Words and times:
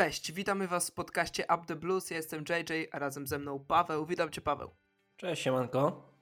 Cześć, 0.00 0.32
witamy 0.32 0.68
Was 0.68 0.90
w 0.90 0.92
podcaście 0.92 1.44
Up 1.54 1.66
the 1.66 1.76
Blues. 1.76 2.10
Ja 2.10 2.16
jestem 2.16 2.40
JJ, 2.40 2.88
a 2.92 2.98
razem 2.98 3.26
ze 3.26 3.38
mną 3.38 3.64
Paweł. 3.68 4.06
Witam 4.06 4.30
Cię, 4.30 4.40
Paweł. 4.40 4.70
Cześć, 5.16 5.42
siemanko. 5.42 6.12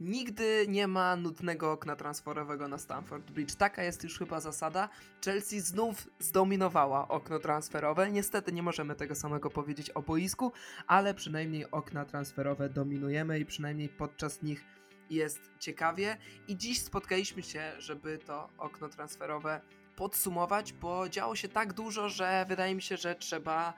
Nigdy 0.00 0.66
nie 0.68 0.88
ma 0.88 1.16
nudnego 1.16 1.72
okna 1.72 1.96
transferowego 1.96 2.68
na 2.68 2.78
Stamford 2.78 3.30
Bridge. 3.30 3.54
Taka 3.54 3.82
jest 3.82 4.04
już 4.04 4.18
chyba 4.18 4.40
zasada. 4.40 4.88
Chelsea 5.24 5.60
znów 5.60 6.08
zdominowała 6.18 7.08
okno 7.08 7.38
transferowe. 7.38 8.10
Niestety 8.10 8.52
nie 8.52 8.62
możemy 8.62 8.94
tego 8.94 9.14
samego 9.14 9.50
powiedzieć 9.50 9.90
o 9.90 10.02
boisku, 10.02 10.52
ale 10.86 11.14
przynajmniej 11.14 11.70
okna 11.70 12.04
transferowe 12.04 12.68
dominujemy 12.68 13.38
i 13.38 13.44
przynajmniej 13.46 13.88
podczas 13.88 14.42
nich 14.42 14.64
jest 15.10 15.50
ciekawie. 15.58 16.16
I 16.48 16.56
dziś 16.56 16.82
spotkaliśmy 16.82 17.42
się, 17.42 17.72
żeby 17.78 18.18
to 18.18 18.48
okno 18.58 18.88
transferowe 18.88 19.60
podsumować, 19.96 20.72
bo 20.72 21.08
działo 21.08 21.36
się 21.36 21.48
tak 21.48 21.72
dużo, 21.72 22.08
że 22.08 22.46
wydaje 22.48 22.74
mi 22.74 22.82
się, 22.82 22.96
że 22.96 23.14
trzeba, 23.14 23.74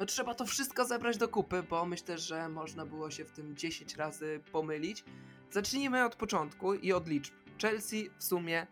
no 0.00 0.06
trzeba 0.06 0.34
to 0.34 0.46
wszystko 0.46 0.84
zebrać 0.84 1.16
do 1.16 1.28
kupy, 1.28 1.62
bo 1.62 1.86
myślę, 1.86 2.18
że 2.18 2.48
można 2.48 2.86
było 2.86 3.10
się 3.10 3.24
w 3.24 3.30
tym 3.30 3.56
10 3.56 3.96
razy 3.96 4.40
pomylić. 4.52 5.04
Zacznijmy 5.50 6.04
od 6.04 6.16
początku 6.16 6.74
i 6.74 6.92
od 6.92 7.08
liczb. 7.08 7.34
Chelsea 7.62 8.10
w 8.18 8.24
sumie 8.24 8.66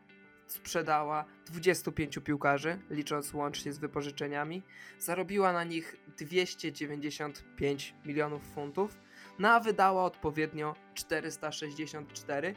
sprzedała 0.46 1.24
25 1.46 2.18
piłkarzy, 2.24 2.78
licząc 2.90 3.34
łącznie 3.34 3.72
z 3.72 3.78
wypożyczeniami. 3.78 4.62
Zarobiła 4.98 5.52
na 5.52 5.64
nich 5.64 5.96
295 6.16 7.94
milionów 8.04 8.42
funtów, 8.54 8.98
no 9.38 9.48
a 9.48 9.60
wydała 9.60 10.04
odpowiednio 10.04 10.74
464 10.94 12.54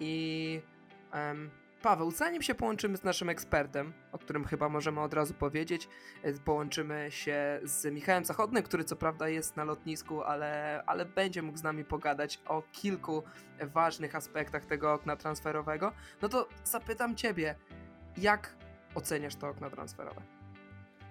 i 0.00 0.60
Paweł, 1.82 2.10
zanim 2.10 2.42
się 2.42 2.54
połączymy 2.54 2.96
z 2.96 3.04
naszym 3.04 3.28
ekspertem, 3.28 3.92
o 4.12 4.18
którym 4.18 4.44
chyba 4.44 4.68
możemy 4.68 5.00
od 5.00 5.14
razu 5.14 5.34
powiedzieć, 5.34 5.88
e, 6.22 6.32
połączymy 6.32 7.06
się 7.10 7.60
z 7.62 7.92
Michałem 7.92 8.24
Zachodnym, 8.24 8.62
który 8.62 8.84
co 8.84 8.96
prawda 8.96 9.28
jest 9.28 9.56
na 9.56 9.64
lotnisku, 9.64 10.22
ale, 10.22 10.82
ale 10.86 11.04
będzie 11.04 11.42
mógł 11.42 11.58
z 11.58 11.62
nami 11.62 11.84
pogadać 11.84 12.40
o 12.46 12.62
kilku 12.72 13.22
ważnych 13.60 14.16
aspektach 14.16 14.66
tego 14.66 14.92
okna 14.92 15.16
transferowego, 15.16 15.92
no 16.22 16.28
to 16.28 16.48
zapytam 16.64 17.16
Ciebie, 17.16 17.54
jak 18.16 18.56
oceniasz 18.94 19.36
to 19.36 19.48
okno 19.48 19.70
transferowe? 19.70 20.41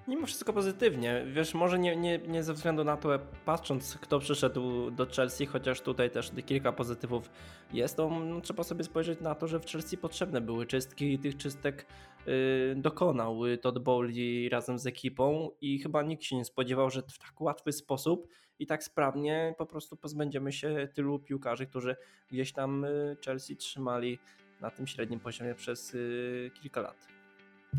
Mimo 0.08 0.28
wszystko 0.28 0.54
pozytywnie. 0.54 1.26
Wiesz, 1.28 1.54
może 1.54 1.80
nie, 1.80 1.96
nie, 1.96 2.18
nie 2.18 2.44
ze 2.44 2.54
względu 2.54 2.84
na 2.84 2.98
to, 2.98 3.10
patrząc 3.46 3.98
kto 4.02 4.20
przyszedł 4.20 4.92
do 4.92 5.06
Chelsea, 5.06 5.46
chociaż 5.46 5.82
tutaj 5.82 6.12
też 6.12 6.32
kilka 6.46 6.72
pozytywów 6.72 7.30
jest, 7.74 7.98
to 7.98 8.10
no, 8.10 8.42
trzeba 8.42 8.64
sobie 8.64 8.84
spojrzeć 8.84 9.20
na 9.20 9.36
to, 9.36 9.48
że 9.48 9.60
w 9.60 9.66
Chelsea 9.66 9.98
potrzebne 9.98 10.42
były 10.42 10.66
czystki 10.66 11.14
i 11.14 11.20
tych 11.20 11.38
czystek 11.38 11.86
yy, 12.26 12.34
dokonał 12.76 13.42
Todd 13.62 13.80
Bowley 13.80 14.50
razem 14.50 14.80
z 14.80 14.88
ekipą 14.88 15.50
i 15.62 15.80
chyba 15.80 16.04
nikt 16.04 16.24
się 16.24 16.36
nie 16.36 16.46
spodziewał, 16.46 16.90
że 16.90 17.02
w 17.02 17.20
tak 17.20 17.42
łatwy 17.42 17.72
sposób 17.72 18.28
i 18.60 18.68
tak 18.68 18.84
sprawnie 18.84 19.56
po 19.58 19.66
prostu 19.66 19.98
pozbędziemy 19.98 20.52
się 20.52 20.88
tylu 20.94 21.20
piłkarzy, 21.20 21.68
którzy 21.68 21.96
gdzieś 22.32 22.54
tam 22.54 22.86
y, 22.86 23.18
Chelsea 23.26 23.56
trzymali 23.56 24.20
na 24.62 24.72
tym 24.72 24.88
średnim 24.88 25.20
poziomie 25.20 25.56
przez 25.56 25.94
yy, 25.94 26.52
kilka 26.62 26.82
lat. 26.82 27.21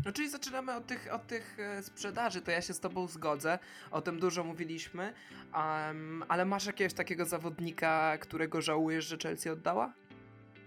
No 0.05 0.11
czyli 0.11 0.29
zaczynamy 0.29 0.75
od 0.75 0.87
tych, 0.87 1.13
od 1.13 1.27
tych 1.27 1.59
e, 1.59 1.83
sprzedaży, 1.83 2.41
to 2.41 2.51
ja 2.51 2.61
się 2.61 2.73
z 2.73 2.79
tobą 2.79 3.07
zgodzę, 3.07 3.59
o 3.91 4.01
tym 4.01 4.19
dużo 4.19 4.43
mówiliśmy, 4.43 5.13
um, 5.55 6.23
ale 6.27 6.45
masz 6.45 6.65
jakiegoś 6.65 6.93
takiego 6.93 7.25
zawodnika, 7.25 8.17
którego 8.17 8.61
żałujesz, 8.61 9.05
że 9.05 9.17
Chelsea 9.17 9.49
oddała? 9.49 9.93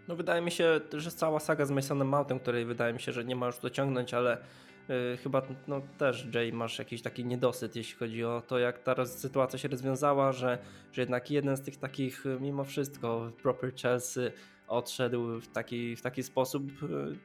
No 0.08 0.16
wydaje 0.16 0.42
mi 0.42 0.50
się, 0.50 0.80
że 0.92 1.10
cała 1.10 1.40
saga 1.40 1.66
z 1.66 1.70
Masonem 1.70 2.08
Mountem, 2.08 2.40
której 2.40 2.64
wydaje 2.64 2.92
mi 2.92 3.00
się, 3.00 3.12
że 3.12 3.24
nie 3.24 3.36
ma 3.36 3.46
już 3.46 3.58
dociągnąć, 3.58 4.14
ale 4.14 4.38
yy, 4.88 5.18
chyba 5.22 5.42
no 5.68 5.80
też 5.98 6.26
Jay 6.34 6.52
masz 6.52 6.78
jakiś 6.78 7.02
taki 7.02 7.24
niedosyt, 7.24 7.76
jeśli 7.76 7.96
chodzi 7.96 8.24
o 8.24 8.42
to, 8.46 8.58
jak 8.58 8.78
ta 8.78 9.06
sytuacja 9.06 9.58
się 9.58 9.68
rozwiązała, 9.68 10.32
że, 10.32 10.58
że 10.92 11.02
jednak 11.02 11.30
jeden 11.30 11.56
z 11.56 11.62
tych 11.62 11.76
takich 11.76 12.24
mimo 12.40 12.64
wszystko 12.64 13.32
proper 13.42 13.74
Chelsea 13.74 14.20
odszedł 14.68 15.40
w 15.40 15.48
taki, 15.48 15.96
w 15.96 16.02
taki 16.02 16.22
sposób, 16.22 16.62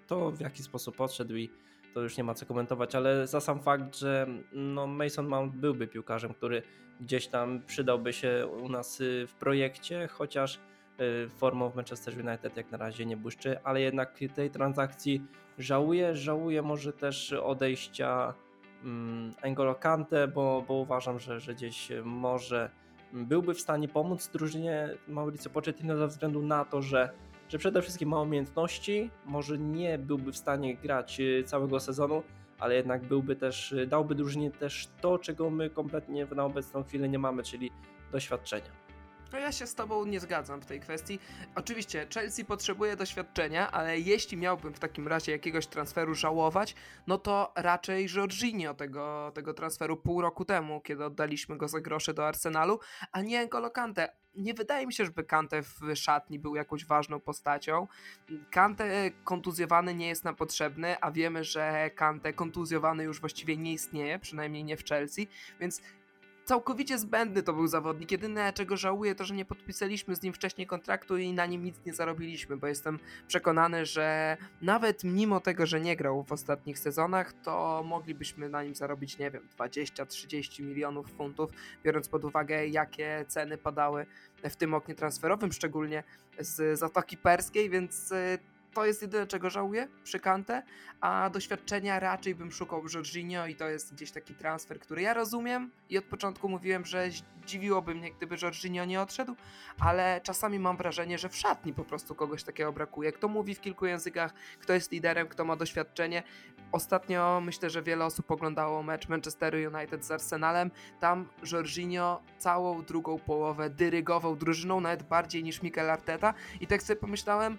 to 0.08 0.32
w 0.32 0.40
jaki 0.40 0.64
sposób 0.64 1.02
odszedł 1.02 1.36
i 1.36 1.50
to 1.94 2.02
już 2.02 2.18
nie 2.18 2.24
ma 2.24 2.34
co 2.34 2.46
komentować, 2.46 2.96
ale 2.96 3.28
za 3.28 3.42
sam 3.42 3.60
fakt, 3.60 3.98
że 3.98 4.28
no 4.52 4.88
Mason 4.88 5.28
Mount 5.28 5.56
byłby 5.56 5.88
piłkarzem, 5.88 6.34
który 6.34 6.64
gdzieś 7.02 7.28
tam 7.28 7.62
przydałby 7.66 8.14
się 8.14 8.48
u 8.64 8.70
nas 8.70 9.02
y, 9.02 9.28
w 9.28 9.34
projekcie, 9.34 10.08
chociaż 10.08 10.60
y, 11.26 11.30
formą 11.30 11.70
w 11.70 11.76
Manchester 11.76 12.28
United 12.28 12.58
jak 12.58 12.72
na 12.72 12.78
razie 12.78 13.06
nie 13.06 13.18
błyszczy, 13.18 13.60
ale 13.64 13.82
jednak 13.82 14.20
tej 14.36 14.50
transakcji 14.50 15.24
żałuję. 15.58 16.16
Żałuję 16.16 16.62
może 16.62 16.94
też 16.94 17.34
odejścia 17.34 18.34
mm, 18.84 19.32
N'Golo 19.32 19.80
Kante, 19.80 20.28
bo, 20.28 20.66
bo 20.68 20.74
uważam, 20.74 21.20
że, 21.20 21.40
że 21.40 21.54
gdzieś 21.54 21.92
może 22.04 22.70
byłby 23.14 23.54
w 23.54 23.62
stanie 23.62 23.88
pomóc 23.88 24.30
drużynie 24.30 24.90
Mauricio 25.08 25.50
Pochettino 25.50 25.98
ze 25.98 26.08
względu 26.08 26.42
na 26.42 26.66
to, 26.66 26.82
że 26.82 27.10
że 27.52 27.58
przede 27.58 27.82
wszystkim 27.82 28.10
ma 28.10 28.22
umiejętności, 28.22 29.10
może 29.26 29.58
nie 29.58 29.98
byłby 29.98 30.32
w 30.32 30.38
stanie 30.38 30.78
grać 30.78 31.20
y, 31.20 31.44
całego 31.46 31.80
sezonu, 31.80 32.24
ale 32.60 32.76
jednak 32.76 33.04
byłby 33.04 33.36
też, 33.36 33.72
y, 33.72 33.88
dałby 33.88 34.16
drużynie 34.16 34.52
też 34.52 34.90
to, 35.02 35.20
czego 35.20 35.50
my 35.50 35.70
kompletnie 35.70 36.28
na 36.36 36.46
obecną 36.46 36.84
chwilę 36.84 37.10
nie 37.10 37.20
mamy, 37.20 37.44
czyli 37.44 37.72
doświadczenia. 38.12 38.82
No 39.32 39.40
ja 39.40 39.52
się 39.52 39.68
z 39.68 39.76
tobą 39.76 40.06
nie 40.06 40.20
zgadzam 40.20 40.62
w 40.62 40.66
tej 40.66 40.80
kwestii. 40.80 41.20
Oczywiście 41.56 42.08
Chelsea 42.14 42.46
potrzebuje 42.46 42.96
doświadczenia, 42.96 43.72
ale 43.72 44.00
jeśli 44.00 44.38
miałbym 44.38 44.74
w 44.74 44.80
takim 44.80 45.08
razie 45.08 45.32
jakiegoś 45.32 45.68
transferu 45.68 46.16
żałować, 46.16 46.76
no 47.08 47.18
to 47.18 47.54
raczej 47.56 48.08
Jorginho 48.16 48.74
tego, 48.74 49.32
tego 49.36 49.54
transferu 49.54 49.98
pół 49.98 50.22
roku 50.22 50.46
temu, 50.46 50.82
kiedy 50.82 51.06
oddaliśmy 51.06 51.58
go 51.58 51.68
za 51.68 51.82
grosze 51.82 52.14
do 52.14 52.28
Arsenalu, 52.28 52.80
a 53.12 53.22
nie 53.22 53.48
N'Golo. 53.48 53.72
Nie 54.36 54.54
wydaje 54.54 54.88
mi 54.88 54.94
się, 54.94 55.06
żeby 55.06 55.24
Kante 55.24 55.62
w 55.62 55.96
szatni 55.96 56.40
był 56.40 56.56
jakąś 56.56 56.86
ważną 56.86 57.20
postacią. 57.20 57.88
Kante 58.52 59.12
kontuzjowany 59.24 59.96
nie 59.96 60.08
jest 60.08 60.24
nam 60.24 60.36
potrzebny, 60.36 61.00
a 61.02 61.12
wiemy, 61.12 61.44
że 61.44 61.92
Kante 61.96 62.34
kontuzjowany 62.34 63.04
już 63.04 63.20
właściwie 63.20 63.58
nie 63.58 63.74
istnieje, 63.74 64.20
przynajmniej 64.20 64.64
nie 64.64 64.78
w 64.78 64.86
Chelsea, 64.86 65.28
więc 65.60 65.82
całkowicie 66.52 66.98
zbędny 66.98 67.44
to 67.44 67.54
był 67.54 67.68
zawodnik. 67.68 68.12
Jedyne, 68.12 68.54
czego 68.54 68.78
żałuję, 68.78 69.16
to 69.16 69.26
że 69.26 69.36
nie 69.36 69.46
podpisaliśmy 69.46 70.16
z 70.16 70.22
nim 70.22 70.34
wcześniej 70.34 70.68
kontraktu 70.68 71.18
i 71.18 71.34
na 71.34 71.46
nim 71.46 71.64
nic 71.64 71.76
nie 71.86 71.94
zarobiliśmy, 71.94 72.58
bo 72.58 72.68
jestem 72.68 73.00
przekonany, 73.28 73.86
że 73.86 74.38
nawet 74.62 75.04
mimo 75.04 75.40
tego, 75.40 75.66
że 75.66 75.82
nie 75.82 75.96
grał 75.96 76.24
w 76.24 76.32
ostatnich 76.32 76.80
sezonach, 76.80 77.34
to 77.34 77.84
moglibyśmy 77.86 78.50
na 78.50 78.64
nim 78.64 78.76
zarobić, 78.76 79.18
nie 79.18 79.32
wiem, 79.32 79.48
20-30 79.58 80.64
milionów 80.64 81.12
funtów, 81.12 81.52
biorąc 81.84 82.10
pod 82.10 82.26
uwagę, 82.26 82.68
jakie 82.68 83.26
ceny 83.28 83.58
padały 83.58 84.06
w 84.44 84.56
tym 84.56 84.74
oknie 84.74 84.96
transferowym, 84.96 85.52
szczególnie 85.52 86.04
z 86.40 86.80
Zatoki 86.80 87.18
Perskiej, 87.18 87.70
więc 87.70 88.12
y, 88.12 88.40
to 88.74 88.86
jest 88.86 89.02
jedyne, 89.02 89.28
czego 89.28 89.50
żałuję 89.50 89.88
przy 90.04 90.20
Kante, 90.20 90.64
a 91.02 91.30
doświadczenia 91.30 92.00
raczej 92.00 92.36
bym 92.36 92.52
szukał 92.52 92.84
Jorginho 92.94 93.48
i 93.48 93.56
to 93.56 93.70
jest 93.70 93.96
gdzieś 93.96 94.12
taki 94.12 94.36
transfer, 94.36 94.80
który 94.80 95.02
ja 95.02 95.14
rozumiem 95.14 95.72
i 95.90 95.98
od 95.98 96.06
początku 96.06 96.50
mówiłem, 96.50 96.86
że 96.86 97.10
dziwiłoby 97.46 97.96
mnie, 97.96 98.12
gdyby 98.12 98.36
Jorginho 98.42 98.86
nie 98.86 99.02
odszedł, 99.02 99.36
ale 99.80 100.22
czasami 100.24 100.60
mam 100.60 100.78
wrażenie, 100.78 101.18
że 101.18 101.30
w 101.30 101.36
szatni 101.36 101.74
po 101.74 101.84
prostu 101.84 102.16
kogoś 102.16 102.44
takiego 102.44 102.74
brakuje. 102.74 103.12
Kto 103.12 103.28
mówi 103.28 103.56
w 103.56 103.62
kilku 103.62 103.86
językach, 103.86 104.34
kto 104.60 104.74
jest 104.74 104.92
liderem, 104.92 105.28
kto 105.28 105.46
ma 105.46 105.56
doświadczenie. 105.56 106.24
Ostatnio 106.72 107.42
myślę, 107.42 107.70
że 107.70 107.82
wiele 107.82 108.06
osób 108.06 108.32
oglądało 108.32 108.84
mecz 108.84 109.10
Manchesteru 109.10 109.58
United 109.74 110.06
z 110.06 110.12
Arsenalem. 110.12 110.72
Tam 111.00 111.28
Jorginho 111.52 112.22
całą 112.38 112.84
drugą 112.84 113.20
połowę 113.20 113.70
dyrygował 113.70 114.36
drużyną, 114.36 114.82
nawet 114.82 115.04
bardziej 115.04 115.44
niż 115.44 115.62
Mikel 115.62 115.90
Arteta 115.90 116.34
i 116.62 116.68
tak 116.68 116.84
sobie 116.84 117.00
pomyślałem, 117.00 117.58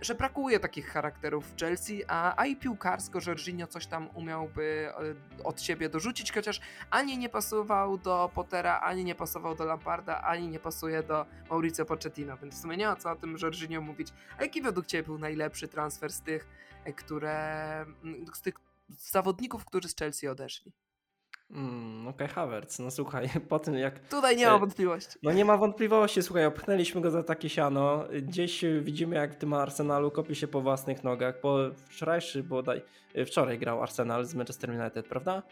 że 0.00 0.14
brakuje 0.14 0.60
takich 0.60 0.88
charakterów 0.88 1.46
w 1.46 1.56
Chelsea, 1.56 2.04
a, 2.08 2.40
a 2.40 2.46
i 2.46 2.56
piłkarsko 2.56 3.18
Jorginho 3.26 3.66
coś 3.66 3.86
tam 3.86 4.08
umiałby 4.14 4.88
e, 5.40 5.44
od 5.44 5.62
siebie 5.62 5.88
dorzucić, 5.88 6.32
chociaż 6.32 6.60
ani 6.90 7.18
nie 7.18 7.28
pasował 7.28 7.98
do 7.98 8.30
Pottera, 8.34 8.80
ani 8.80 9.04
nie 9.04 9.14
pasował 9.14 9.54
do 9.54 9.64
Lamparda, 9.64 10.22
ani 10.22 10.48
nie 10.48 10.58
pasuje 10.58 11.02
do 11.02 11.26
Mauricio 11.50 11.84
Pochettino, 11.84 12.36
więc 12.36 12.54
w 12.54 12.62
sumie 12.62 12.76
nie 12.76 12.86
ma 12.86 12.96
co 12.96 13.10
o 13.10 13.16
tym 13.16 13.36
Jorginho 13.42 13.80
mówić. 13.80 14.08
A 14.38 14.42
jaki 14.42 14.62
według 14.62 14.86
Ciebie 14.86 15.02
był 15.02 15.18
najlepszy 15.18 15.68
transfer 15.68 16.12
z 16.12 16.20
tych, 16.20 16.48
e, 16.84 16.92
które, 16.92 17.86
z 18.34 18.42
tych 18.42 18.54
zawodników, 18.98 19.64
którzy 19.64 19.88
z 19.88 19.96
Chelsea 19.96 20.28
odeszli? 20.28 20.72
Mm, 21.50 22.08
Okej, 22.08 22.26
okay, 22.26 22.28
Havertz, 22.28 22.78
no 22.78 22.90
słuchaj, 22.90 23.28
po 23.48 23.58
tym 23.58 23.74
jak... 23.74 23.98
Tutaj 23.98 24.36
nie 24.36 24.46
ma 24.46 24.58
wątpliwości. 24.58 25.18
No 25.22 25.32
nie 25.32 25.44
ma 25.44 25.56
wątpliwości, 25.56 26.22
słuchaj, 26.22 26.46
opchnęliśmy 26.46 27.00
go 27.00 27.10
za 27.10 27.22
takie 27.22 27.48
siano. 27.48 28.04
Gdzieś 28.22 28.64
widzimy 28.80 29.16
jak 29.16 29.34
w 29.34 29.36
tym 29.36 29.52
Arsenalu 29.52 30.10
kopie 30.10 30.34
się 30.34 30.48
po 30.48 30.60
własnych 30.60 31.04
nogach. 31.04 31.40
Po 31.40 31.58
wczorajszy 31.88 32.42
bodaj, 32.42 32.82
wczoraj 33.26 33.58
grał 33.58 33.82
Arsenal 33.82 34.24
z 34.24 34.34
Manchester 34.34 34.70
United, 34.70 35.08
prawda? 35.08 35.42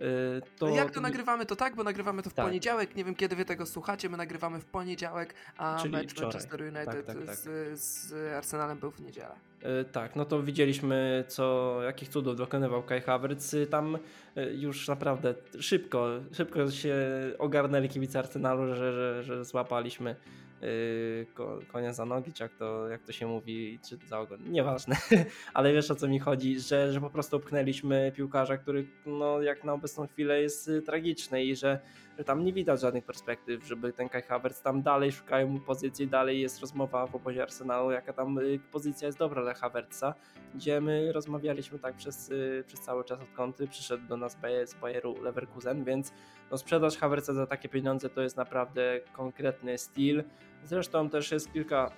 Y, 0.00 0.42
to... 0.58 0.68
Jak 0.68 0.90
to 0.90 1.00
nagrywamy, 1.00 1.46
to 1.46 1.56
tak, 1.56 1.76
bo 1.76 1.84
nagrywamy 1.84 2.22
to 2.22 2.30
w 2.30 2.34
tak. 2.34 2.46
poniedziałek. 2.46 2.96
Nie 2.96 3.04
wiem, 3.04 3.14
kiedy 3.14 3.36
wy 3.36 3.44
tego 3.44 3.66
słuchacie. 3.66 4.08
My 4.08 4.16
nagrywamy 4.16 4.60
w 4.60 4.64
poniedziałek, 4.64 5.34
a 5.56 5.78
Czyli 5.82 5.92
mecz 5.92 6.10
wczoraj. 6.10 6.32
Manchester 6.32 6.62
United 6.62 7.06
tak, 7.06 7.16
tak, 7.16 7.26
tak. 7.26 7.36
Z, 7.36 7.80
z, 7.80 8.12
Arsenalem 8.34 8.78
był 8.78 8.90
w 8.90 9.00
niedzielę. 9.00 9.49
E, 9.62 9.84
tak, 9.84 10.16
no 10.16 10.24
to 10.24 10.42
widzieliśmy, 10.42 11.24
co, 11.28 11.76
jakich 11.82 12.08
cudów 12.08 12.36
dokonywał 12.36 12.82
Kai 12.82 13.00
Havertz. 13.00 13.56
Tam 13.70 13.98
e, 14.36 14.54
już 14.54 14.88
naprawdę 14.88 15.34
szybko, 15.60 16.08
szybko 16.32 16.70
się 16.70 16.96
ogarnęli 17.38 17.88
kibice 17.88 18.18
Arsenalu, 18.18 18.74
że, 18.74 18.92
że, 18.92 19.22
że 19.22 19.44
złapaliśmy 19.44 20.16
Yy, 20.60 21.26
konia 21.72 21.92
za 21.92 22.04
nogi, 22.04 22.32
czy 22.32 22.42
jak 22.42 22.54
to, 22.54 22.88
jak 22.88 23.02
to 23.02 23.12
się 23.12 23.26
mówi, 23.26 23.78
czy 23.88 23.98
za 24.08 24.20
ogon, 24.20 24.52
nieważne, 24.52 24.96
ale 25.54 25.72
wiesz 25.72 25.90
o 25.90 25.94
co 25.94 26.08
mi 26.08 26.18
chodzi, 26.18 26.60
że, 26.60 26.92
że 26.92 27.00
po 27.00 27.10
prostu 27.10 27.36
upchnęliśmy 27.36 28.12
piłkarza, 28.16 28.56
który 28.56 28.86
no, 29.06 29.42
jak 29.42 29.64
na 29.64 29.72
obecną 29.72 30.06
chwilę 30.06 30.42
jest 30.42 30.68
y, 30.68 30.82
tragiczny 30.82 31.44
i 31.44 31.56
że, 31.56 31.80
że 32.18 32.24
tam 32.24 32.44
nie 32.44 32.52
widać 32.52 32.80
żadnych 32.80 33.04
perspektyw, 33.04 33.66
żeby 33.66 33.92
ten 33.92 34.08
Kai 34.08 34.22
Havertz 34.22 34.62
tam 34.62 34.82
dalej 34.82 35.12
szukają 35.12 35.48
mu 35.48 35.60
pozycji, 35.60 36.08
dalej 36.08 36.40
jest 36.40 36.60
rozmowa 36.60 37.06
w 37.06 37.14
obozie 37.14 37.42
Arsenalu, 37.42 37.90
jaka 37.90 38.12
tam 38.12 38.38
y, 38.38 38.60
pozycja 38.72 39.06
jest 39.06 39.18
dobra 39.18 39.42
Havertza, 39.54 40.14
gdzie 40.54 40.80
my 40.80 41.12
rozmawialiśmy 41.12 41.78
tak 41.78 41.96
przez, 41.96 42.30
y, 42.30 42.64
przez 42.66 42.80
cały 42.80 43.04
czas 43.04 43.20
odkąd 43.20 43.56
przyszedł 43.70 44.06
do 44.06 44.16
nas 44.16 44.36
z 44.64 44.74
Bayeru 44.74 45.22
Leverkusen, 45.22 45.84
więc 45.84 46.12
no, 46.50 46.58
sprzedaż 46.58 46.96
Havertza 46.96 47.32
za 47.32 47.46
takie 47.46 47.68
pieniądze 47.68 48.10
to 48.10 48.22
jest 48.22 48.36
naprawdę 48.36 49.00
konkretny 49.12 49.78
styl, 49.78 50.24
Zresztą 50.64 51.10
też 51.10 51.32
jest 51.32 51.52
kilka 51.52 51.90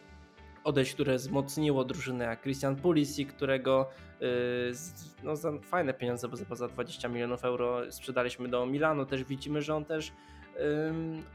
odejść, 0.65 0.95
które 0.95 1.17
wzmocniło 1.17 1.85
drużynę, 1.85 2.25
jak 2.25 2.43
Christian 2.43 2.77
Pulisic, 2.77 3.33
którego 3.33 3.89
yy, 4.21 4.29
no, 5.23 5.37
za 5.37 5.53
fajne 5.59 5.95
pieniądze, 5.95 6.29
bo 6.29 6.57
za 6.57 6.69
20 6.69 7.09
milionów 7.09 7.45
euro 7.45 7.93
sprzedaliśmy 7.93 8.49
do 8.49 8.67
Milanu. 8.67 9.07
Też 9.07 9.25
widzimy, 9.25 9.63
że 9.63 9.75
on 9.75 9.85
też 9.85 10.13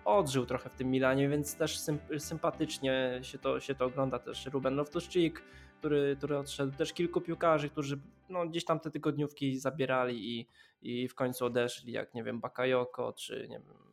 odżył 0.06 0.46
trochę 0.46 0.70
w 0.70 0.74
tym 0.74 0.92
Milanie, 0.92 1.30
więc 1.30 1.56
też 1.56 1.80
sympatycznie 2.18 3.20
się 3.22 3.38
to, 3.38 3.60
się 3.60 3.76
to 3.76 3.86
ogląda. 3.86 4.20
Też 4.20 4.46
Ruben 4.46 4.76
Loftus-Cheek, 4.76 5.32
który, 5.80 6.16
który 6.18 6.38
odszedł. 6.38 6.78
Też 6.78 6.94
kilku 6.94 7.22
piłkarzy, 7.22 7.70
którzy 7.70 8.00
no, 8.30 8.48
gdzieś 8.48 8.66
tam 8.66 8.80
te 8.80 8.92
tygodniówki 8.92 9.60
zabierali 9.60 10.40
i, 10.40 10.48
i 10.82 11.08
w 11.08 11.16
końcu 11.16 11.46
odeszli, 11.46 11.94
jak 11.94 12.14
nie 12.14 12.24
wiem, 12.24 12.40
Bakayoko, 12.40 13.14
czy 13.14 13.48
nie 13.50 13.60
wiem, 13.60 13.87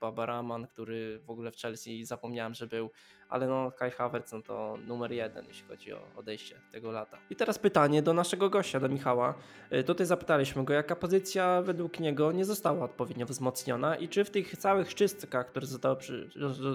Babaraman, 0.00 0.66
który 0.66 1.18
w 1.18 1.30
ogóle 1.30 1.50
w 1.50 1.56
Chelsea 1.56 2.04
zapomniałem, 2.04 2.54
że 2.54 2.66
był, 2.66 2.90
ale 3.28 3.46
no 3.46 3.72
Kai 3.72 3.90
Havertz 3.90 4.32
no 4.32 4.42
to 4.42 4.78
numer 4.86 5.12
jeden, 5.12 5.46
jeśli 5.46 5.68
chodzi 5.68 5.92
o 5.92 6.00
odejście 6.16 6.56
tego 6.72 6.90
lata. 6.90 7.18
I 7.30 7.36
teraz 7.36 7.58
pytanie 7.58 8.02
do 8.02 8.12
naszego 8.12 8.50
gościa, 8.50 8.80
do 8.80 8.88
Michała. 8.88 9.34
Y, 9.72 9.84
tutaj 9.84 10.06
zapytaliśmy 10.06 10.64
go, 10.64 10.72
jaka 10.72 10.96
pozycja 10.96 11.62
według 11.62 12.00
niego 12.00 12.32
nie 12.32 12.44
została 12.44 12.84
odpowiednio 12.84 13.26
wzmocniona 13.26 13.96
i 13.96 14.08
czy 14.08 14.24
w 14.24 14.30
tych 14.30 14.56
całych 14.56 14.94
czystkach, 14.94 15.46
które 15.46 15.66
zostały, 15.66 15.96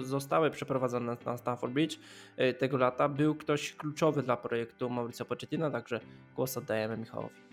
zostały 0.02 0.50
przeprowadzone 0.50 1.16
na 1.26 1.36
Stamford 1.36 1.72
Bridge 1.72 1.98
y, 2.38 2.54
tego 2.54 2.76
lata, 2.76 3.08
był 3.08 3.34
ktoś 3.34 3.74
kluczowy 3.74 4.22
dla 4.22 4.36
projektu 4.36 4.90
Mauricio 4.90 5.24
Pochettino, 5.24 5.70
także 5.70 6.00
głos 6.36 6.56
oddajemy 6.56 6.96
Michałowi. 6.96 7.45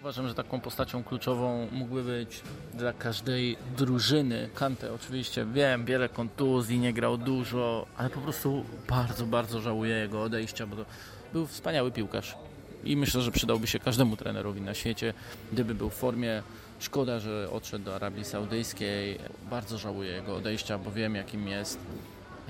Uważam, 0.00 0.28
że 0.28 0.34
taką 0.34 0.60
postacią 0.60 1.04
kluczową 1.04 1.68
mógłby 1.72 2.02
być 2.02 2.40
dla 2.74 2.92
każdej 2.92 3.56
drużyny 3.76 4.50
Kante. 4.54 4.94
Oczywiście 4.94 5.46
wiem, 5.52 5.84
wiele 5.84 6.08
kontuzji, 6.08 6.78
nie 6.78 6.92
grał 6.92 7.16
dużo, 7.16 7.86
ale 7.96 8.10
po 8.10 8.20
prostu 8.20 8.64
bardzo, 8.88 9.26
bardzo 9.26 9.60
żałuję 9.60 9.94
jego 9.94 10.22
odejścia, 10.22 10.66
bo 10.66 10.76
to 10.76 10.84
był 11.32 11.46
wspaniały 11.46 11.92
piłkarz. 11.92 12.36
I 12.84 12.96
myślę, 12.96 13.20
że 13.20 13.30
przydałby 13.30 13.66
się 13.66 13.78
każdemu 13.78 14.16
trenerowi 14.16 14.60
na 14.60 14.74
świecie, 14.74 15.14
gdyby 15.52 15.74
był 15.74 15.90
w 15.90 15.94
formie. 15.94 16.42
Szkoda, 16.78 17.20
że 17.20 17.50
odszedł 17.52 17.84
do 17.84 17.94
Arabii 17.94 18.24
Saudyjskiej. 18.24 19.18
Bardzo 19.50 19.78
żałuję 19.78 20.10
jego 20.10 20.36
odejścia, 20.36 20.78
bo 20.78 20.90
wiem, 20.90 21.14
jakim 21.14 21.48
jest 21.48 21.78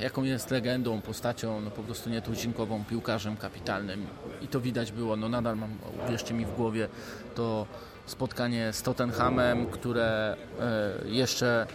jaką 0.00 0.23
jest 0.23 0.50
legendą, 0.50 1.00
postacią, 1.00 1.61
no 1.61 1.70
po 1.70 1.82
prostu 1.82 2.11
nietuzinkową, 2.11 2.85
piłkarzem 2.85 3.37
kapitalnym. 3.37 4.06
I 4.43 4.49
to 4.49 4.61
widać 4.61 4.93
było, 4.93 5.17
no 5.17 5.29
nadal 5.29 5.56
mam, 5.56 5.79
uwierzcie 6.06 6.35
mi 6.35 6.47
w 6.47 6.56
głowie, 6.56 6.88
to 7.35 7.67
spotkanie 8.06 8.73
z 8.73 8.82
Tottenhamem, 8.82 9.67
które 9.67 10.37
e, 10.61 11.08
jeszcze 11.08 11.67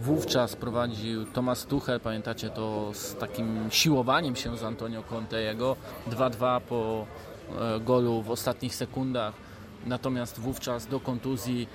wówczas 0.00 0.56
prowadził 0.56 1.24
Tomasz 1.24 1.64
Tuchel, 1.64 2.00
pamiętacie 2.00 2.50
to 2.50 2.90
z 2.94 3.16
takim 3.16 3.68
siłowaniem 3.70 4.36
się 4.36 4.56
z 4.56 4.62
Antonio 4.62 5.02
Conte 5.02 5.42
jego, 5.42 5.76
2-2 6.10 6.60
po 6.60 7.06
e, 7.60 7.80
golu 7.80 8.22
w 8.22 8.30
ostatnich 8.30 8.74
sekundach, 8.74 9.34
natomiast 9.86 10.40
wówczas 10.40 10.86
do 10.86 11.00
kontuzji 11.00 11.68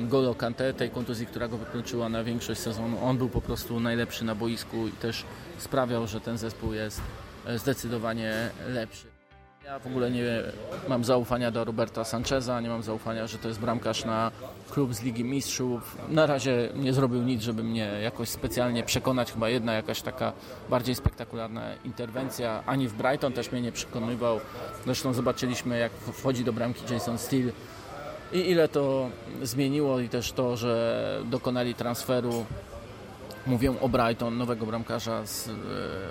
Golo 0.00 0.34
Kante, 0.34 0.74
tej 0.74 0.90
kontuzji, 0.90 1.26
która 1.26 1.48
go 1.48 1.58
wykluczyła 1.58 2.08
na 2.08 2.24
większość 2.24 2.60
sezonu. 2.60 3.04
On 3.04 3.18
był 3.18 3.28
po 3.28 3.40
prostu 3.40 3.80
najlepszy 3.80 4.24
na 4.24 4.34
boisku 4.34 4.88
i 4.88 4.92
też 4.92 5.24
sprawiał, 5.58 6.06
że 6.06 6.20
ten 6.20 6.38
zespół 6.38 6.72
jest 6.72 7.00
e, 7.46 7.58
zdecydowanie 7.58 8.50
lepszy. 8.68 9.06
Ja 9.66 9.78
w 9.78 9.86
ogóle 9.86 10.10
nie 10.10 10.42
mam 10.88 11.04
zaufania 11.04 11.50
do 11.50 11.64
Roberta 11.64 12.04
Sancheza, 12.04 12.60
nie 12.60 12.68
mam 12.68 12.82
zaufania, 12.82 13.26
że 13.26 13.38
to 13.38 13.48
jest 13.48 13.60
bramkarz 13.60 14.04
na 14.04 14.30
klub 14.70 14.94
z 14.94 15.02
Ligi 15.02 15.24
Mistrzów. 15.24 15.98
Na 16.08 16.26
razie 16.26 16.68
nie 16.74 16.92
zrobił 16.92 17.22
nic, 17.22 17.42
żeby 17.42 17.64
mnie 17.64 17.98
jakoś 18.02 18.28
specjalnie 18.28 18.82
przekonać. 18.82 19.32
Chyba 19.32 19.48
jedna 19.48 19.72
jakaś 19.72 20.02
taka 20.02 20.32
bardziej 20.70 20.94
spektakularna 20.94 21.74
interwencja. 21.84 22.62
Ani 22.66 22.88
w 22.88 22.94
Brighton 22.94 23.32
też 23.32 23.52
mnie 23.52 23.60
nie 23.60 23.72
przekonywał. 23.72 24.40
Zresztą 24.84 25.12
zobaczyliśmy, 25.12 25.78
jak 25.78 25.92
wchodzi 25.92 26.44
do 26.44 26.52
bramki 26.52 26.94
Jason 26.94 27.18
Steele 27.18 27.52
i 28.32 28.50
ile 28.50 28.68
to 28.68 29.10
zmieniło 29.42 30.00
i 30.00 30.08
też 30.08 30.32
to, 30.32 30.56
że 30.56 31.22
dokonali 31.24 31.74
transferu, 31.74 32.46
mówię 33.46 33.80
o 33.80 33.88
Brighton, 33.88 34.38
nowego 34.38 34.66
bramkarza 34.66 35.26
z 35.26 35.48
e, 35.48 35.52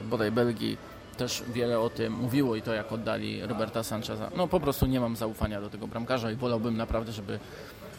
bodaj 0.10 0.32
Belgii, 0.32 0.78
też 1.18 1.44
wiele 1.54 1.80
o 1.80 1.90
tym 1.90 2.14
mówiło 2.14 2.56
i 2.56 2.62
to 2.62 2.74
jak 2.74 2.92
oddali 2.92 3.42
Roberta 3.42 3.84
Sancheza. 3.84 4.32
No 4.38 4.48
po 4.48 4.60
prostu 4.60 4.86
nie 4.86 5.00
mam 5.00 5.16
zaufania 5.16 5.62
do 5.62 5.70
tego 5.70 5.88
bramkarza 5.88 6.32
i 6.32 6.36
wolałbym 6.36 6.78
naprawdę, 6.78 7.12
żeby 7.12 7.40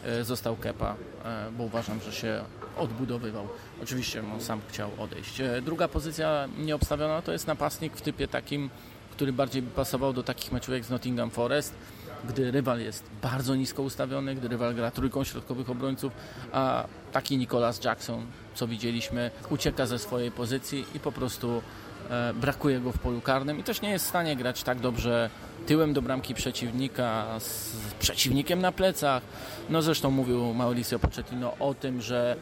e, 0.05 0.23
został 0.23 0.55
Kepa, 0.55 0.95
e, 1.25 1.51
bo 1.57 1.63
uważam, 1.63 2.01
że 2.01 2.11
się 2.11 2.43
odbudowywał. 2.77 3.47
Oczywiście 3.83 4.23
on 4.33 4.41
sam 4.41 4.61
chciał 4.67 4.89
odejść. 4.97 5.41
Druga 5.61 5.87
pozycja 5.87 6.47
nieobstawiona 6.57 7.21
to 7.21 7.31
jest 7.31 7.47
napastnik 7.47 7.95
w 7.95 8.01
typie 8.01 8.27
takim, 8.27 8.69
który 9.11 9.33
bardziej 9.33 9.61
pasował 9.61 10.13
do 10.13 10.23
takich 10.23 10.51
meczów 10.51 10.73
jak 10.73 10.85
z 10.85 10.89
Nottingham 10.89 11.29
Forest 11.29 11.73
gdy 12.29 12.51
rywal 12.51 12.79
jest 12.79 13.03
bardzo 13.21 13.55
nisko 13.55 13.81
ustawiony, 13.81 14.35
gdy 14.35 14.47
rywal 14.47 14.75
gra 14.75 14.91
trójką 14.91 15.23
środkowych 15.23 15.69
obrońców, 15.69 16.13
a 16.51 16.85
taki 17.11 17.37
Nicolas 17.37 17.83
Jackson, 17.83 18.25
co 18.55 18.67
widzieliśmy, 18.67 19.31
ucieka 19.49 19.85
ze 19.85 19.99
swojej 19.99 20.31
pozycji 20.31 20.85
i 20.95 20.99
po 20.99 21.11
prostu 21.11 21.61
e, 22.09 22.33
brakuje 22.33 22.79
go 22.79 22.91
w 22.91 22.99
polu 22.99 23.21
karnym 23.21 23.59
i 23.59 23.63
też 23.63 23.81
nie 23.81 23.89
jest 23.89 24.05
w 24.05 24.09
stanie 24.09 24.35
grać 24.35 24.63
tak 24.63 24.79
dobrze 24.79 25.29
tyłem 25.65 25.93
do 25.93 26.01
bramki 26.01 26.33
przeciwnika, 26.33 27.39
z 27.39 27.75
przeciwnikiem 27.99 28.61
na 28.61 28.71
plecach. 28.71 29.23
No 29.69 29.81
zresztą 29.81 30.11
mówił 30.11 30.53
Mauricio 30.53 30.99
Pochettino 30.99 31.53
o 31.59 31.73
tym, 31.73 32.01
że 32.01 32.35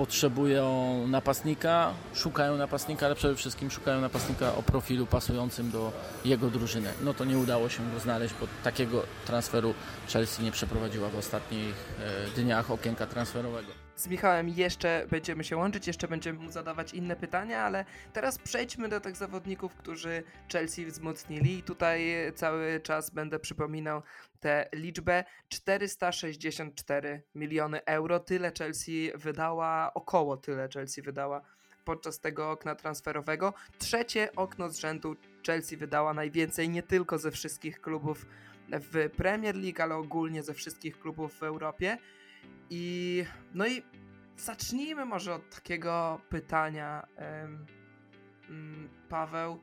potrzebują 0.00 1.06
napastnika, 1.06 1.94
szukają 2.14 2.56
napastnika, 2.56 3.06
ale 3.06 3.14
przede 3.14 3.36
wszystkim 3.36 3.70
szukają 3.70 4.00
napastnika 4.00 4.54
o 4.54 4.62
profilu 4.62 5.06
pasującym 5.06 5.70
do 5.70 5.92
jego 6.24 6.50
drużyny. 6.50 6.92
No 7.04 7.14
to 7.14 7.24
nie 7.24 7.38
udało 7.38 7.68
się 7.68 7.90
go 7.94 8.00
znaleźć, 8.00 8.34
bo 8.40 8.46
takiego 8.64 9.02
transferu 9.26 9.74
Chelsea 10.12 10.42
nie 10.42 10.52
przeprowadziła 10.52 11.08
w 11.08 11.16
ostatnich 11.16 11.74
e, 12.34 12.40
dniach 12.40 12.70
okienka 12.70 13.06
transferowego. 13.06 13.79
Z 14.00 14.08
Michałem 14.08 14.48
jeszcze 14.48 15.06
będziemy 15.10 15.44
się 15.44 15.56
łączyć, 15.56 15.86
jeszcze 15.86 16.08
będziemy 16.08 16.38
mu 16.38 16.50
zadawać 16.50 16.94
inne 16.94 17.16
pytania, 17.16 17.62
ale 17.62 17.84
teraz 18.12 18.38
przejdźmy 18.38 18.88
do 18.88 19.00
tych 19.00 19.16
zawodników, 19.16 19.74
którzy 19.74 20.22
Chelsea 20.52 20.86
wzmocnili. 20.86 21.58
I 21.58 21.62
tutaj 21.62 22.14
cały 22.34 22.80
czas 22.80 23.10
będę 23.10 23.38
przypominał 23.38 24.02
tę 24.40 24.68
liczbę 24.72 25.24
464 25.48 27.22
miliony 27.34 27.84
euro. 27.84 28.20
Tyle 28.20 28.52
Chelsea 28.58 29.12
wydała, 29.14 29.94
około 29.94 30.36
tyle 30.36 30.68
Chelsea 30.74 31.02
wydała 31.02 31.40
podczas 31.84 32.20
tego 32.20 32.50
okna 32.50 32.74
transferowego. 32.74 33.54
Trzecie 33.78 34.28
okno 34.36 34.68
z 34.68 34.78
rzędu 34.78 35.16
Chelsea 35.46 35.76
wydała 35.76 36.14
najwięcej 36.14 36.68
nie 36.68 36.82
tylko 36.82 37.18
ze 37.18 37.30
wszystkich 37.30 37.80
klubów 37.80 38.26
w 38.72 39.10
Premier 39.16 39.56
League, 39.56 39.82
ale 39.82 39.94
ogólnie 39.94 40.42
ze 40.42 40.54
wszystkich 40.54 41.00
klubów 41.00 41.34
w 41.34 41.42
Europie. 41.42 41.98
I 42.70 43.24
no 43.54 43.66
i 43.66 43.82
zacznijmy 44.36 45.04
może 45.04 45.34
od 45.34 45.54
takiego 45.54 46.20
pytania, 46.28 47.06
um, 47.40 47.66
Paweł. 49.08 49.60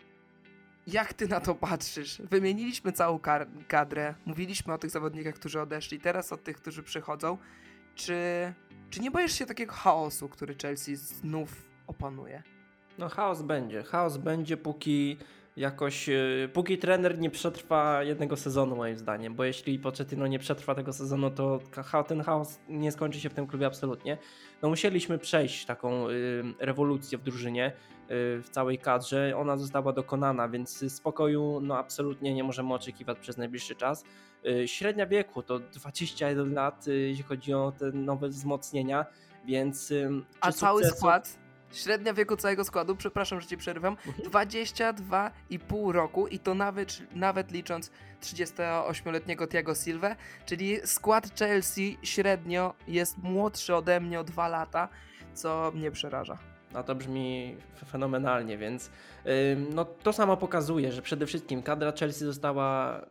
Jak 0.88 1.14
ty 1.14 1.28
na 1.28 1.40
to 1.40 1.56
patrzysz? 1.56 2.22
Wymieniliśmy 2.22 2.92
całą 2.92 3.20
kadrę, 3.68 4.16
mówiliśmy 4.26 4.74
o 4.74 4.78
tych 4.78 4.90
zawodnikach, 4.90 5.36
którzy 5.36 5.62
odeszli, 5.62 6.00
teraz 6.00 6.34
o 6.34 6.38
tych, 6.38 6.58
którzy 6.58 6.84
przychodzą. 6.84 7.38
Czy, 7.96 8.54
czy 8.90 9.00
nie 9.00 9.12
boisz 9.12 9.34
się 9.34 9.46
takiego 9.46 9.74
chaosu, 9.74 10.30
który 10.30 10.56
Chelsea 10.62 10.96
znów 10.96 11.70
opanuje? 11.88 12.44
No 12.98 13.10
chaos 13.10 13.42
będzie. 13.42 13.84
Chaos 13.84 14.18
będzie, 14.18 14.58
póki 14.58 15.18
jakoś, 15.58 16.10
y, 16.10 16.50
póki 16.54 16.78
trener 16.78 17.20
nie 17.20 17.30
przetrwa 17.30 18.04
jednego 18.04 18.38
sezonu 18.38 18.76
moim 18.76 18.98
zdaniem, 18.98 19.36
bo 19.36 19.44
jeśli 19.44 19.80
Pochettino 19.80 20.28
nie 20.28 20.40
przetrwa 20.40 20.76
tego 20.76 20.94
sezonu, 20.94 21.32
to 21.32 21.60
ten 22.08 22.22
chaos 22.22 22.60
nie 22.70 22.92
skończy 22.92 23.20
się 23.20 23.30
w 23.30 23.34
tym 23.34 23.48
klubie 23.48 23.66
absolutnie. 23.66 24.18
No 24.62 24.70
musieliśmy 24.70 25.20
przejść 25.20 25.66
taką 25.66 26.10
y, 26.10 26.44
rewolucję 26.60 27.18
w 27.18 27.24
drużynie, 27.24 27.68
y, 27.68 27.74
w 28.42 28.48
całej 28.52 28.78
kadrze. 28.78 29.34
Ona 29.38 29.58
została 29.58 29.94
dokonana, 29.94 30.50
więc 30.50 30.94
spokoju 30.94 31.60
no 31.62 31.78
absolutnie 31.78 32.34
nie 32.34 32.44
możemy 32.44 32.74
oczekiwać 32.74 33.20
przez 33.20 33.38
najbliższy 33.38 33.76
czas. 33.76 34.04
Średnia 34.66 35.08
wieku 35.08 35.44
to 35.44 35.60
21 35.60 36.54
lat, 36.54 36.88
jeśli 36.88 37.24
chodzi 37.24 37.54
o 37.54 37.74
te 37.80 37.92
nowe 37.92 38.30
wzmocnienia, 38.30 39.06
więc... 39.46 39.94
A 40.42 40.52
cały 40.52 40.84
sukcesu- 40.84 40.96
skład, 40.96 41.40
średnia 41.72 42.14
wieku 42.14 42.36
całego 42.38 42.64
składu, 42.64 42.96
przepraszam, 42.96 43.42
że 43.42 43.48
ci 43.48 43.58
przerywam, 43.58 43.98
Mhm. 44.08 44.30
22,5 44.30 45.92
roku 45.92 46.28
i 46.28 46.40
to 46.40 46.54
nawet, 46.54 47.02
nawet 47.16 47.52
licząc 47.52 47.92
38-letniego 48.22 49.48
Thiago 49.48 49.76
Silva, 49.76 50.16
czyli 50.46 50.78
skład 50.86 51.40
Chelsea 51.40 51.98
średnio 52.04 52.74
jest 52.88 53.18
młodszy 53.18 53.76
ode 53.76 54.00
mnie 54.00 54.20
o 54.20 54.24
2 54.24 54.48
lata, 54.48 54.90
co 55.34 55.72
mnie 55.76 55.92
przeraża. 55.92 56.38
No 56.74 56.84
to 56.84 56.96
brzmi 56.96 57.58
fenomenalnie, 57.88 58.58
więc 58.58 58.92
ym, 59.54 59.68
no, 59.74 59.86
to 59.86 60.14
samo 60.14 60.38
pokazuje, 60.38 60.92
że 60.92 61.02
przede 61.02 61.26
wszystkim 61.26 61.64
kadra 61.64 61.92
Chelsea 62.00 62.26
została 62.26 63.02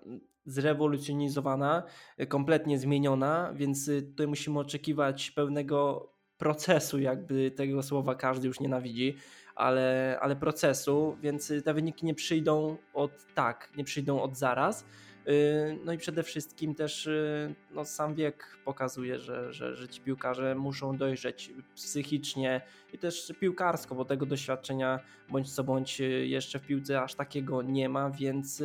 zrewolucjonizowana, 0.46 1.82
kompletnie 2.28 2.78
zmieniona, 2.78 3.52
więc 3.54 3.88
y, 3.88 4.02
tutaj 4.02 4.26
musimy 4.26 4.58
oczekiwać 4.58 5.30
pełnego 5.30 6.08
procesu, 6.38 6.98
jakby 6.98 7.50
tego 7.50 7.82
słowa 7.82 8.14
każdy 8.14 8.46
już 8.46 8.60
nienawidzi, 8.60 9.16
ale, 9.54 10.18
ale 10.20 10.36
procesu, 10.36 11.16
więc 11.22 11.50
y, 11.50 11.62
te 11.62 11.74
wyniki 11.74 12.06
nie 12.06 12.14
przyjdą 12.14 12.76
od 12.94 13.34
tak, 13.34 13.70
nie 13.76 13.84
przyjdą 13.84 14.22
od 14.22 14.36
zaraz. 14.36 14.84
Y, 15.28 15.78
No 15.84 15.92
i 15.92 15.98
przede 15.98 16.22
wszystkim 16.22 16.74
też 16.74 17.06
y, 17.06 17.54
no, 17.70 17.84
sam 17.84 18.14
wiek 18.14 18.58
pokazuje, 18.64 19.18
że, 19.18 19.52
że, 19.52 19.76
że 19.76 19.88
ci 19.88 20.00
piłkarze 20.00 20.54
muszą 20.54 20.96
dojrzeć 20.96 21.52
psychicznie 21.74 22.60
i 22.92 22.98
też 22.98 23.32
piłkarsko, 23.40 23.94
bo 23.94 24.04
tego 24.04 24.26
doświadczenia 24.26 25.00
bądź 25.28 25.54
co 25.54 25.64
bądź 25.64 26.00
jeszcze 26.24 26.58
w 26.58 26.66
piłce 26.66 27.02
aż 27.02 27.14
takiego 27.14 27.62
nie 27.62 27.88
ma, 27.88 28.10
więc 28.10 28.62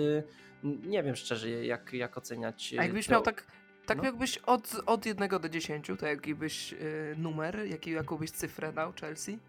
nie 0.63 1.03
wiem 1.03 1.15
szczerze 1.15 1.49
jak, 1.49 1.93
jak 1.93 2.17
oceniać. 2.17 2.73
A 2.79 2.83
jakbyś 2.83 3.05
to. 3.05 3.11
miał 3.11 3.21
tak, 3.21 3.47
tak 3.85 3.97
no. 3.97 4.03
jakbyś 4.03 4.37
od, 4.37 4.75
od 4.85 5.05
1 5.05 5.29
do 5.29 5.49
10, 5.49 5.87
to 5.99 6.05
jaki 6.05 6.35
byś 6.35 6.73
y, 6.73 7.15
numer, 7.17 7.65
jaki, 7.65 7.91
jaką 7.91 8.17
byś 8.17 8.31
cyfrę 8.31 8.73
dał 8.73 8.93
Chelsea? 9.01 9.39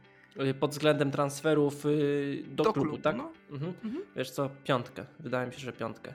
Y, 0.41 0.55
Pod 0.55 0.71
względem 0.71 1.11
transferów 1.11 1.87
y, 1.87 2.45
do, 2.47 2.73
klubu, 2.73 2.99
tak? 2.99 3.17
no. 3.17 3.33
Mhm. 3.51 3.75
Mhm. 3.85 4.05
Wiesz 4.17 4.31
co, 4.31 4.51
piątkę. 4.65 5.05
Wydaje 5.21 5.47
mi 5.47 5.53
się, 5.53 5.59
że 5.59 5.73
piątkę. 5.73 6.15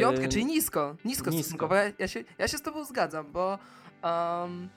Piątkę, 0.00 0.24
Y, 0.24 0.28
czyli 0.28 0.44
nisko, 0.44 0.96
nisko, 1.04 1.30
nisko. 1.30 1.42
stosunkowo. 1.42 1.74
Ja, 1.74 1.92
ja, 1.98 2.08
się, 2.08 2.24
ja 2.38 2.48
się 2.48 2.58
z 2.58 2.62
tobą 2.62 2.84
zgadzam, 2.84 3.32
bo 3.32 3.58
um, 4.04 4.68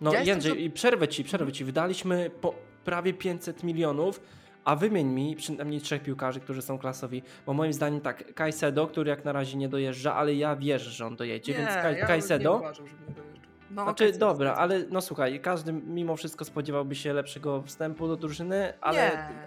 No 0.00 0.12
ja 0.12 0.22
Jędrzej, 0.22 0.70
przerwę 0.70 1.08
ci, 1.08 1.24
przerwę 1.24 1.52
ci. 1.52 1.64
Wydaliśmy 1.64 2.30
po 2.40 2.54
prawie 2.84 3.14
500 3.14 3.62
milionów, 3.62 4.20
a 4.64 4.76
wymień 4.76 5.06
mi 5.06 5.36
przynajmniej 5.36 5.80
trzech 5.80 6.02
piłkarzy, 6.02 6.40
którzy 6.40 6.62
są 6.62 6.78
klasowi. 6.78 7.22
Bo 7.46 7.52
moim 7.54 7.72
zdaniem 7.72 8.00
tak, 8.00 8.34
Kajsedo, 8.34 8.86
który 8.86 9.10
jak 9.10 9.24
na 9.24 9.32
razie 9.32 9.56
nie 9.56 9.68
dojeżdża, 9.68 10.14
ale 10.14 10.34
ja 10.34 10.56
wierzę, 10.56 10.90
że 10.90 11.06
on 11.06 11.16
dojedzie, 11.16 11.52
nie, 11.52 11.58
więc 11.58 11.70
Kaj, 11.70 11.98
ja 11.98 12.06
Kajsedo... 12.06 12.52
Nie 12.52 12.58
uważam, 12.58 12.86
żeby 12.88 13.00
nie 13.08 13.14
dojeżdżał. 13.14 13.33
No, 13.74 13.84
Znaczy, 13.84 14.12
dobra, 14.12 14.54
ale 14.54 14.84
no 14.90 15.00
słuchaj, 15.00 15.40
każdy 15.40 15.72
mimo 15.72 16.16
wszystko 16.16 16.44
spodziewałby 16.44 16.94
się 16.94 17.12
lepszego 17.12 17.62
wstępu 17.62 18.08
do 18.08 18.16
drużyny, 18.16 18.72
ale 18.80 18.96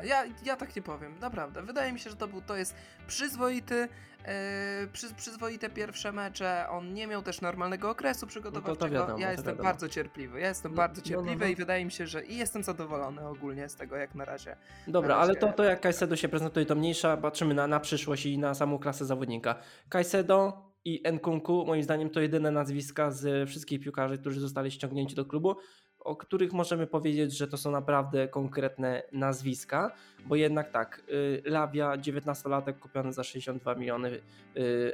Nie, 0.01 0.07
ja, 0.07 0.24
ja 0.46 0.55
tak 0.55 0.75
nie 0.75 0.81
powiem, 0.81 1.15
naprawdę. 1.22 1.62
Wydaje 1.62 1.93
mi 1.93 2.00
się, 2.00 2.10
że 2.10 2.15
to, 2.15 2.27
był, 2.27 2.41
to 2.41 2.55
jest 2.55 2.75
przyzwoity, 3.07 3.88
e, 4.25 4.88
przy, 4.93 5.13
przyzwoite 5.15 5.69
pierwsze 5.69 6.12
mecze. 6.12 6.65
On 6.69 6.93
nie 6.93 7.07
miał 7.07 7.22
też 7.22 7.41
normalnego 7.41 7.89
okresu 7.89 8.27
przygotowawczego. 8.27 8.93
wiadomo, 8.96 9.19
ja 9.19 9.25
to 9.27 9.31
jestem 9.31 9.46
wiadomo. 9.53 9.69
bardzo 9.69 9.89
cierpliwy. 9.89 10.39
Ja 10.39 10.48
jestem 10.48 10.72
No, 10.72 10.77
bardzo 10.77 11.01
no, 11.01 11.03
no, 11.05 11.10
cierpliwy 11.10 11.46
no. 11.46 11.51
i 11.51 11.55
wydaje 11.55 11.86
mi 11.86 11.91
się, 11.91 12.07
że 12.07 12.25
i 12.25 12.38
jestem 12.38 12.63
zadowolony 12.63 13.27
ogólnie 13.27 13.69
z 13.69 13.75
tego 13.75 13.96
jak 13.96 14.15
na 14.15 14.25
razie. 14.25 14.55
dobra, 14.88 15.15
na 15.15 15.22
ale 15.22 15.34
razie- 15.34 15.39
to, 15.48 15.53
to 15.53 15.63
jak 15.63 15.81
Kajsedo 15.81 16.15
się 16.15 16.29
prezentuje, 16.29 16.65
to 16.65 16.75
mniejsza, 16.75 17.17
patrzymy 17.17 17.53
na, 17.53 17.67
na 17.67 17.79
przyszłość 17.79 18.25
i 18.25 18.38
na 18.38 18.53
samą 18.55 18.79
klasę 18.79 19.05
zawodnika. 19.05 19.55
Kajsedo 19.89 20.67
i 20.86 21.03
Nkunku, 21.13 21.65
moim 21.65 21.84
zdaniem, 21.84 22.10
to 22.10 22.22
jedyne 22.22 22.51
nazwiska 22.51 23.12
z 23.12 23.50
wszystkich 23.50 23.81
piłkarzy, 23.81 24.17
którzy 24.17 24.39
zostali 24.39 24.72
ściągnięci 24.72 25.15
do 25.15 25.25
klubu, 25.25 25.55
o 26.00 26.15
których 26.15 26.53
możemy 26.53 26.88
powiedzieć, 26.88 27.38
że 27.38 27.48
to 27.48 27.57
są 27.57 27.72
naprawdę 27.72 28.27
konkretne 28.27 29.03
nazwiska, 29.12 29.91
bo 30.25 30.36
jednak 30.36 30.72
tak, 30.72 31.03
y, 31.10 31.41
Labia, 31.46 31.98
19-latek 31.98 32.79
kupiony 32.79 33.13
za 33.13 33.24
62 33.24 33.75
miliony 33.75 34.10
y, 34.10 34.22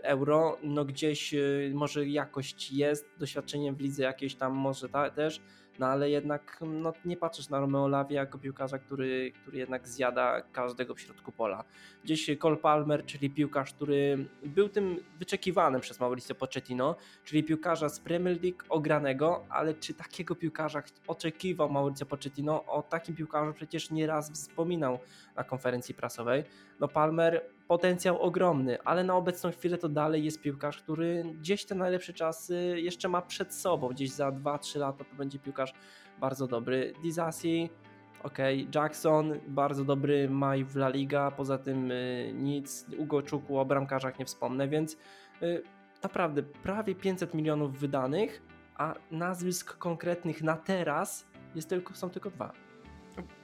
euro, 0.03 0.57
no 0.63 0.85
gdzieś 0.85 1.33
y, 1.33 1.71
może 1.73 2.05
jakość 2.07 2.71
jest, 2.71 3.09
doświadczenie 3.19 3.73
w 3.73 3.81
lidze 3.81 4.03
jakieś 4.03 4.35
tam 4.35 4.53
może 4.53 4.89
ta, 4.89 5.09
też, 5.09 5.41
no 5.79 5.87
ale 5.87 6.09
jednak 6.09 6.59
no, 6.61 6.93
nie 7.05 7.17
patrzysz 7.17 7.49
na 7.49 7.59
Romeo 7.59 7.87
Lavia 7.87 8.21
jako 8.21 8.37
piłkarza, 8.37 8.79
który, 8.79 9.31
który 9.41 9.57
jednak 9.57 9.87
zjada 9.87 10.41
każdego 10.41 10.95
w 10.95 11.01
środku 11.01 11.31
pola. 11.31 11.63
Gdzieś 12.03 12.29
Cole 12.39 12.57
Palmer, 12.57 13.05
czyli 13.05 13.29
piłkarz, 13.29 13.73
który 13.73 14.27
był 14.45 14.69
tym 14.69 14.97
wyczekiwanym 15.19 15.81
przez 15.81 15.99
Mauricio 15.99 16.35
Pochettino, 16.35 16.95
czyli 17.23 17.43
piłkarza 17.43 17.89
z 17.89 17.99
Premier 17.99 18.43
League 18.43 18.63
ogranego, 18.69 19.45
ale 19.49 19.73
czy 19.73 19.93
takiego 19.93 20.35
piłkarza 20.35 20.83
oczekiwał 21.07 21.69
Mauricio 21.69 22.05
Pochettino? 22.05 22.65
O 22.65 22.81
takim 22.81 23.15
piłkarzu 23.15 23.53
przecież 23.53 23.91
nieraz 23.91 24.31
wspominał 24.31 24.99
na 25.35 25.43
konferencji 25.43 25.95
prasowej. 25.95 26.43
No 26.79 26.87
Palmer 26.87 27.41
potencjał 27.67 28.21
ogromny, 28.21 28.77
ale 28.83 29.03
na 29.03 29.15
obecną 29.15 29.51
chwilę 29.51 29.77
to 29.77 29.89
dalej 29.89 30.23
jest 30.25 30.41
piłkarz, 30.41 30.77
który 30.77 31.23
gdzieś 31.39 31.65
te 31.65 31.75
najlepsze 31.75 32.13
czasy 32.13 32.75
jeszcze 32.77 33.09
ma 33.09 33.21
przed 33.21 33.53
sobą. 33.53 33.87
Gdzieś 33.89 34.11
za 34.11 34.31
2-3 34.31 34.79
lata 34.79 35.03
to 35.03 35.15
będzie 35.15 35.39
piłkarz 35.39 35.73
bardzo 36.19 36.47
dobry. 36.47 36.93
Dizasi, 37.03 37.69
ok, 38.23 38.37
Jackson, 38.75 39.39
bardzo 39.47 39.85
dobry 39.85 40.29
maj 40.29 40.63
w 40.65 40.75
La 40.75 40.89
Liga, 40.89 41.31
poza 41.31 41.57
tym 41.57 41.91
y, 41.91 42.31
nic, 42.35 42.85
Ugo 42.97 43.21
Czuku 43.21 43.59
o 43.59 43.65
bramkarzach 43.65 44.19
nie 44.19 44.25
wspomnę, 44.25 44.67
więc 44.67 44.97
y, 45.41 45.63
naprawdę 46.03 46.43
prawie 46.43 46.95
500 46.95 47.33
milionów 47.33 47.79
wydanych, 47.79 48.41
a 48.75 48.95
nazwisk 49.11 49.77
konkretnych 49.77 50.43
na 50.43 50.57
teraz 50.57 51.27
jest 51.55 51.69
tylko, 51.69 51.93
są 51.93 52.09
tylko 52.09 52.29
dwa. 52.29 52.53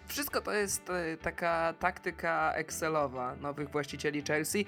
Wszystko 0.10 0.42
to 0.42 0.52
jest 0.52 0.90
e, 0.90 1.18
taka 1.18 1.74
taktyka 1.80 2.54
Excelowa 2.54 3.36
nowych 3.36 3.70
właścicieli 3.70 4.24
Chelsea. 4.28 4.66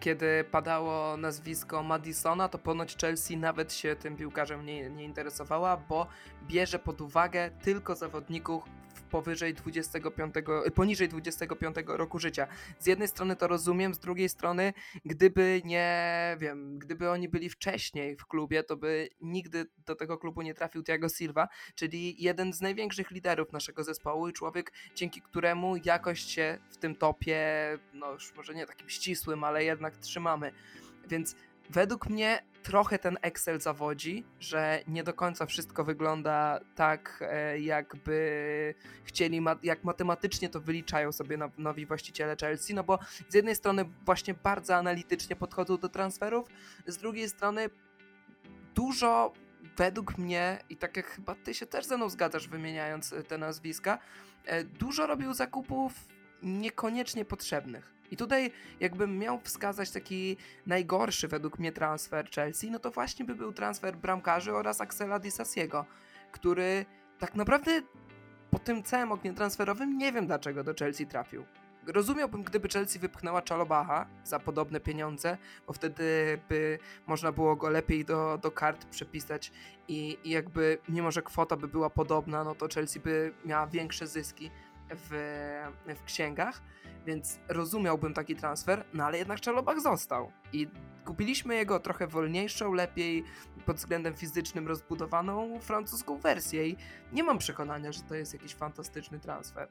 Kiedy 0.00 0.44
padało 0.50 1.16
nazwisko 1.16 1.82
Madisona, 1.82 2.48
to 2.48 2.58
ponoć 2.58 2.96
Chelsea 2.96 3.36
nawet 3.36 3.72
się 3.72 3.96
tym 3.96 4.16
piłkarzem 4.16 4.66
nie, 4.66 4.90
nie 4.90 5.04
interesowała, 5.04 5.76
bo 5.76 6.06
bierze 6.42 6.78
pod 6.78 7.00
uwagę 7.00 7.50
tylko 7.50 7.94
zawodników 7.94 8.64
powyżej 9.14 9.54
25, 9.54 10.34
e, 10.66 10.70
poniżej 10.70 11.08
25 11.08 11.76
roku 11.86 12.18
życia. 12.18 12.46
Z 12.78 12.86
jednej 12.86 13.08
strony 13.08 13.36
to 13.36 13.48
rozumiem, 13.48 13.94
z 13.94 13.98
drugiej 13.98 14.28
strony, 14.28 14.72
gdyby 15.04 15.62
nie 15.64 16.36
wiem, 16.40 16.78
gdyby 16.78 17.10
oni 17.10 17.28
byli 17.28 17.50
wcześniej 17.50 18.16
w 18.16 18.26
klubie, 18.26 18.62
to 18.62 18.76
by 18.76 19.08
nigdy 19.20 19.66
do 19.86 19.94
tego 19.94 20.18
klubu 20.18 20.42
nie 20.42 20.54
trafił 20.54 20.82
Thiago 20.82 21.08
Silva, 21.08 21.48
czyli 21.74 22.22
jeden 22.22 22.52
z 22.52 22.60
największych 22.60 23.10
liderów 23.10 23.52
naszego 23.52 23.84
zespołu 23.84 24.28
i 24.28 24.32
człowiek, 24.32 24.72
dzięki 24.94 25.22
któremu 25.22 25.76
jakość 25.84 26.30
się 26.30 26.58
w 26.70 26.76
tym 26.76 26.94
topie, 26.96 27.38
no 27.92 28.12
już 28.12 28.34
może 28.34 28.54
nie 28.54 28.66
takim 28.66 28.88
ścisłym, 28.88 29.44
ale 29.44 29.64
jednak 29.64 29.96
trzymamy. 29.96 30.52
Więc 31.08 31.36
według 31.70 32.08
mnie 32.08 32.42
trochę 32.62 32.98
ten 32.98 33.18
Excel 33.22 33.60
zawodzi, 33.60 34.24
że 34.40 34.80
nie 34.88 35.04
do 35.04 35.14
końca 35.14 35.46
wszystko 35.46 35.84
wygląda 35.84 36.60
tak, 36.74 37.24
e, 37.30 37.60
jakby 37.60 38.74
chcieli, 39.04 39.40
jak 39.62 39.84
matematycznie 39.84 40.48
to 40.48 40.60
wyliczają 40.60 41.12
sobie 41.12 41.36
no- 41.36 41.50
nowi 41.58 41.86
właściciele 41.86 42.36
Chelsea, 42.40 42.74
no 42.74 42.84
bo 42.84 42.98
z 43.28 43.34
jednej 43.34 43.56
strony 43.56 43.84
właśnie 44.04 44.34
bardzo 44.34 44.76
analitycznie 44.76 45.36
podchodzą 45.36 45.78
do 45.78 45.88
transferów, 45.88 46.48
z 46.86 46.96
drugiej 46.96 47.28
strony 47.28 47.70
dużo 48.74 49.32
według 49.76 50.18
mnie, 50.18 50.58
i 50.70 50.76
tak 50.76 50.96
jak 50.96 51.06
chyba 51.06 51.34
ty 51.34 51.54
się 51.54 51.66
też 51.66 51.86
ze 51.86 51.96
mną 51.96 52.08
zgadzasz 52.08 52.48
wymieniając 52.48 53.14
te 53.28 53.38
nazwiska, 53.38 53.98
e, 54.44 54.64
dużo 54.64 55.06
robił 55.06 55.34
zakupów 55.34 55.92
niekoniecznie 56.42 57.24
potrzebnych. 57.24 57.93
I 58.10 58.16
tutaj 58.16 58.50
jakbym 58.80 59.18
miał 59.18 59.40
wskazać 59.40 59.90
taki 59.90 60.36
najgorszy 60.66 61.28
według 61.28 61.58
mnie 61.58 61.72
transfer 61.72 62.30
Chelsea, 62.30 62.70
no 62.70 62.78
to 62.78 62.90
właśnie 62.90 63.24
by 63.24 63.34
był 63.34 63.52
transfer 63.52 63.96
bramkarzy 63.96 64.52
oraz 64.52 64.80
Axela 64.80 65.18
Disasiego, 65.18 65.84
który 66.32 66.86
tak 67.18 67.34
naprawdę 67.34 67.82
po 68.50 68.58
tym 68.58 68.82
całym 68.82 69.12
oknie 69.12 69.32
transferowym 69.32 69.98
nie 69.98 70.12
wiem 70.12 70.26
dlaczego 70.26 70.64
do 70.64 70.74
Chelsea 70.74 71.06
trafił. 71.06 71.44
Rozumiałbym, 71.86 72.42
gdyby 72.42 72.68
Chelsea 72.68 72.98
wypchnęła 72.98 73.42
Czalobacha 73.42 74.06
za 74.24 74.38
podobne 74.38 74.80
pieniądze, 74.80 75.38
bo 75.66 75.72
wtedy 75.72 76.38
by 76.48 76.78
można 77.06 77.32
było 77.32 77.56
go 77.56 77.68
lepiej 77.68 78.04
do, 78.04 78.38
do 78.42 78.50
kart 78.50 78.84
przepisać 78.84 79.52
i, 79.88 80.18
i 80.24 80.30
jakby, 80.30 80.78
mimo 80.88 81.10
że 81.10 81.22
kwota 81.22 81.56
by 81.56 81.68
była 81.68 81.90
podobna, 81.90 82.44
no 82.44 82.54
to 82.54 82.68
Chelsea 82.74 83.00
by 83.00 83.32
miała 83.44 83.66
większe 83.66 84.06
zyski 84.06 84.50
w, 84.90 85.10
w 85.96 86.04
księgach, 86.04 86.62
więc 87.06 87.38
rozumiałbym 87.48 88.14
taki 88.14 88.36
transfer, 88.36 88.84
no 88.94 89.04
ale 89.04 89.18
jednak 89.18 89.44
Chalobach 89.44 89.80
został 89.80 90.32
i 90.52 90.68
kupiliśmy 91.04 91.54
jego 91.54 91.80
trochę 91.80 92.06
wolniejszą, 92.06 92.72
lepiej 92.72 93.24
pod 93.66 93.76
względem 93.76 94.14
fizycznym 94.14 94.68
rozbudowaną 94.68 95.60
francuską 95.60 96.18
wersję 96.18 96.68
i 96.68 96.76
nie 97.12 97.24
mam 97.24 97.38
przekonania, 97.38 97.92
że 97.92 98.02
to 98.02 98.14
jest 98.14 98.32
jakiś 98.32 98.54
fantastyczny 98.54 99.20
transfer. 99.20 99.68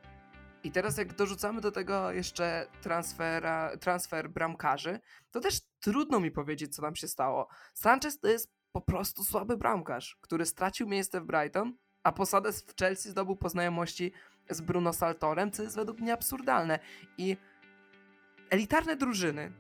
I 0.64 0.72
teraz 0.72 0.98
jak 0.98 1.14
dorzucamy 1.14 1.62
do 1.62 1.72
tego 1.72 2.12
jeszcze 2.12 2.68
transfera, 2.82 3.78
transfer 3.78 4.30
bramkarzy, 4.30 5.00
to 5.32 5.40
też 5.40 5.60
trudno 5.80 6.20
mi 6.20 6.32
powiedzieć, 6.32 6.76
co 6.76 6.82
tam 6.82 6.96
się 6.96 7.08
stało. 7.08 7.48
Sanchez 7.74 8.20
to 8.20 8.28
jest 8.28 8.52
po 8.72 8.82
prostu 8.82 9.24
słaby 9.24 9.58
bramkarz, 9.58 10.18
który 10.22 10.46
stracił 10.46 10.88
miejsce 10.88 11.22
w 11.22 11.26
Brighton, 11.26 11.78
a 12.04 12.12
posadę 12.12 12.52
w 12.52 12.76
Chelsea 12.80 13.10
zdobył 13.10 13.36
po 13.36 13.50
znajomości 13.50 14.14
z 14.50 14.62
Bruno 14.62 14.94
Saltorem, 14.94 15.52
co 15.52 15.64
jest 15.64 15.76
według 15.76 16.00
mnie 16.00 16.14
absurdalne. 16.14 16.80
I 17.18 17.38
elitarne 18.50 18.96
drużyny, 18.96 19.52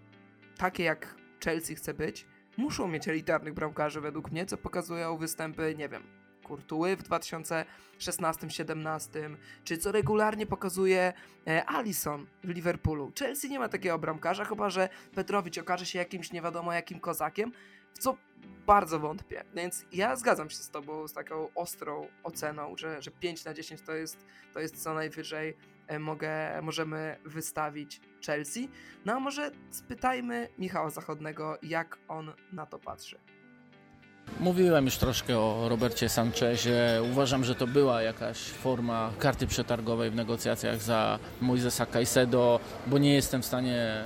takie 0.58 0.84
jak 0.84 1.16
Chelsea 1.44 1.76
chce 1.76 1.94
być, 1.94 2.26
muszą 2.58 2.88
mieć 2.88 3.08
elitarnych 3.08 3.54
bramkarzy 3.54 4.02
według 4.02 4.32
mnie, 4.32 4.46
co 4.46 4.58
pokazują 4.58 5.18
występy, 5.18 5.76
nie 5.78 5.90
wiem, 5.90 6.04
Courtois 6.48 7.00
w 7.00 7.04
2016-17, 7.04 9.36
czy 9.64 9.78
co 9.78 9.92
regularnie 9.92 10.46
pokazuje 10.46 11.14
e, 11.48 11.66
Alisson 11.66 12.28
w 12.44 12.50
Liverpoolu. 12.50 13.12
Chelsea 13.20 13.50
nie 13.50 13.60
ma 13.60 13.70
takiego 13.70 14.00
bramkarza, 14.00 14.46
chyba 14.46 14.70
że 14.70 14.90
Petrowicz 15.16 15.58
okaże 15.58 15.86
się 15.86 16.00
jakimś 16.00 16.32
nie 16.32 16.42
wiadomo 16.42 16.74
jakim 16.74 17.00
kozakiem, 17.00 17.52
w 17.94 18.00
co 18.00 18.18
bardzo 18.68 19.00
wątpię. 19.00 19.44
Więc 19.56 19.86
ja 19.92 20.16
zgadzam 20.16 20.50
się 20.50 20.56
z 20.56 20.70
tobą 20.70 21.08
z 21.08 21.14
taką 21.14 21.48
ostrą 21.56 22.08
oceną, 22.24 22.78
że, 22.78 23.02
że 23.02 23.12
5 23.12 23.46
na 23.46 23.54
10 23.54 23.82
to 23.82 23.94
jest, 23.94 24.18
to 24.54 24.60
jest 24.60 24.84
co 24.84 24.94
najwyżej 24.94 25.58
e, 25.88 26.00
mogę, 26.00 26.62
możemy 26.62 27.18
wystawić 27.26 28.02
Chelsea. 28.26 28.70
No 29.06 29.14
a 29.14 29.20
może 29.20 29.52
spytajmy 29.70 30.50
Michała 30.58 30.90
Zachodnego, 30.90 31.58
jak 31.64 31.98
on 32.08 32.34
na 32.52 32.66
to 32.66 32.80
patrzy. 32.80 33.20
Mówiłem 34.40 34.86
już 34.86 34.98
troszkę 34.98 35.40
o 35.40 35.70
Robercie 35.70 36.10
Sanchezie. 36.10 37.02
Uważam, 37.12 37.44
że 37.44 37.56
to 37.56 37.68
była 37.68 38.02
jakaś 38.02 38.38
forma 38.38 39.12
karty 39.20 39.48
przetargowej 39.48 40.12
w 40.12 40.16
negocjacjach 40.16 40.82
za 40.82 41.20
Moisesa 41.42 41.86
Caicedo, 41.86 42.60
bo 42.88 42.98
nie 42.98 43.14
jestem 43.14 43.42
w 43.42 43.46
stanie 43.46 43.78
e, 43.78 44.06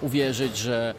uwierzyć, 0.00 0.56
że 0.56 0.94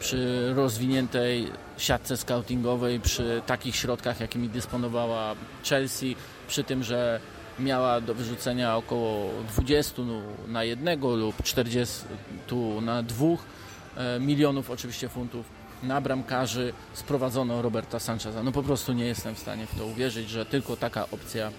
przy 0.00 0.52
rozwiniętej 0.54 1.52
siatce 1.78 2.16
scoutingowej, 2.16 3.00
przy 3.00 3.42
takich 3.46 3.76
środkach, 3.76 4.20
jakimi 4.20 4.48
dysponowała 4.48 5.34
Chelsea, 5.64 6.16
przy 6.48 6.64
tym, 6.64 6.82
że 6.82 7.20
miała 7.58 8.00
do 8.00 8.14
wyrzucenia 8.14 8.76
około 8.76 9.30
20 9.52 10.02
na 10.48 10.64
jednego 10.64 11.16
lub 11.16 11.42
40 11.42 12.04
na 12.82 13.02
dwóch 13.02 13.40
e, 13.96 14.20
milionów 14.20 14.70
oczywiście 14.70 15.08
funtów 15.08 15.46
na 15.82 16.00
bramkarzy 16.00 16.72
sprowadzono 16.92 17.62
Roberta 17.62 17.98
Sancheza. 17.98 18.42
No 18.42 18.52
po 18.52 18.62
prostu 18.62 18.92
nie 18.92 19.04
jestem 19.06 19.34
w 19.34 19.38
stanie 19.38 19.66
w 19.66 19.78
to 19.78 19.86
uwierzyć, 19.86 20.30
że 20.30 20.46
tylko 20.46 20.76
taka 20.76 21.06
opcja 21.10 21.50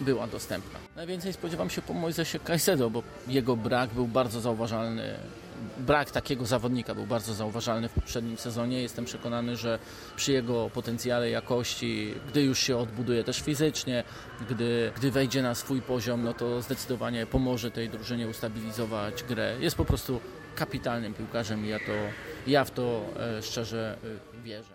była 0.00 0.26
dostępna. 0.26 0.78
Najwięcej 0.96 1.32
spodziewam 1.32 1.70
się 1.70 1.82
po 1.82 1.94
Moisesie 1.94 2.38
Caicedo, 2.38 2.90
bo 2.90 3.02
jego 3.28 3.56
brak 3.56 3.90
był 3.90 4.06
bardzo 4.06 4.40
zauważalny. 4.40 5.14
Brak 5.78 6.10
takiego 6.10 6.46
zawodnika 6.46 6.94
był 6.94 7.06
bardzo 7.06 7.34
zauważalny 7.34 7.88
w 7.88 7.92
poprzednim 7.92 8.36
sezonie. 8.36 8.82
Jestem 8.82 9.04
przekonany, 9.04 9.56
że 9.56 9.78
przy 10.16 10.32
jego 10.32 10.70
potencjale 10.70 11.30
jakości, 11.30 12.14
gdy 12.28 12.42
już 12.42 12.58
się 12.58 12.76
odbuduje 12.76 13.24
też 13.24 13.40
fizycznie, 13.40 14.04
gdy, 14.50 14.92
gdy 14.96 15.10
wejdzie 15.10 15.42
na 15.42 15.54
swój 15.54 15.82
poziom, 15.82 16.22
no 16.22 16.34
to 16.34 16.62
zdecydowanie 16.62 17.26
pomoże 17.26 17.70
tej 17.70 17.88
drużynie 17.88 18.28
ustabilizować 18.28 19.22
grę. 19.22 19.56
Jest 19.60 19.76
po 19.76 19.84
prostu 19.84 20.20
kapitalnym 20.54 21.14
piłkarzem 21.14 21.64
i 21.64 21.68
ja, 21.68 21.78
to, 21.78 21.92
ja 22.46 22.64
w 22.64 22.70
to 22.70 23.04
e, 23.38 23.42
szczerze 23.42 23.98
e, 24.38 24.42
wierzę. 24.42 24.74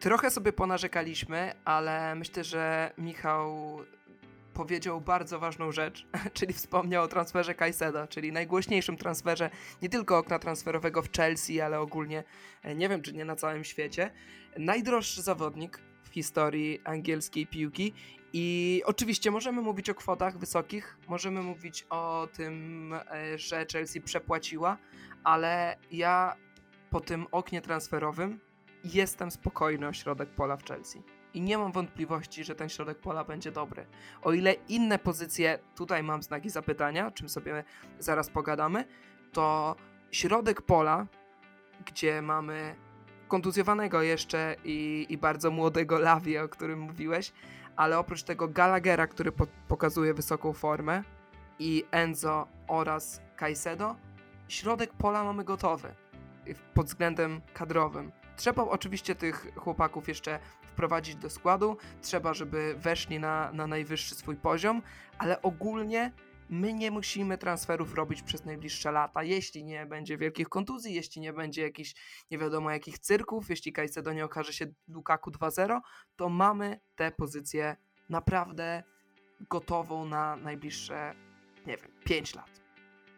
Trochę 0.00 0.30
sobie 0.30 0.52
ponarzekaliśmy, 0.52 1.52
ale 1.64 2.14
myślę, 2.14 2.44
że 2.44 2.90
Michał 2.98 3.78
powiedział 4.54 5.00
bardzo 5.00 5.38
ważną 5.38 5.72
rzecz, 5.72 6.06
czyli 6.34 6.52
wspomniał 6.52 7.04
o 7.04 7.08
transferze 7.08 7.54
Caicedo, 7.54 8.06
czyli 8.06 8.32
najgłośniejszym 8.32 8.96
transferze 8.96 9.50
nie 9.82 9.88
tylko 9.88 10.18
okna 10.18 10.38
transferowego 10.38 11.02
w 11.02 11.12
Chelsea, 11.12 11.60
ale 11.60 11.80
ogólnie, 11.80 12.24
e, 12.62 12.74
nie 12.74 12.88
wiem 12.88 13.02
czy 13.02 13.12
nie 13.12 13.24
na 13.24 13.36
całym 13.36 13.64
świecie. 13.64 14.10
Najdroższy 14.58 15.22
zawodnik 15.22 15.80
w 16.02 16.08
historii 16.08 16.80
angielskiej 16.84 17.46
piłki 17.46 17.92
i 18.32 18.82
oczywiście 18.84 19.30
możemy 19.30 19.62
mówić 19.62 19.90
o 19.90 19.94
kwotach 19.94 20.38
wysokich, 20.38 20.96
możemy 21.08 21.42
mówić 21.42 21.86
o 21.90 22.28
tym, 22.32 22.92
e, 23.10 23.38
że 23.38 23.66
Chelsea 23.72 24.00
przepłaciła, 24.00 24.78
ale 25.24 25.76
ja 25.90 26.36
po 26.90 27.00
tym 27.00 27.26
oknie 27.32 27.60
transferowym 27.60 28.40
jestem 28.84 29.30
spokojny 29.30 29.88
o 29.88 29.92
środek 29.92 30.28
pola 30.28 30.56
w 30.56 30.64
Chelsea. 30.64 31.13
I 31.34 31.40
nie 31.40 31.58
mam 31.58 31.72
wątpliwości, 31.72 32.44
że 32.44 32.54
ten 32.54 32.68
środek 32.68 32.98
pola 32.98 33.24
będzie 33.24 33.52
dobry. 33.52 33.86
O 34.22 34.32
ile 34.32 34.52
inne 34.52 34.98
pozycje, 34.98 35.58
tutaj 35.76 36.02
mam 36.02 36.22
znaki 36.22 36.50
zapytania, 36.50 37.06
o 37.06 37.10
czym 37.10 37.28
sobie 37.28 37.64
zaraz 37.98 38.30
pogadamy, 38.30 38.84
to 39.32 39.76
środek 40.10 40.62
pola, 40.62 41.06
gdzie 41.86 42.22
mamy 42.22 42.76
kontuzjowanego 43.28 44.02
jeszcze 44.02 44.56
i, 44.64 45.06
i 45.08 45.18
bardzo 45.18 45.50
młodego 45.50 45.98
Lawie, 45.98 46.42
o 46.42 46.48
którym 46.48 46.80
mówiłeś, 46.80 47.32
ale 47.76 47.98
oprócz 47.98 48.22
tego 48.22 48.48
Gallaghera, 48.48 49.06
który 49.06 49.32
po 49.32 49.46
pokazuje 49.68 50.14
wysoką 50.14 50.52
formę 50.52 51.02
i 51.58 51.84
Enzo 51.90 52.48
oraz 52.68 53.20
Caicedo, 53.36 53.96
środek 54.48 54.92
pola 54.92 55.24
mamy 55.24 55.44
gotowy 55.44 55.94
pod 56.74 56.86
względem 56.86 57.40
kadrowym. 57.54 58.12
Trzeba 58.36 58.62
oczywiście 58.62 59.14
tych 59.14 59.46
chłopaków 59.56 60.08
jeszcze 60.08 60.38
wprowadzić 60.74 61.16
do 61.16 61.30
składu, 61.30 61.76
trzeba, 62.02 62.34
żeby 62.34 62.74
weszli 62.78 63.20
na, 63.20 63.52
na 63.52 63.66
najwyższy 63.66 64.14
swój 64.14 64.36
poziom, 64.36 64.82
ale 65.18 65.42
ogólnie 65.42 66.12
my 66.50 66.72
nie 66.72 66.90
musimy 66.90 67.38
transferów 67.38 67.94
robić 67.94 68.22
przez 68.22 68.44
najbliższe 68.44 68.92
lata, 68.92 69.22
jeśli 69.22 69.64
nie 69.64 69.86
będzie 69.86 70.18
wielkich 70.18 70.48
kontuzji, 70.48 70.94
jeśli 70.94 71.20
nie 71.20 71.32
będzie 71.32 71.62
jakichś 71.62 71.94
nie 72.30 72.38
wiadomo 72.38 72.70
jakich 72.70 72.98
cyrków, 72.98 73.50
jeśli 73.50 73.72
Caicedo 73.72 74.12
nie 74.12 74.24
okaże 74.24 74.52
się 74.52 74.66
Lukaku 74.88 75.30
2-0, 75.30 75.80
to 76.16 76.28
mamy 76.28 76.80
tę 76.96 77.12
pozycję 77.12 77.76
naprawdę 78.08 78.82
gotową 79.50 80.04
na 80.04 80.36
najbliższe, 80.36 81.14
nie 81.66 81.76
wiem, 81.76 81.90
5 82.04 82.34
lat. 82.34 82.60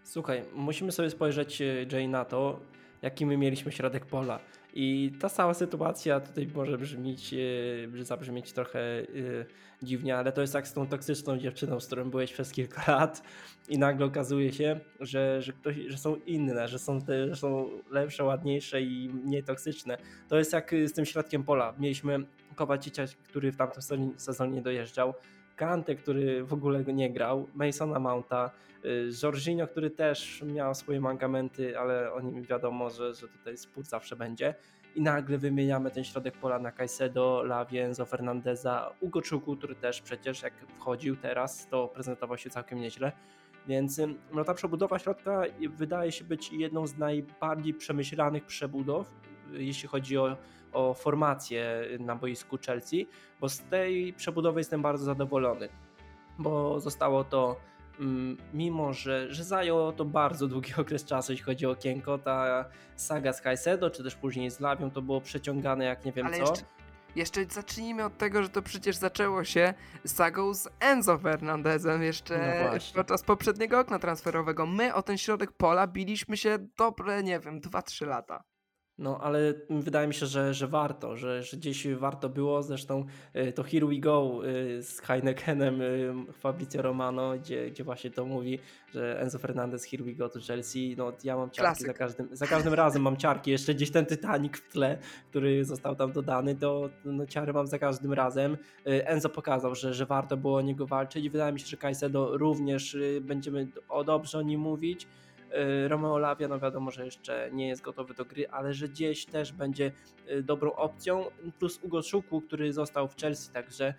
Słuchaj, 0.03 0.43
musimy 0.55 0.93
sobie 0.93 1.11
spojrzeć, 1.11 1.63
e, 1.63 1.87
Jay, 1.93 2.09
na 2.09 2.25
to, 2.25 2.61
jaki 3.03 3.27
my 3.27 3.37
mieliśmy 3.37 3.73
środek 3.73 4.07
pola. 4.07 4.41
I 4.79 5.13
ta 5.21 5.29
cała 5.29 5.55
sytuacja 5.55 6.21
tutaj 6.21 6.49
może 6.55 6.79
brzmieć, 6.79 7.33
yy, 7.33 8.05
zabrzmieć 8.05 8.53
trochę 8.53 8.81
yy, 9.15 9.47
dziwnie, 9.83 10.17
ale 10.17 10.33
to 10.33 10.41
jest 10.41 10.55
jak 10.55 10.69
z 10.69 10.73
tą 10.73 10.87
toksyczną 10.87 11.39
dziewczyną, 11.39 11.81
z 11.81 11.87
którą 11.87 12.11
byłeś 12.11 12.33
przez 12.33 12.53
kilka 12.53 12.93
lat 12.93 13.23
i 13.69 13.79
nagle 13.79 14.07
okazuje 14.07 14.53
się, 14.53 14.81
że, 15.01 15.43
że, 15.43 15.53
ktoś, 15.53 15.77
że 15.87 15.99
są 15.99 16.17
inne, 16.17 16.69
że 16.69 16.79
są, 16.79 17.01
te, 17.01 17.29
że 17.29 17.37
są 17.37 17.69
lepsze, 17.91 18.25
ładniejsze 18.25 18.83
i 18.83 19.09
mniej 19.09 19.45
toksyczne. 19.45 19.99
To 20.29 20.39
jest 20.39 20.53
jak 20.53 20.75
z 20.85 20.93
tym 20.93 21.07
środkiem 21.07 21.45
pola. 21.45 21.75
Mieliśmy 21.79 22.19
Kowacicia, 22.55 23.05
który 23.29 23.53
w 23.53 23.57
tamtym 23.57 24.15
sezonie 24.17 24.63
dojeżdżał, 24.63 25.15
Kante, 25.57 25.95
który 25.95 26.45
w 26.45 26.53
ogóle 26.53 26.85
nie 26.85 27.11
grał, 27.13 27.49
Masona 27.55 27.99
Mounta, 27.99 28.51
y, 28.85 29.11
Jorginho, 29.23 29.67
który 29.67 29.91
też 29.91 30.43
miał 30.43 30.75
swoje 30.75 31.01
mankamenty, 31.01 31.79
ale 31.79 32.13
o 32.13 32.21
nim 32.21 32.43
wiadomo, 32.43 32.91
że, 32.91 33.15
że 33.15 33.29
tutaj 33.29 33.57
spór 33.57 33.85
zawsze 33.85 34.17
będzie. 34.17 34.55
I 34.95 35.03
nagle 35.03 35.39
wymieniamy 35.39 35.91
ten 35.91 36.05
środek 36.05 36.35
pola 36.37 36.59
na 36.59 36.73
Caicedo, 36.73 37.43
Lavienzo, 37.43 38.07
Fernandeza, 38.07 38.91
Ugo 39.01 39.23
Czuku, 39.23 39.57
który 39.57 39.75
też 39.75 40.03
przecież 40.03 40.43
jak 40.43 40.53
wchodził 40.79 41.17
teraz, 41.17 41.69
to 41.69 41.89
prezentował 41.89 42.39
się 42.39 42.51
całkiem 42.51 42.81
nieźle. 42.81 43.13
Więc 43.69 44.01
no, 44.33 44.45
ta 44.45 44.55
przebudowa 44.55 44.99
środka 44.99 45.43
wydaje 45.71 46.13
się 46.13 46.25
być 46.25 46.53
jedną 46.53 46.87
z 46.87 46.97
najbardziej 46.97 47.75
przemyślanych 47.75 48.45
przebudow, 48.45 49.11
jeśli 49.53 49.89
chodzi 49.89 50.19
o 50.19 50.37
o 50.77 50.95
formację 50.95 51.89
na 52.01 52.17
boisku 52.17 52.59
Chelsea, 52.67 53.07
bo 53.41 53.49
z 53.49 53.61
tej 53.61 54.13
przebudowy 54.13 54.61
jestem 54.61 54.83
bardzo 54.83 55.05
zadowolony, 55.05 55.69
bo 56.39 56.81
zostało 56.81 57.25
to 57.25 57.57
mm, 58.01 58.37
mimo 58.55 58.93
że, 58.93 59.35
że 59.35 59.45
zajęło 59.45 59.93
to 59.93 60.05
bardzo 60.05 60.47
długi 60.49 60.75
okres 60.81 61.05
czasu, 61.05 61.33
jeśli 61.33 61.45
chodzi 61.45 61.67
o 61.67 61.71
okienko, 61.71 62.19
ta 62.19 62.65
saga 62.97 63.33
z 63.33 63.41
Caicedo, 63.41 63.91
czy 63.91 64.03
też 64.03 64.15
później 64.15 64.51
z 64.51 64.61
Lawią, 64.61 64.91
to 64.91 65.03
było 65.03 65.21
przeciągane 65.21 65.85
jak 65.85 66.05
nie 66.05 66.13
wiem 66.13 66.27
Ale 66.27 66.37
co. 66.37 66.43
Jeszcze, 66.43 66.65
jeszcze 67.17 67.45
zacznijmy 67.45 68.05
od 68.05 68.19
tego, 68.19 68.43
że 68.43 68.49
to 68.49 68.63
przecież 68.63 68.97
zaczęło 68.97 69.45
się 69.45 69.75
sagą 70.07 70.55
z 70.55 70.69
Enzo 70.81 71.19
Fernandezem 71.19 72.03
jeszcze 72.03 72.65
no 72.73 72.79
podczas 72.95 73.23
poprzedniego 73.23 73.81
okna 73.81 73.99
transferowego. 73.99 74.67
My 74.67 74.95
o 74.95 75.03
ten 75.03 75.19
środek 75.19 75.53
pola 75.53 75.87
biliśmy 75.87 76.37
się 76.37 76.59
dobre, 76.79 77.23
nie 77.23 77.41
wiem, 77.41 77.61
2-3 77.61 78.07
lata. 78.07 78.45
No, 78.99 79.21
ale 79.21 79.55
wydaje 79.71 80.09
mi 80.09 80.15
się, 80.15 80.27
że, 80.27 80.55
że 80.55 80.67
warto, 80.67 81.17
że, 81.17 81.43
że 81.43 81.57
gdzieś 81.57 81.89
warto 81.89 82.29
było. 82.29 82.63
Zresztą 82.63 83.05
y, 83.37 83.53
to 83.53 83.63
Here 83.63 83.87
We 83.87 83.97
Go 83.97 84.41
y, 84.45 84.83
z 84.83 85.01
Heinekenem 85.01 85.81
y, 85.81 86.15
Fabrizio 86.33 86.83
Romano, 86.83 87.39
gdzie, 87.39 87.71
gdzie 87.71 87.85
właśnie 87.85 88.11
to 88.11 88.25
mówi, 88.25 88.59
że 88.95 89.21
Enzo 89.21 89.39
Fernandez 89.39 89.85
Here 89.85 90.05
We 90.05 90.13
Go 90.13 90.29
to 90.29 90.41
Chelsea. 90.41 90.95
No, 90.99 91.13
ja 91.25 91.37
mam 91.37 91.51
ciarki 91.51 91.85
za 91.85 91.95
każdym, 91.95 92.29
za 92.33 92.47
każdym 92.47 92.75
razem 92.75 93.03
mam 93.03 93.17
ciarki. 93.17 93.51
Jeszcze 93.51 93.75
gdzieś 93.75 93.91
ten 93.91 94.07
Titanic 94.07 94.57
w 94.57 94.73
tle, 94.73 94.99
który 95.31 95.65
został 95.65 95.97
tam 95.97 96.13
dodany, 96.13 96.55
to 96.55 96.91
no, 97.05 97.27
ciary 97.27 97.53
mam 97.53 97.67
za 97.67 97.79
każdym 97.79 98.13
razem. 98.13 98.57
Enzo 98.85 99.29
pokazał, 99.29 99.75
że, 99.75 99.95
że 99.95 100.07
warto 100.07 100.37
było 100.37 100.57
o 100.57 100.61
niego 100.61 100.87
walczyć. 100.87 101.29
Wydaje 101.29 101.53
mi 101.53 101.61
się, 101.61 101.67
że 101.67 101.77
Caicedo 101.77 102.37
również 102.39 102.97
będziemy 103.21 103.69
o 103.89 104.05
dobrze 104.05 104.39
o 104.39 104.43
nim 104.43 104.61
mówić. 104.61 105.07
Y, 105.85 105.89
Romeo 105.89 106.19
Lavia, 106.19 106.49
no 106.49 106.59
wiadomo, 106.59 106.91
że 106.91 107.05
jeszcze 107.05 107.51
nie 107.53 107.69
jest 107.69 107.83
gotowy 107.83 108.15
do 108.15 108.25
gry, 108.25 108.49
ale 108.49 108.75
że 108.75 108.89
gdzieś 108.89 109.27
też 109.27 109.53
będzie 109.53 109.93
y, 110.31 110.43
dobrą 110.43 110.73
opcją, 110.73 111.25
plus 111.59 111.81
Ugo 111.83 112.03
Szuku, 112.03 112.41
który 112.41 112.73
został 112.73 113.09
w 113.09 113.17
Chelsea, 113.17 113.53
także 113.53 113.95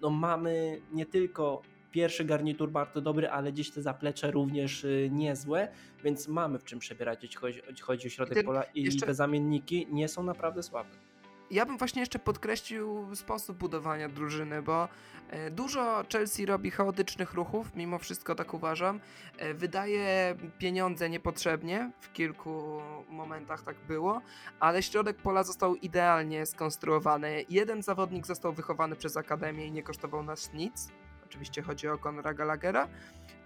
no 0.00 0.10
mamy 0.10 0.80
nie 0.92 1.06
tylko 1.06 1.62
pierwszy 1.90 2.24
garnitur 2.24 2.70
bardzo 2.70 3.00
dobry, 3.00 3.28
ale 3.28 3.52
gdzieś 3.52 3.70
te 3.70 3.82
zaplecze 3.82 4.30
również 4.30 4.84
y, 4.84 5.08
niezłe, 5.12 5.68
więc 6.04 6.28
mamy 6.28 6.58
w 6.58 6.64
czym 6.64 6.78
przebierać, 6.78 7.22
jeśli 7.22 7.36
chodzi, 7.36 7.60
chodzi 7.80 8.06
o 8.06 8.10
środek 8.10 8.44
pola 8.44 8.62
i 8.62 8.82
jeszcze... 8.82 9.06
te 9.06 9.14
zamienniki 9.14 9.86
nie 9.90 10.08
są 10.08 10.22
naprawdę 10.22 10.62
słabe 10.62 11.11
ja 11.52 11.66
bym 11.66 11.78
właśnie 11.78 12.02
jeszcze 12.02 12.18
podkreślił 12.18 13.14
sposób 13.14 13.58
budowania 13.58 14.08
drużyny, 14.08 14.62
bo 14.62 14.88
e, 15.28 15.50
dużo 15.50 16.04
Chelsea 16.12 16.46
robi 16.46 16.70
chaotycznych 16.70 17.32
ruchów, 17.34 17.76
mimo 17.76 17.98
wszystko 17.98 18.34
tak 18.34 18.54
uważam. 18.54 19.00
E, 19.38 19.54
wydaje 19.54 20.36
pieniądze 20.58 21.10
niepotrzebnie, 21.10 21.90
w 22.00 22.12
kilku 22.12 22.80
momentach 23.08 23.62
tak 23.62 23.76
było, 23.88 24.20
ale 24.60 24.82
środek 24.82 25.16
pola 25.16 25.44
został 25.44 25.74
idealnie 25.74 26.46
skonstruowany. 26.46 27.44
Jeden 27.48 27.82
zawodnik 27.82 28.26
został 28.26 28.52
wychowany 28.52 28.96
przez 28.96 29.16
Akademię 29.16 29.66
i 29.66 29.72
nie 29.72 29.82
kosztował 29.82 30.22
nas 30.22 30.52
nic. 30.52 30.92
Oczywiście 31.24 31.62
chodzi 31.62 31.88
o 31.88 31.98
Konra 31.98 32.34
Gallaghera. 32.34 32.88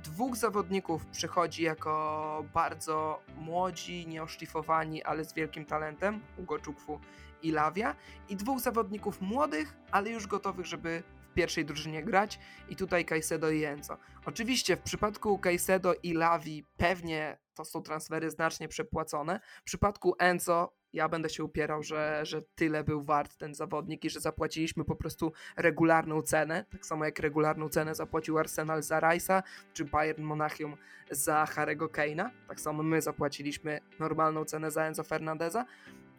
Dwóch 0.05 0.37
zawodników 0.37 1.07
przychodzi 1.07 1.63
jako 1.63 2.45
bardzo 2.55 3.23
młodzi, 3.37 4.07
nieoszlifowani, 4.07 5.03
ale 5.03 5.25
z 5.25 5.33
wielkim 5.33 5.65
talentem. 5.65 6.21
Ugo 6.37 6.59
Czukwu 6.59 7.01
i 7.43 7.51
Lawia 7.51 7.97
i 8.29 8.37
dwóch 8.37 8.61
zawodników 8.61 9.21
młodych, 9.21 9.75
ale 9.91 10.11
już 10.11 10.27
gotowych, 10.27 10.67
żeby 10.67 11.03
w 11.31 11.35
pierwszej 11.35 11.65
drużynie 11.65 12.05
grać 12.05 12.39
i 12.69 12.77
tutaj 12.77 13.05
Caicedo 13.05 13.51
i 13.51 13.65
Enzo. 13.65 13.99
Oczywiście 14.27 14.77
w 14.77 14.81
przypadku 14.81 15.39
Caicedo 15.39 15.95
i 16.03 16.13
Lawi 16.13 16.65
pewnie 16.77 17.39
to 17.55 17.65
są 17.65 17.83
transfery 17.83 18.31
znacznie 18.31 18.69
przepłacone. 18.69 19.41
W 19.61 19.65
przypadku 19.65 20.15
Enzo 20.19 20.73
ja 20.93 21.09
będę 21.09 21.31
się 21.31 21.45
upierał, 21.45 21.83
że, 21.83 22.21
że 22.23 22.43
tyle 22.43 22.85
był 22.85 23.05
wart 23.05 23.37
ten 23.37 23.55
zawodnik 23.55 24.05
i 24.05 24.11
że 24.11 24.21
zapłaciliśmy 24.21 24.85
po 24.85 24.97
prostu 24.97 25.33
regularną 25.57 26.23
cenę, 26.23 26.65
tak 26.71 26.87
samo 26.87 27.05
jak 27.05 27.19
regularną 27.19 27.69
cenę 27.69 27.95
zapłacił 27.95 28.39
Arsenal 28.39 28.83
za 28.83 29.01
Rice'a, 29.01 29.43
czy 29.73 29.85
Bayern 29.85 30.23
Monachium 30.23 30.77
za 31.11 31.47
Harego 31.47 31.87
Kane'a, 31.87 32.31
tak 32.49 32.61
samo 32.61 32.83
my 32.83 33.03
zapłaciliśmy 33.03 33.81
normalną 33.99 34.45
cenę 34.45 34.71
za 34.71 34.85
Enzo 34.85 35.03
Fernandeza. 35.03 35.65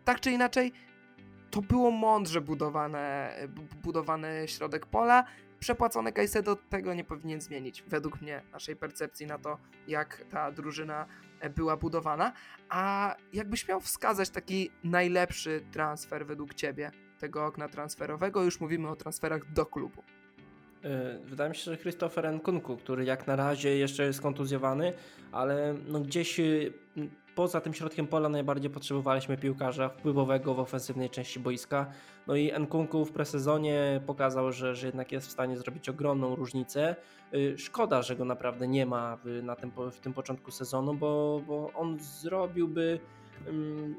Tak 0.06 0.20
czy 0.20 0.32
inaczej, 0.32 0.72
to 1.52 1.62
było 1.62 1.92
mądrze 1.92 2.42
budowane, 2.42 3.34
budowany 3.84 4.44
środek 4.48 4.86
pola. 4.86 5.24
Przepłacony 5.60 6.12
Caicedo 6.12 6.56
tego 6.56 6.94
nie 6.94 7.04
powinien 7.04 7.42
zmienić, 7.42 7.84
według 7.88 8.22
mnie, 8.22 8.42
naszej 8.52 8.76
percepcji 8.76 9.26
na 9.26 9.38
to, 9.38 9.58
jak 9.88 10.24
ta 10.32 10.52
drużyna 10.52 11.06
e, 11.40 11.50
była 11.50 11.78
budowana. 11.78 12.34
A 12.70 13.16
jakbyś 13.34 13.68
miał 13.68 13.82
wskazać 13.82 14.30
taki 14.30 14.72
najlepszy 14.84 15.62
transfer 15.72 16.26
według 16.26 16.54
ciebie 16.54 16.92
tego 17.20 17.46
okna 17.46 17.70
transferowego, 17.70 18.44
już 18.44 18.60
mówimy 18.60 18.90
o 18.90 18.96
transferach 18.96 19.52
do 19.52 19.66
klubu. 19.66 20.04
E, 20.84 21.20
wydaje 21.26 21.50
mi 21.50 21.56
się, 21.56 21.72
że 21.72 21.78
Christopher 21.78 22.34
Nkunku, 22.34 22.78
który 22.78 23.06
jak 23.06 23.28
na 23.28 23.36
razie 23.36 23.78
jeszcze 23.78 24.04
jest 24.04 24.22
kontuzjowany, 24.22 24.94
ale 25.32 25.76
no 25.88 26.00
gdzieś 26.00 26.42
poza 27.38 27.62
tym 27.62 27.74
środkiem 27.74 28.08
pola 28.08 28.30
najbardziej 28.30 28.70
potrzebowaliśmy 28.70 29.38
piłkarza 29.38 29.90
wpływowego 29.90 30.54
w 30.54 30.60
ofensywnej 30.60 31.10
części 31.10 31.40
boiska. 31.40 31.92
No 32.28 32.36
i 32.36 32.52
Nkunku 32.60 33.06
w 33.06 33.12
presezonie 33.12 34.02
pokazał, 34.06 34.52
że, 34.52 34.76
że 34.76 34.88
jednak 34.88 35.12
jest 35.12 35.28
w 35.28 35.32
stanie 35.32 35.58
zrobić 35.58 35.90
ogromną 35.90 36.36
różnicę. 36.36 36.96
Y, 37.34 37.58
szkoda, 37.58 38.02
że 38.02 38.16
go 38.16 38.26
naprawdę 38.26 38.68
nie 38.68 38.86
ma 38.86 39.18
w, 39.24 39.44
na 39.44 39.56
tym, 39.56 39.72
w 39.92 40.00
tym 40.00 40.14
początku 40.14 40.52
sezonu, 40.52 40.94
bo, 40.94 41.42
bo 41.48 41.72
on 41.74 42.00
zrobiłby 42.00 43.00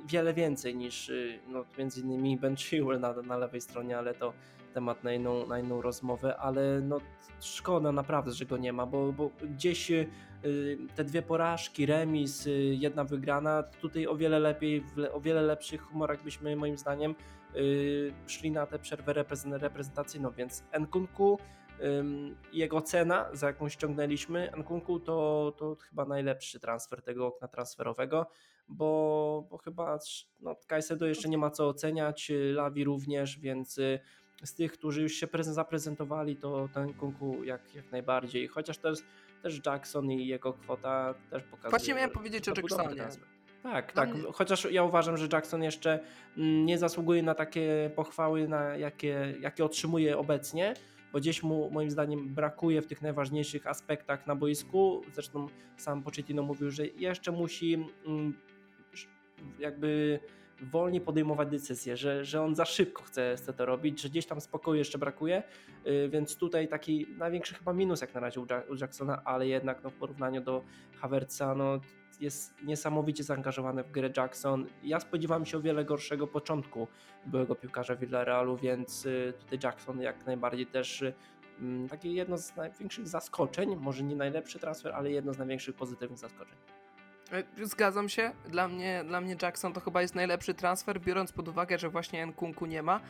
wiele 0.06 0.34
więcej 0.34 0.76
niż 0.76 1.08
y, 1.08 1.38
no, 1.48 1.64
między 1.78 2.00
innymi 2.00 2.36
Ben 2.36 2.56
Chilwell 2.56 3.00
na, 3.00 3.12
na 3.22 3.36
lewej 3.36 3.60
stronie, 3.60 3.98
ale 3.98 4.14
to 4.14 4.32
temat 4.78 5.04
na 5.04 5.12
inną, 5.12 5.46
na 5.46 5.58
inną 5.58 5.82
rozmowę, 5.82 6.36
ale 6.36 6.80
no 6.80 7.00
szkoda 7.40 7.92
naprawdę, 7.92 8.32
że 8.32 8.46
go 8.46 8.56
nie 8.56 8.72
ma, 8.72 8.86
bo, 8.86 9.12
bo 9.12 9.30
gdzieś 9.42 9.90
y, 9.90 10.06
te 10.94 11.04
dwie 11.04 11.22
porażki, 11.22 11.86
remis, 11.86 12.46
y, 12.46 12.50
jedna 12.78 13.04
wygrana, 13.04 13.62
tutaj 13.62 14.06
o 14.06 14.16
wiele 14.16 14.38
lepiej, 14.38 14.84
o 15.12 15.20
wiele 15.20 15.42
lepszych 15.42 15.82
humorach 15.82 16.22
byśmy 16.22 16.56
moim 16.56 16.78
zdaniem 16.78 17.14
szli 18.26 18.50
na 18.50 18.66
tę 18.66 18.78
przerwę 18.78 19.12
reprezentacyjną, 19.48 20.30
więc 20.30 20.64
Nkunku 20.80 21.38
jego 22.52 22.80
cena, 22.80 23.28
za 23.32 23.46
jaką 23.46 23.68
ściągnęliśmy 23.68 24.50
Nkunku, 24.56 25.00
to, 25.00 25.52
to 25.58 25.76
chyba 25.76 26.04
najlepszy 26.04 26.60
transfer 26.60 27.02
tego 27.02 27.26
okna 27.26 27.48
transferowego, 27.48 28.26
bo, 28.68 29.46
bo 29.50 29.58
chyba 29.58 29.98
no, 30.40 30.56
Kajsedo 30.66 31.06
jeszcze 31.06 31.28
nie 31.28 31.38
ma 31.38 31.50
co 31.50 31.68
oceniać, 31.68 32.32
Lawi 32.52 32.84
również, 32.84 33.38
więc 33.38 33.80
z 34.44 34.54
tych, 34.54 34.72
którzy 34.72 35.02
już 35.02 35.12
się 35.12 35.26
zaprezentowali, 35.40 36.36
to 36.36 36.68
ten 36.74 36.94
Kunku 36.94 37.44
jak, 37.44 37.74
jak 37.74 37.92
najbardziej. 37.92 38.48
Chociaż 38.48 38.78
też, 38.78 38.98
też 39.42 39.60
Jackson 39.66 40.10
i 40.10 40.26
jego 40.26 40.52
kwota 40.52 41.14
też 41.30 41.42
pokazuje. 41.42 41.70
Właśnie 41.70 41.94
miałem 41.94 42.10
powiedzieć 42.10 42.48
o 42.48 42.52
Jacksonie. 42.56 43.08
Tak, 43.62 43.92
tak. 43.92 44.10
Chociaż 44.32 44.64
ja 44.70 44.82
uważam, 44.82 45.16
że 45.16 45.28
Jackson 45.32 45.62
jeszcze 45.62 46.00
mm, 46.36 46.66
nie 46.66 46.78
zasługuje 46.78 47.22
na 47.22 47.34
takie 47.34 47.90
pochwały, 47.96 48.48
na 48.48 48.76
jakie, 48.76 49.34
jakie 49.40 49.64
otrzymuje 49.64 50.18
obecnie, 50.18 50.74
bo 51.12 51.18
gdzieś 51.18 51.42
mu 51.42 51.70
moim 51.70 51.90
zdaniem 51.90 52.34
brakuje 52.34 52.82
w 52.82 52.86
tych 52.86 53.02
najważniejszych 53.02 53.66
aspektach 53.66 54.26
na 54.26 54.36
boisku. 54.36 55.02
Zresztą 55.12 55.46
sam 55.76 56.02
Pochettino 56.02 56.42
mówił, 56.42 56.70
że 56.70 56.86
jeszcze 56.86 57.32
musi 57.32 57.86
mm, 58.06 58.34
jakby 59.58 60.20
wolniej 60.60 61.00
podejmować 61.00 61.48
decyzje, 61.48 61.96
że, 61.96 62.24
że 62.24 62.42
on 62.42 62.54
za 62.54 62.64
szybko 62.64 63.02
chce, 63.02 63.34
chce 63.36 63.52
to 63.52 63.66
robić, 63.66 64.00
że 64.00 64.08
gdzieś 64.08 64.26
tam 64.26 64.40
spokoju 64.40 64.78
jeszcze 64.78 64.98
brakuje, 64.98 65.42
y, 65.86 66.08
więc 66.08 66.36
tutaj 66.36 66.68
taki 66.68 67.06
największy 67.18 67.54
chyba 67.54 67.72
minus 67.72 68.00
jak 68.00 68.14
na 68.14 68.20
razie 68.20 68.40
u 68.40 68.74
Jacksona, 68.80 69.22
ale 69.24 69.46
jednak 69.46 69.82
no, 69.84 69.90
w 69.90 69.94
porównaniu 69.94 70.40
do 70.40 70.62
Havertza 71.00 71.54
no, 71.54 71.80
jest 72.20 72.62
niesamowicie 72.62 73.24
zaangażowany 73.24 73.84
w 73.84 73.90
grę 73.90 74.10
Jackson. 74.16 74.66
Ja 74.82 75.00
spodziewałem 75.00 75.46
się 75.46 75.58
o 75.58 75.60
wiele 75.60 75.84
gorszego 75.84 76.26
początku 76.26 76.88
byłego 77.26 77.54
piłkarza 77.54 77.96
Villarealu, 77.96 78.56
więc 78.56 79.06
y, 79.06 79.32
tutaj 79.38 79.58
Jackson 79.62 80.00
jak 80.00 80.26
najbardziej 80.26 80.66
też 80.66 81.02
y, 81.02 81.14
mm, 81.60 81.88
takie 81.88 82.12
jedno 82.12 82.38
z 82.38 82.56
największych 82.56 83.08
zaskoczeń, 83.08 83.76
może 83.76 84.04
nie 84.04 84.16
najlepszy 84.16 84.58
transfer, 84.58 84.92
ale 84.92 85.10
jedno 85.10 85.32
z 85.32 85.38
największych 85.38 85.74
pozytywnych 85.74 86.18
zaskoczeń. 86.18 86.56
E, 87.32 87.66
zgadzam 87.66 88.08
się. 88.08 88.32
Dla 88.48 88.68
mnie, 88.68 89.04
dla 89.06 89.20
mnie 89.20 89.36
Jackson 89.42 89.72
to 89.72 89.80
chyba 89.80 90.02
jest 90.02 90.14
najlepszy 90.14 90.54
transfer, 90.54 91.00
biorąc 91.00 91.32
pod 91.32 91.48
uwagę, 91.48 91.78
że 91.78 91.88
właśnie 91.88 92.26
Nkunku 92.26 92.66
nie 92.66 92.82
ma. 92.82 93.00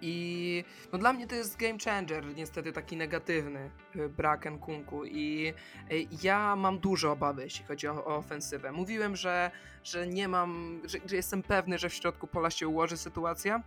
I 0.00 0.64
no 0.92 0.98
dla 0.98 1.12
mnie 1.12 1.26
to 1.26 1.34
jest 1.34 1.56
game 1.56 1.78
changer, 1.84 2.26
niestety 2.36 2.72
taki 2.72 2.96
negatywny 2.96 3.70
e, 3.96 4.08
brak 4.08 4.46
Nkunku. 4.50 5.04
I 5.04 5.52
e, 5.90 5.94
ja 6.22 6.56
mam 6.56 6.78
duże 6.78 7.10
obawy, 7.10 7.42
jeśli 7.42 7.64
chodzi 7.64 7.88
o, 7.88 8.04
o 8.04 8.16
ofensywę. 8.16 8.72
Mówiłem, 8.72 9.16
że, 9.16 9.50
że 9.84 10.06
nie 10.06 10.28
mam, 10.28 10.80
że, 10.84 10.98
że 11.06 11.16
jestem 11.16 11.42
pewny, 11.42 11.78
że 11.78 11.88
w 11.88 11.94
środku 11.94 12.26
pola 12.26 12.50
się 12.50 12.68
ułoży 12.68 12.96
sytuacja. 12.96 13.62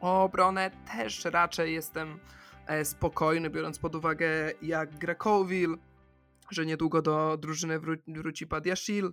O 0.00 0.22
obronę 0.22 0.70
też 0.92 1.24
raczej 1.24 1.74
jestem 1.74 2.18
spokojny, 2.84 3.50
biorąc 3.50 3.78
pod 3.78 3.94
uwagę 3.94 4.28
jak 4.62 4.98
Grekowil 4.98 5.78
że 6.52 6.66
niedługo 6.66 7.02
do 7.02 7.36
drużyny 7.36 7.78
wró 7.78 7.94
wróci 8.08 8.46
Padiashil, 8.46 9.12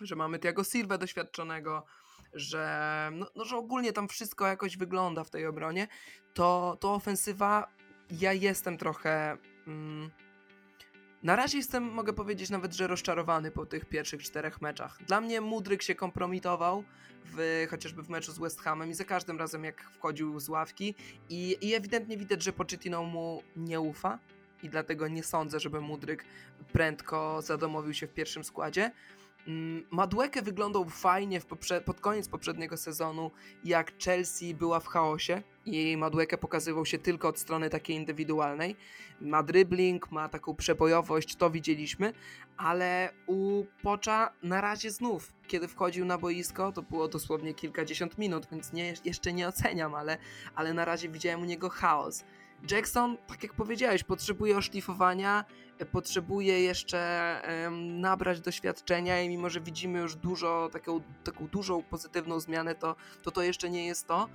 że 0.00 0.16
mamy 0.16 0.38
Tiago 0.38 0.64
Silva 0.64 0.98
doświadczonego, 0.98 1.84
że, 2.32 3.10
no, 3.12 3.26
no, 3.36 3.44
że 3.44 3.56
ogólnie 3.56 3.92
tam 3.92 4.08
wszystko 4.08 4.46
jakoś 4.46 4.76
wygląda 4.76 5.24
w 5.24 5.30
tej 5.30 5.46
obronie, 5.46 5.88
to, 6.34 6.76
to 6.80 6.94
ofensywa, 6.94 7.66
ja 8.10 8.32
jestem 8.32 8.78
trochę... 8.78 9.36
Mm, 9.66 10.10
na 11.22 11.36
razie 11.36 11.58
jestem, 11.58 11.84
mogę 11.84 12.12
powiedzieć 12.12 12.50
nawet, 12.50 12.72
że 12.74 12.86
rozczarowany 12.86 13.50
po 13.50 13.66
tych 13.66 13.84
pierwszych 13.84 14.22
czterech 14.22 14.60
meczach. 14.60 14.98
Dla 15.06 15.20
mnie 15.20 15.40
Mudryk 15.40 15.82
się 15.82 15.94
kompromitował, 15.94 16.84
w, 17.24 17.66
chociażby 17.70 18.02
w 18.02 18.08
meczu 18.08 18.32
z 18.32 18.38
West 18.38 18.60
Hamem 18.60 18.90
i 18.90 18.94
za 18.94 19.04
każdym 19.04 19.38
razem 19.38 19.64
jak 19.64 19.82
wchodził 19.82 20.40
z 20.40 20.48
ławki 20.48 20.94
i, 21.28 21.56
i 21.60 21.74
ewidentnie 21.74 22.16
widać, 22.16 22.42
że 22.42 22.52
Pochettino 22.52 23.02
mu 23.02 23.42
nie 23.56 23.80
ufa, 23.80 24.18
i 24.62 24.68
dlatego 24.68 25.08
nie 25.08 25.22
sądzę, 25.22 25.60
żeby 25.60 25.80
Mudryk 25.80 26.24
prędko 26.72 27.42
zadomowił 27.42 27.94
się 27.94 28.06
w 28.06 28.14
pierwszym 28.14 28.44
składzie. 28.44 28.90
Mm, 29.46 29.84
Madueke 29.90 30.42
wyglądał 30.42 30.84
fajnie 30.84 31.40
pod 31.84 32.00
koniec 32.00 32.28
poprzedniego 32.28 32.76
sezonu, 32.76 33.30
jak 33.64 33.92
Chelsea 34.04 34.54
była 34.54 34.80
w 34.80 34.86
chaosie 34.86 35.42
i 35.66 35.96
Madueke 35.96 36.38
pokazywał 36.38 36.86
się 36.86 36.98
tylko 36.98 37.28
od 37.28 37.38
strony 37.38 37.70
takiej 37.70 37.96
indywidualnej. 37.96 38.76
Ma 39.20 39.42
dribbling, 39.42 40.10
ma 40.10 40.28
taką 40.28 40.54
przebojowość, 40.54 41.36
to 41.36 41.50
widzieliśmy, 41.50 42.12
ale 42.56 43.12
u 43.26 43.64
Pocza 43.82 44.32
na 44.42 44.60
razie 44.60 44.90
znów, 44.90 45.32
kiedy 45.46 45.68
wchodził 45.68 46.04
na 46.04 46.18
boisko, 46.18 46.72
to 46.72 46.82
było 46.82 47.08
dosłownie 47.08 47.54
kilkadziesiąt 47.54 48.18
minut, 48.18 48.46
więc 48.52 48.72
nie, 48.72 48.94
jeszcze 49.04 49.32
nie 49.32 49.48
oceniam, 49.48 49.94
ale, 49.94 50.18
ale 50.54 50.74
na 50.74 50.84
razie 50.84 51.08
widziałem 51.08 51.42
u 51.42 51.44
niego 51.44 51.68
chaos. 51.68 52.24
Jackson, 52.70 53.16
tak 53.26 53.42
jak 53.42 53.54
powiedziałeś, 53.54 54.04
potrzebuje 54.04 54.56
oszlifowania, 54.56 55.44
e, 55.78 55.86
potrzebuje 55.86 56.60
jeszcze 56.60 57.00
nabrać 57.80 58.40
doświadczenia 58.40 59.22
i 59.22 59.28
mimo, 59.28 59.50
że 59.50 59.60
widzimy 59.60 59.98
już 59.98 60.16
dużo, 60.16 60.68
taką, 60.72 61.00
taką 61.24 61.46
dużą 61.46 61.82
pozytywną 61.82 62.40
zmianę, 62.40 62.74
to, 62.74 62.96
to 63.22 63.30
to 63.30 63.42
jeszcze 63.42 63.70
nie 63.70 63.86
jest 63.86 64.06
to. 64.06 64.28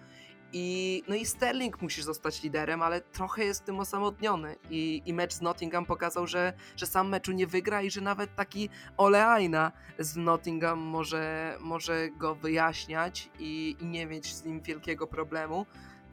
I, 0.53 1.03
no 1.07 1.15
i 1.15 1.25
Sterling 1.25 1.81
musi 1.81 2.01
zostać 2.01 2.43
liderem, 2.43 2.81
ale 2.81 3.01
trochę 3.01 3.43
jest 3.45 3.65
tym 3.65 3.79
osamotniony. 3.79 4.55
I, 4.69 5.01
i 5.05 5.13
mecz 5.13 5.33
z 5.33 5.41
Nottingham 5.41 5.85
pokazał, 5.85 6.27
że, 6.27 6.53
że 6.75 6.85
sam 6.85 7.09
meczu 7.09 7.31
nie 7.31 7.47
wygra 7.47 7.81
i 7.81 7.91
że 7.91 8.01
nawet 8.01 8.35
taki 8.35 8.69
Ole 8.97 9.27
Aina 9.27 9.71
z 9.99 10.15
Nottingham 10.15 10.79
może, 10.79 11.57
może 11.59 12.09
go 12.09 12.35
wyjaśniać 12.35 13.29
i, 13.39 13.75
i 13.79 13.85
nie 13.85 14.05
mieć 14.05 14.35
z 14.35 14.45
nim 14.45 14.61
wielkiego 14.61 15.07
problemu. 15.07 15.65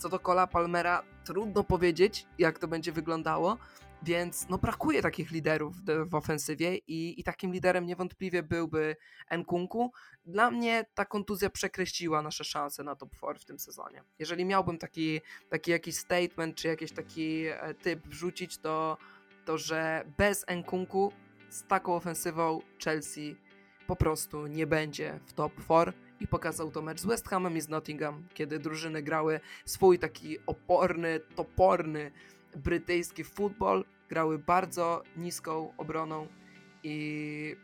Co 0.03 0.09
do 0.09 0.19
Cola 0.19 0.47
Palmera, 0.47 1.03
trudno 1.25 1.65
powiedzieć, 1.65 2.27
jak 2.39 2.59
to 2.59 2.69
będzie 2.69 2.93
wyglądało, 2.93 3.59
więc 4.03 4.49
no 4.49 4.59
brakuje 4.59 5.03
takich 5.03 5.31
liderów 5.31 5.77
w, 5.77 6.09
w 6.09 6.15
ofensywie 6.15 6.77
i, 6.77 7.21
i 7.21 7.25
takim 7.25 7.53
liderem 7.53 7.87
niewątpliwie 7.87 8.43
byłby 8.43 8.97
Nkunku. 9.39 9.93
Dla 10.25 10.51
mnie 10.51 10.85
ta 10.95 11.05
kontuzja 11.05 11.51
przekreśliła 11.51 12.23
nasze 12.23 12.45
szanse 12.45 12.85
na 12.85 12.97
top 12.97 13.17
4 13.17 13.39
w 13.39 13.45
tym 13.45 13.59
sezonie. 13.59 14.03
Jeżeli 14.19 14.45
miałbym 14.45 14.79
taki, 14.79 15.21
taki 15.49 15.71
jakiś 15.71 15.97
statement, 15.97 16.57
czy 16.57 16.69
jakiś 16.69 16.93
taki 16.93 17.47
e, 17.47 17.75
typ 17.75 18.07
wrzucić, 18.07 18.59
to, 18.59 18.97
to 19.45 19.59
że 19.59 20.05
bez 20.19 20.45
Nkunku 20.57 21.13
z 21.51 21.67
taką 21.67 21.95
ofensywą 21.95 22.61
Chelsea 22.85 23.37
po 23.87 23.97
prostu 23.97 24.47
nie 24.47 24.67
będzie 24.67 25.21
w 25.27 25.33
top 25.33 25.53
4 25.65 25.93
i 26.23 26.27
pokazał 26.27 26.71
to 26.71 26.83
mecz 26.83 27.01
z 27.01 27.07
West 27.07 27.29
Hamem 27.29 27.57
i 27.57 27.61
z 27.61 27.69
Nottingham, 27.69 28.25
kiedy 28.35 28.59
drużyny 28.59 29.03
grały 29.03 29.41
swój 29.65 29.99
taki 29.99 30.39
oporny, 30.47 31.21
toporny 31.37 32.13
brytyjski 32.57 33.25
futbol, 33.25 33.85
grały 34.09 34.39
bardzo 34.39 35.03
niską 35.17 35.75
obroną 35.77 36.29
i 36.83 37.57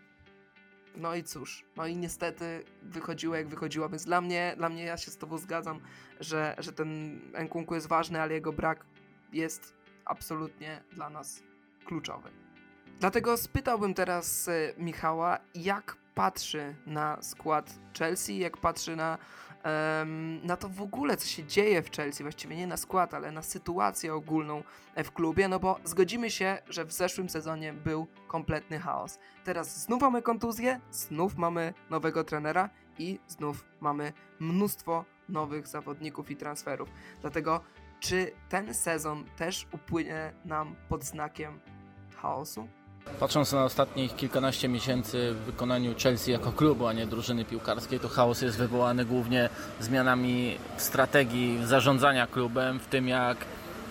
no 0.96 1.14
i 1.14 1.22
cóż, 1.22 1.64
no 1.76 1.86
i 1.86 1.96
niestety 1.96 2.64
wychodziło 2.82 3.34
jak 3.34 3.48
wychodziło, 3.48 3.88
więc 3.88 4.04
dla 4.04 4.20
mnie, 4.20 4.54
dla 4.56 4.68
mnie 4.68 4.84
ja 4.84 4.96
się 4.96 5.10
z 5.10 5.16
tobą 5.16 5.38
zgadzam, 5.38 5.80
że, 6.20 6.56
że 6.58 6.72
ten 6.72 7.20
Nkunku 7.44 7.74
jest 7.74 7.86
ważny, 7.86 8.20
ale 8.20 8.34
jego 8.34 8.52
brak 8.52 8.86
jest 9.32 9.74
absolutnie 10.04 10.82
dla 10.92 11.10
nas 11.10 11.42
kluczowy. 11.84 12.30
Dlatego 13.00 13.36
spytałbym 13.36 13.94
teraz 13.94 14.48
e, 14.48 14.74
Michała, 14.78 15.38
jak 15.54 15.96
patrzy 16.18 16.74
na 16.86 17.22
skład 17.22 17.74
Chelsea, 17.98 18.38
jak 18.38 18.56
patrzy 18.56 18.96
na, 18.96 19.18
em, 19.62 20.46
na 20.46 20.56
to 20.56 20.68
w 20.68 20.82
ogóle, 20.82 21.16
co 21.16 21.26
się 21.26 21.44
dzieje 21.44 21.82
w 21.82 21.90
Chelsea, 21.90 22.22
właściwie 22.22 22.56
nie 22.56 22.66
na 22.66 22.76
skład, 22.76 23.14
ale 23.14 23.32
na 23.32 23.42
sytuację 23.42 24.14
ogólną 24.14 24.62
w 24.96 25.12
klubie, 25.12 25.48
no 25.48 25.58
bo 25.58 25.80
zgodzimy 25.84 26.30
się, 26.30 26.58
że 26.68 26.84
w 26.84 26.92
zeszłym 26.92 27.28
sezonie 27.28 27.72
był 27.72 28.06
kompletny 28.28 28.78
chaos. 28.78 29.18
Teraz 29.44 29.82
znów 29.82 30.02
mamy 30.02 30.22
kontuzję, 30.22 30.80
znów 30.90 31.36
mamy 31.36 31.74
nowego 31.90 32.24
trenera 32.24 32.70
i 32.98 33.20
znów 33.28 33.64
mamy 33.80 34.12
mnóstwo 34.40 35.04
nowych 35.28 35.66
zawodników 35.66 36.30
i 36.30 36.36
transferów. 36.36 36.88
Dlatego, 37.20 37.60
czy 38.00 38.32
ten 38.48 38.74
sezon 38.74 39.24
też 39.36 39.66
upłynie 39.72 40.32
nam 40.44 40.76
pod 40.88 41.04
znakiem 41.04 41.60
chaosu? 42.16 42.68
Patrząc 43.20 43.52
na 43.52 43.64
ostatnich 43.64 44.16
kilkanaście 44.16 44.68
miesięcy 44.68 45.34
w 45.34 45.36
wykonaniu 45.36 45.94
Chelsea 46.02 46.30
jako 46.30 46.52
klubu, 46.52 46.86
a 46.86 46.92
nie 46.92 47.06
drużyny 47.06 47.44
piłkarskiej, 47.44 48.00
to 48.00 48.08
chaos 48.08 48.42
jest 48.42 48.58
wywołany 48.58 49.04
głównie 49.04 49.48
zmianami 49.80 50.58
strategii 50.76 51.60
zarządzania 51.64 52.26
klubem, 52.26 52.80
w 52.80 52.86
tym 52.86 53.08
jak 53.08 53.36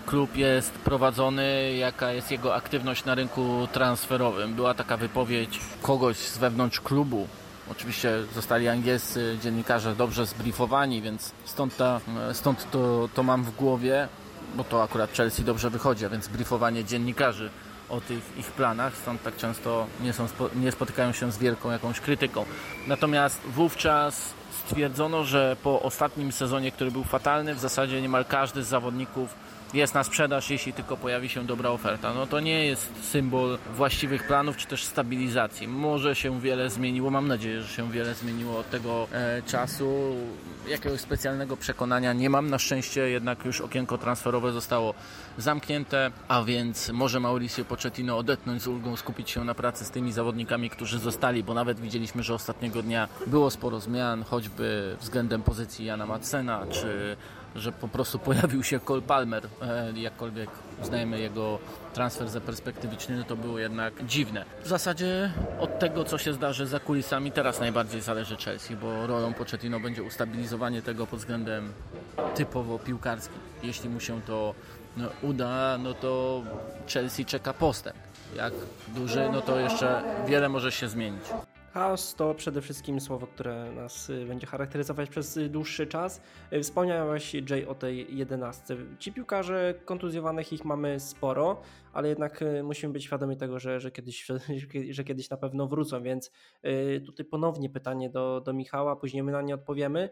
klub 0.06 0.36
jest 0.36 0.70
prowadzony, 0.70 1.74
jaka 1.78 2.12
jest 2.12 2.30
jego 2.30 2.54
aktywność 2.54 3.04
na 3.04 3.14
rynku 3.14 3.68
transferowym. 3.72 4.54
Była 4.54 4.74
taka 4.74 4.96
wypowiedź 4.96 5.60
kogoś 5.82 6.16
z 6.16 6.38
wewnątrz 6.38 6.80
klubu. 6.80 7.28
Oczywiście 7.70 8.12
zostali 8.34 8.68
angielscy 8.68 9.38
dziennikarze 9.42 9.94
dobrze 9.94 10.26
zbriefowani, 10.26 11.02
więc 11.02 11.32
stąd, 11.44 11.76
ta, 11.76 12.00
stąd 12.32 12.70
to, 12.70 13.08
to 13.14 13.22
mam 13.22 13.44
w 13.44 13.56
głowie, 13.56 14.08
bo 14.54 14.64
to 14.64 14.82
akurat 14.82 15.12
Chelsea 15.12 15.44
dobrze 15.44 15.70
wychodzi, 15.70 16.04
a 16.04 16.08
więc 16.08 16.28
briefowanie 16.28 16.84
dziennikarzy 16.84 17.50
o 17.88 18.00
tych 18.00 18.38
ich 18.38 18.46
planach, 18.46 18.96
stąd 18.96 19.22
tak 19.22 19.36
często 19.36 19.86
nie, 20.02 20.12
są, 20.12 20.26
nie 20.56 20.72
spotykają 20.72 21.12
się 21.12 21.32
z 21.32 21.38
wielką 21.38 21.70
jakąś 21.70 22.00
krytyką. 22.00 22.44
Natomiast 22.86 23.40
wówczas 23.40 24.34
stwierdzono, 24.66 25.24
że 25.24 25.56
po 25.62 25.82
ostatnim 25.82 26.32
sezonie, 26.32 26.72
który 26.72 26.90
był 26.90 27.04
fatalny, 27.04 27.54
w 27.54 27.58
zasadzie 27.58 28.02
niemal 28.02 28.24
każdy 28.24 28.62
z 28.62 28.66
zawodników 28.66 29.34
jest 29.74 29.94
na 29.94 30.04
sprzedaż, 30.04 30.50
jeśli 30.50 30.72
tylko 30.72 30.96
pojawi 30.96 31.28
się 31.28 31.44
dobra 31.44 31.70
oferta. 31.70 32.14
No 32.14 32.26
to 32.26 32.40
nie 32.40 32.66
jest 32.66 32.90
symbol 33.10 33.58
właściwych 33.74 34.26
planów, 34.26 34.56
czy 34.56 34.66
też 34.66 34.84
stabilizacji. 34.84 35.68
Może 35.68 36.14
się 36.14 36.40
wiele 36.40 36.70
zmieniło, 36.70 37.10
mam 37.10 37.28
nadzieję, 37.28 37.62
że 37.62 37.68
się 37.68 37.90
wiele 37.90 38.14
zmieniło 38.14 38.58
od 38.58 38.70
tego 38.70 39.08
e, 39.12 39.42
czasu. 39.42 40.16
Jakiegoś 40.68 41.00
specjalnego 41.00 41.56
przekonania 41.56 42.12
nie 42.12 42.30
mam. 42.30 42.50
Na 42.50 42.58
szczęście 42.58 43.00
jednak 43.00 43.44
już 43.44 43.60
okienko 43.60 43.98
transferowe 43.98 44.52
zostało 44.52 44.94
zamknięte, 45.38 46.10
a 46.28 46.42
więc 46.42 46.90
może 46.90 47.20
Mauricio 47.20 47.64
Pochettino 47.64 48.18
odetchnąć 48.18 48.62
z 48.62 48.66
ulgą, 48.66 48.96
skupić 48.96 49.30
się 49.30 49.44
na 49.44 49.54
pracy 49.54 49.84
z 49.84 49.90
tymi 49.90 50.12
zawodnikami, 50.12 50.70
którzy 50.70 50.98
zostali, 50.98 51.44
bo 51.44 51.54
nawet 51.54 51.80
widzieliśmy, 51.80 52.22
że 52.22 52.34
ostatniego 52.34 52.82
dnia 52.82 53.08
było 53.26 53.50
sporo 53.50 53.80
zmian, 53.80 54.24
choćby 54.24 54.96
względem 55.00 55.42
pozycji 55.42 55.84
Jana 55.84 56.06
Madsena, 56.06 56.66
czy 56.70 57.16
że 57.56 57.72
po 57.72 57.88
prostu 57.88 58.18
pojawił 58.28 58.62
się 58.62 58.80
Cole 58.80 59.02
Palmer, 59.02 59.48
e, 59.62 59.92
jakkolwiek 59.96 60.50
uznajemy 60.82 61.20
jego 61.20 61.58
transfer 61.94 62.28
za 62.28 62.40
perspektywiczny, 62.40 63.16
no 63.16 63.24
to 63.24 63.36
było 63.36 63.58
jednak 63.58 64.04
dziwne. 64.06 64.44
W 64.64 64.68
zasadzie 64.68 65.32
od 65.60 65.78
tego, 65.78 66.04
co 66.04 66.18
się 66.18 66.32
zdarzy 66.32 66.66
za 66.66 66.80
kulisami, 66.80 67.32
teraz 67.32 67.60
najbardziej 67.60 68.00
zależy 68.00 68.36
Chelsea, 68.36 68.76
bo 68.76 69.06
rolą 69.06 69.34
Pochettino 69.34 69.80
będzie 69.80 70.02
ustabilizowanie 70.02 70.82
tego 70.82 71.06
pod 71.06 71.18
względem 71.18 71.72
typowo 72.34 72.78
piłkarskim. 72.78 73.38
Jeśli 73.62 73.88
mu 73.88 74.00
się 74.00 74.22
to 74.22 74.54
no, 74.96 75.08
uda, 75.22 75.78
no 75.78 75.94
to 75.94 76.42
Chelsea 76.88 77.24
czeka 77.24 77.52
postęp. 77.52 77.96
Jak 78.36 78.52
duży, 78.88 79.28
no 79.32 79.40
to 79.40 79.58
jeszcze 79.60 80.02
wiele 80.26 80.48
może 80.48 80.72
się 80.72 80.88
zmienić. 80.88 81.22
Chaos 81.78 82.14
to 82.14 82.34
przede 82.34 82.62
wszystkim 82.62 83.00
słowo, 83.00 83.26
które 83.26 83.72
nas 83.72 84.10
y, 84.10 84.26
będzie 84.26 84.46
charakteryzować 84.46 85.10
przez 85.10 85.36
y, 85.36 85.48
dłuższy 85.48 85.86
czas. 85.86 86.20
Y, 86.52 86.62
Wspomniałeś, 86.62 87.34
Jay, 87.50 87.68
o 87.68 87.74
tej 87.74 88.16
jedenastce. 88.16 88.76
Ci 88.98 89.12
piłkarze 89.12 89.74
kontuzjowanych 89.84 90.52
ich 90.52 90.64
mamy 90.64 91.00
sporo, 91.00 91.60
ale 91.92 92.08
jednak 92.08 92.44
musimy 92.62 92.92
być 92.92 93.04
świadomi 93.04 93.36
tego, 93.36 93.58
że, 93.58 93.80
że, 93.80 93.90
kiedyś, 93.90 94.26
że 94.90 95.04
kiedyś 95.04 95.30
na 95.30 95.36
pewno 95.36 95.66
wrócą, 95.66 96.02
więc 96.02 96.30
tutaj 97.06 97.26
ponownie 97.26 97.70
pytanie 97.70 98.10
do, 98.10 98.40
do 98.40 98.52
Michała, 98.52 98.96
później 98.96 99.22
my 99.22 99.32
na 99.32 99.42
nie 99.42 99.54
odpowiemy. 99.54 100.10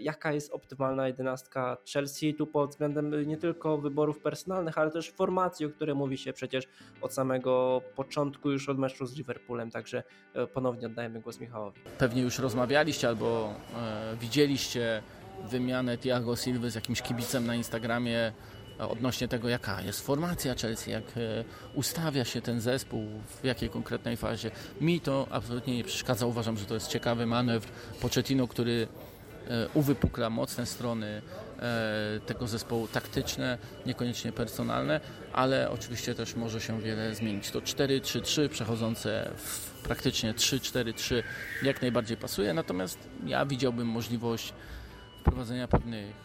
Jaka 0.00 0.32
jest 0.32 0.52
optymalna 0.52 1.06
jedenastka 1.06 1.76
Chelsea 1.92 2.34
tu 2.34 2.46
pod 2.46 2.70
względem 2.70 3.28
nie 3.28 3.36
tylko 3.36 3.78
wyborów 3.78 4.18
personalnych, 4.18 4.78
ale 4.78 4.90
też 4.90 5.10
formacji, 5.10 5.66
o 5.66 5.70
której 5.70 5.94
mówi 5.94 6.18
się 6.18 6.32
przecież 6.32 6.64
od 7.00 7.14
samego 7.14 7.82
początku, 7.96 8.50
już 8.50 8.68
od 8.68 8.78
meczu 8.78 9.06
z 9.06 9.16
Liverpoolem, 9.16 9.70
także 9.70 10.02
ponownie 10.54 10.86
oddajemy 10.86 11.20
głos 11.20 11.40
Michałowi. 11.40 11.80
Pewnie 11.98 12.22
już 12.22 12.38
rozmawialiście 12.38 13.08
albo 13.08 13.54
e, 13.76 14.16
widzieliście 14.20 15.02
wymianę 15.50 15.98
Thiago 15.98 16.36
Silva 16.36 16.70
z 16.70 16.74
jakimś 16.74 17.02
kibicem 17.02 17.46
na 17.46 17.54
Instagramie 17.54 18.32
odnośnie 18.78 19.28
tego, 19.28 19.48
jaka 19.48 19.80
jest 19.80 20.06
formacja 20.06 20.54
Chelsea, 20.54 20.90
jak 20.90 21.04
e, 21.04 21.44
ustawia 21.74 22.24
się 22.24 22.40
ten 22.40 22.60
zespół, 22.60 23.06
w 23.42 23.44
jakiej 23.44 23.70
konkretnej 23.70 24.16
fazie. 24.16 24.50
Mi 24.80 25.00
to 25.00 25.26
absolutnie 25.30 25.76
nie 25.76 25.84
przeszkadza. 25.84 26.26
Uważam, 26.26 26.56
że 26.56 26.64
to 26.64 26.74
jest 26.74 26.88
ciekawy 26.88 27.26
manewr 27.26 27.68
Pochettino, 28.00 28.48
który 28.48 28.88
e, 29.48 29.68
uwypukla 29.74 30.30
mocne 30.30 30.66
strony 30.66 31.22
e, 31.58 32.20
tego 32.26 32.46
zespołu 32.46 32.88
taktyczne, 32.88 33.58
niekoniecznie 33.86 34.32
personalne, 34.32 35.00
ale 35.32 35.70
oczywiście 35.70 36.14
też 36.14 36.36
może 36.36 36.60
się 36.60 36.80
wiele 36.80 37.14
zmienić. 37.14 37.50
To 37.50 37.60
4-3-3 37.60 38.48
przechodzące 38.48 39.30
w 39.36 39.74
praktycznie 39.82 40.34
3-4-3 40.34 41.22
jak 41.62 41.82
najbardziej 41.82 42.16
pasuje, 42.16 42.54
natomiast 42.54 42.98
ja 43.26 43.46
widziałbym 43.46 43.88
możliwość 43.88 44.52
wprowadzenia 45.20 45.68
pewnych 45.68 46.23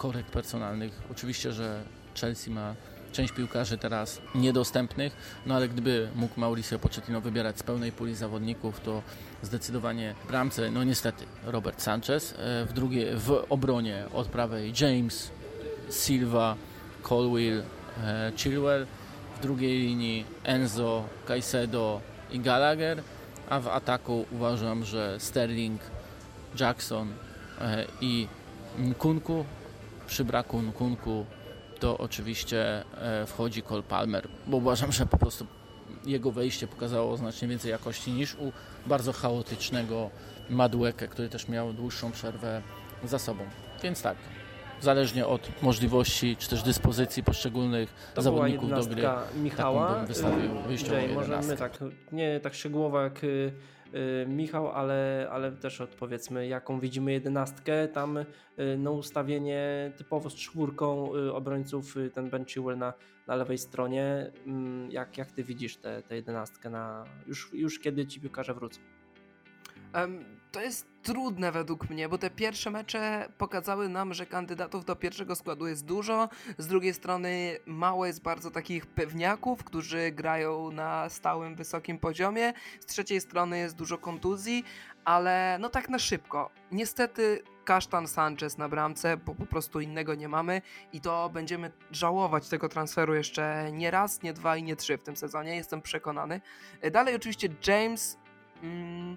korekt 0.00 0.30
personalnych. 0.30 1.02
Oczywiście, 1.10 1.52
że 1.52 1.82
Chelsea 2.20 2.50
ma 2.50 2.74
część 3.12 3.32
piłkarzy 3.32 3.78
teraz 3.78 4.20
niedostępnych, 4.34 5.16
no 5.46 5.54
ale 5.54 5.68
gdyby 5.68 6.08
mógł 6.14 6.40
Mauricio 6.40 6.78
Pochettino 6.78 7.20
wybierać 7.20 7.58
z 7.58 7.62
pełnej 7.62 7.92
puli 7.92 8.14
zawodników, 8.14 8.80
to 8.80 9.02
zdecydowanie 9.42 10.14
w 10.24 10.28
bramce, 10.28 10.70
no 10.70 10.84
niestety, 10.84 11.24
Robert 11.44 11.82
Sanchez, 11.82 12.32
e, 12.32 12.64
w 12.64 12.72
drugiej, 12.72 13.16
w 13.16 13.44
obronie 13.48 14.04
od 14.12 14.28
prawej 14.28 14.72
James, 14.80 15.30
Silva, 15.90 16.56
Colwill, 17.02 17.62
e, 18.02 18.32
Chilwell, 18.36 18.86
w 19.38 19.42
drugiej 19.42 19.78
linii 19.78 20.24
Enzo, 20.44 21.04
Caicedo 21.26 22.00
i 22.30 22.40
Gallagher, 22.40 23.02
a 23.50 23.60
w 23.60 23.68
ataku 23.68 24.26
uważam, 24.32 24.84
że 24.84 25.20
Sterling, 25.20 25.80
Jackson 26.60 27.12
e, 27.60 27.84
i 28.00 28.28
Nkunku. 28.78 29.44
Przy 30.10 30.24
braku 30.24 30.62
Nkunku 30.62 31.26
to 31.80 31.98
oczywiście 31.98 32.84
e, 33.02 33.26
wchodzi 33.26 33.62
Cole 33.62 33.82
Palmer, 33.82 34.28
bo 34.46 34.56
uważam, 34.56 34.92
że 34.92 35.06
po 35.06 35.16
prostu 35.18 35.46
jego 36.04 36.30
wejście 36.32 36.66
pokazało 36.66 37.16
znacznie 37.16 37.48
więcej 37.48 37.70
jakości 37.70 38.12
niż 38.12 38.34
u 38.34 38.52
bardzo 38.86 39.12
chaotycznego 39.12 40.10
Madueke, 40.48 41.08
który 41.08 41.28
też 41.28 41.48
miał 41.48 41.72
dłuższą 41.72 42.12
przerwę 42.12 42.62
za 43.04 43.18
sobą. 43.18 43.44
Więc 43.82 44.02
tak, 44.02 44.16
zależnie 44.80 45.26
od 45.26 45.62
możliwości 45.62 46.36
czy 46.36 46.48
też 46.48 46.62
dyspozycji 46.62 47.22
poszczególnych 47.22 47.94
To 48.14 48.22
zawodników 48.22 48.70
do 48.70 48.84
gry. 48.86 49.02
Michała. 49.42 49.86
taką 49.86 49.98
bym 49.98 50.06
wystawił 50.06 50.50
wyjściową 50.66 50.96
Jay, 50.96 51.08
jedenastkę. 51.08 51.56
tak, 51.56 51.78
nie 52.12 52.40
tak 52.40 52.54
szczegółowo 52.54 53.00
jak 53.00 53.24
y, 53.24 53.52
Michał, 54.26 54.68
ale, 54.68 55.28
ale 55.30 55.52
też 55.52 55.80
odpowiedzmy 55.80 56.46
jaką 56.46 56.80
widzimy 56.80 57.12
jedenastkę. 57.12 57.88
Tam 57.88 58.16
y, 58.16 58.24
no, 58.78 58.92
ustawienie 58.92 59.92
typowo 59.96 60.30
z 60.30 60.34
czwórką 60.34 61.16
y, 61.16 61.32
obrońców, 61.32 61.96
y, 61.96 62.10
ten 62.10 62.30
Ben 62.30 62.44
na, 62.76 62.92
na 63.26 63.34
lewej 63.34 63.58
stronie. 63.58 64.32
Mm, 64.46 64.90
Jak, 64.90 65.18
jak 65.18 65.32
ty 65.32 65.44
widzisz 65.44 65.76
tę 65.76 66.02
jedenastkę 66.10 66.70
na, 66.70 67.04
już, 67.26 67.54
już 67.54 67.78
kiedy 67.78 68.06
ci 68.06 68.20
piłkarze 68.20 68.54
wrócą? 68.54 68.80
Em, 69.92 70.39
to 70.52 70.60
jest 70.60 70.86
trudne 71.02 71.52
według 71.52 71.90
mnie, 71.90 72.08
bo 72.08 72.18
te 72.18 72.30
pierwsze 72.30 72.70
mecze 72.70 73.28
pokazały 73.38 73.88
nam, 73.88 74.14
że 74.14 74.26
kandydatów 74.26 74.84
do 74.84 74.96
pierwszego 74.96 75.34
składu 75.34 75.66
jest 75.66 75.84
dużo. 75.84 76.28
Z 76.58 76.66
drugiej 76.66 76.94
strony 76.94 77.58
mało 77.66 78.06
jest 78.06 78.22
bardzo 78.22 78.50
takich 78.50 78.86
pewniaków, 78.86 79.64
którzy 79.64 80.10
grają 80.12 80.70
na 80.70 81.08
stałym, 81.08 81.54
wysokim 81.54 81.98
poziomie. 81.98 82.52
Z 82.80 82.86
trzeciej 82.86 83.20
strony 83.20 83.58
jest 83.58 83.76
dużo 83.76 83.98
kontuzji, 83.98 84.64
ale 85.04 85.56
no 85.60 85.68
tak 85.68 85.88
na 85.88 85.98
szybko. 85.98 86.50
Niestety 86.72 87.42
kasztan 87.64 88.08
Sanchez 88.08 88.58
na 88.58 88.68
bramce, 88.68 89.16
bo 89.16 89.34
po 89.34 89.46
prostu 89.46 89.80
innego 89.80 90.14
nie 90.14 90.28
mamy 90.28 90.62
i 90.92 91.00
to 91.00 91.30
będziemy 91.30 91.72
żałować 91.90 92.48
tego 92.48 92.68
transferu 92.68 93.14
jeszcze 93.14 93.72
nie 93.72 93.90
raz, 93.90 94.22
nie 94.22 94.32
dwa 94.32 94.56
i 94.56 94.62
nie 94.62 94.76
trzy 94.76 94.98
w 94.98 95.02
tym 95.02 95.16
sezonie, 95.16 95.56
jestem 95.56 95.82
przekonany. 95.82 96.40
E, 96.80 96.90
Dalej 96.90 97.16
oczywiście 97.16 97.48
James... 97.66 98.18
Mm, 98.62 99.16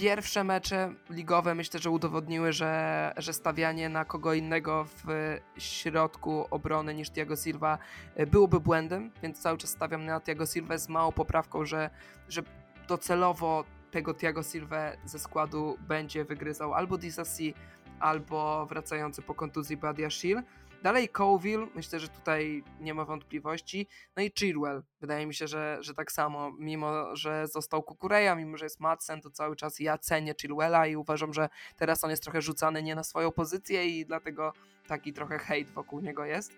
pierwsze 0.00 0.44
mecze 0.44 0.94
ligowe 1.10 1.54
myślę, 1.54 1.80
że 1.80 1.90
udowodniły, 1.90 2.52
że, 2.52 3.12
że 3.16 3.32
stawianie 3.32 3.88
na 3.88 4.04
kogo 4.04 4.34
innego 4.34 4.84
w 4.84 5.36
środku 5.58 6.46
obrony 6.50 6.94
niż 6.94 7.10
Thiago 7.10 7.36
Silva 7.36 7.78
e, 8.14 8.26
byłoby 8.26 8.60
błędem, 8.60 9.10
więc 9.22 9.38
cały 9.38 9.58
czas 9.58 9.70
stawiam 9.70 10.04
na 10.04 10.20
Thiago 10.20 10.46
Silva 10.46 10.78
z 10.78 10.88
małą 10.88 11.12
poprawką, 11.12 11.64
że, 11.64 11.90
że 12.28 12.42
docelowo 12.88 13.64
tego 13.90 14.14
Thiago 14.14 14.42
Silva 14.42 14.92
ze 15.04 15.18
składu 15.18 15.78
będzie 15.88 16.24
wygryzał 16.24 16.74
albo 16.74 16.98
Disasi, 16.98 17.54
albo 18.00 18.66
wracający 18.66 19.22
po 19.22 19.34
kontuzji 19.34 19.76
Badiashil. 19.76 20.42
Dalej 20.82 21.08
Colville, 21.08 21.66
myślę, 21.74 22.00
że 22.00 22.08
tutaj 22.08 22.64
nie 22.80 22.94
ma 22.94 23.04
wątpliwości. 23.04 23.86
No 24.16 24.22
i 24.22 24.32
Chilwell, 24.38 24.82
wydaje 25.00 25.26
mi 25.26 25.34
się, 25.34 25.46
że, 25.46 25.78
że 25.80 25.94
tak 25.94 26.12
samo, 26.12 26.52
mimo 26.58 27.16
że 27.16 27.48
został 27.48 27.82
Kukureja, 27.82 28.34
mimo 28.34 28.56
że 28.56 28.66
jest 28.66 28.80
Madsen, 28.80 29.20
to 29.20 29.30
cały 29.30 29.56
czas 29.56 29.80
ja 29.80 29.98
cenię 29.98 30.34
Chilwella 30.40 30.86
i 30.86 30.96
uważam, 30.96 31.32
że 31.32 31.48
teraz 31.76 32.04
on 32.04 32.10
jest 32.10 32.22
trochę 32.22 32.42
rzucany 32.42 32.82
nie 32.82 32.94
na 32.94 33.04
swoją 33.04 33.32
pozycję 33.32 33.86
i 33.86 34.06
dlatego 34.06 34.52
taki 34.86 35.12
trochę 35.12 35.38
hejt 35.38 35.70
wokół 35.70 36.00
niego 36.00 36.24
jest. 36.24 36.52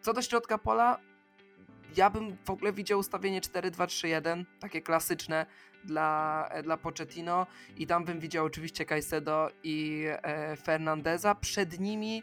Co 0.00 0.12
do 0.12 0.22
środka 0.22 0.58
pola, 0.58 0.98
ja 1.96 2.10
bym 2.10 2.36
w 2.44 2.50
ogóle 2.50 2.72
widział 2.72 2.98
ustawienie 2.98 3.40
4-2-3-1, 3.40 4.44
takie 4.60 4.82
klasyczne 4.82 5.46
dla, 5.84 6.48
dla 6.62 6.76
Pochettino 6.76 7.46
i 7.76 7.86
tam 7.86 8.04
bym 8.04 8.20
widział 8.20 8.46
oczywiście 8.46 8.84
Caicedo 8.84 9.50
i 9.62 10.04
e, 10.08 10.56
Fernandeza. 10.56 11.34
Przed 11.34 11.80
nimi 11.80 12.22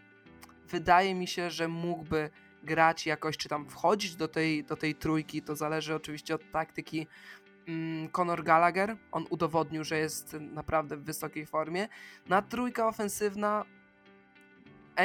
wydaje 0.68 1.16
mi 1.16 1.28
się, 1.28 1.50
że 1.50 1.68
mógłby 1.68 2.30
grać 2.64 3.06
jakoś, 3.06 3.38
czy 3.38 3.50
tam 3.50 3.70
wchodzić 3.70 4.16
do 4.16 4.28
tej, 4.28 4.64
do 4.64 4.76
tej 4.76 4.96
trójki, 4.96 5.42
to 5.42 5.56
zależy 5.56 5.96
oczywiście 5.96 6.36
od 6.36 6.52
taktyki 6.52 7.08
mm, 7.68 8.10
Conor 8.10 8.44
Gallagher, 8.44 8.98
on 9.12 9.26
udowodnił, 9.30 9.84
że 9.84 9.98
jest 9.98 10.38
naprawdę 10.40 10.98
w 10.98 11.04
wysokiej 11.04 11.46
formie. 11.46 11.88
Na 12.28 12.42
trójka 12.42 12.88
ofensywna 12.88 13.66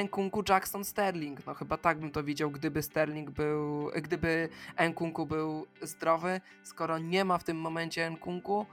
Nkunku, 0.05 0.43
Jackson, 0.49 0.85
Sterling. 0.85 1.47
No 1.47 1.55
chyba 1.55 1.77
tak 1.77 1.99
bym 1.99 2.11
to 2.11 2.25
widział, 2.25 2.51
gdyby 2.51 2.83
Sterling 2.83 3.31
był, 3.31 3.91
gdyby 4.03 4.49
Nkunku 4.89 5.27
był 5.27 5.67
zdrowy. 5.83 6.41
Skoro 6.63 6.99
nie 6.99 7.25
ma 7.25 7.39
w 7.39 7.45
tym 7.45 7.61
momencie 7.61 8.11
Nkunku, 8.11 8.67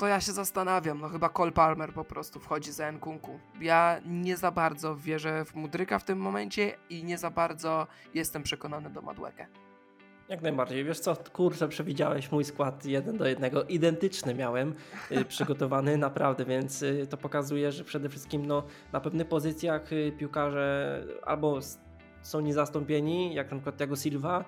to 0.00 0.06
ja 0.06 0.20
się 0.20 0.32
zastanawiam. 0.32 1.00
No 1.00 1.08
chyba 1.08 1.28
Cole 1.28 1.52
Palmer 1.52 1.92
po 1.92 2.04
prostu 2.04 2.40
wchodzi 2.40 2.72
za 2.72 2.92
Nkunku. 2.92 3.40
Ja 3.60 4.00
nie 4.06 4.36
za 4.36 4.50
bardzo 4.50 4.96
wierzę 4.96 5.44
w 5.44 5.54
Mudryka 5.54 5.98
w 5.98 6.04
tym 6.04 6.18
momencie 6.18 6.76
i 6.90 7.04
nie 7.04 7.18
za 7.18 7.30
bardzo 7.30 7.86
jestem 8.14 8.42
przekonany 8.42 8.90
do 8.90 9.02
Madłekę. 9.02 9.46
Jak 10.30 10.42
najbardziej. 10.42 10.84
Wiesz 10.84 11.00
co, 11.00 11.16
kurczę, 11.32 11.68
przewidziałeś 11.68 12.32
mój 12.32 12.44
skład 12.44 12.84
jeden 12.84 13.16
do 13.16 13.26
jednego. 13.26 13.64
Identyczny 13.64 14.34
miałem 14.34 14.74
y, 15.12 15.24
przygotowany, 15.34 15.96
naprawdę, 15.96 16.44
więc 16.44 16.82
y, 16.82 17.06
to 17.10 17.16
pokazuje, 17.16 17.72
że 17.72 17.84
przede 17.84 18.08
wszystkim 18.08 18.46
no, 18.46 18.62
na 18.92 19.00
pewnych 19.00 19.28
pozycjach 19.28 19.92
y, 19.92 20.12
piłkarze 20.18 21.04
albo 21.22 21.58
są 22.22 22.40
niezastąpieni, 22.40 23.34
jak 23.34 23.50
na 23.50 23.56
przykład 23.56 23.76
Thiago 23.76 23.96
Silva, 23.96 24.44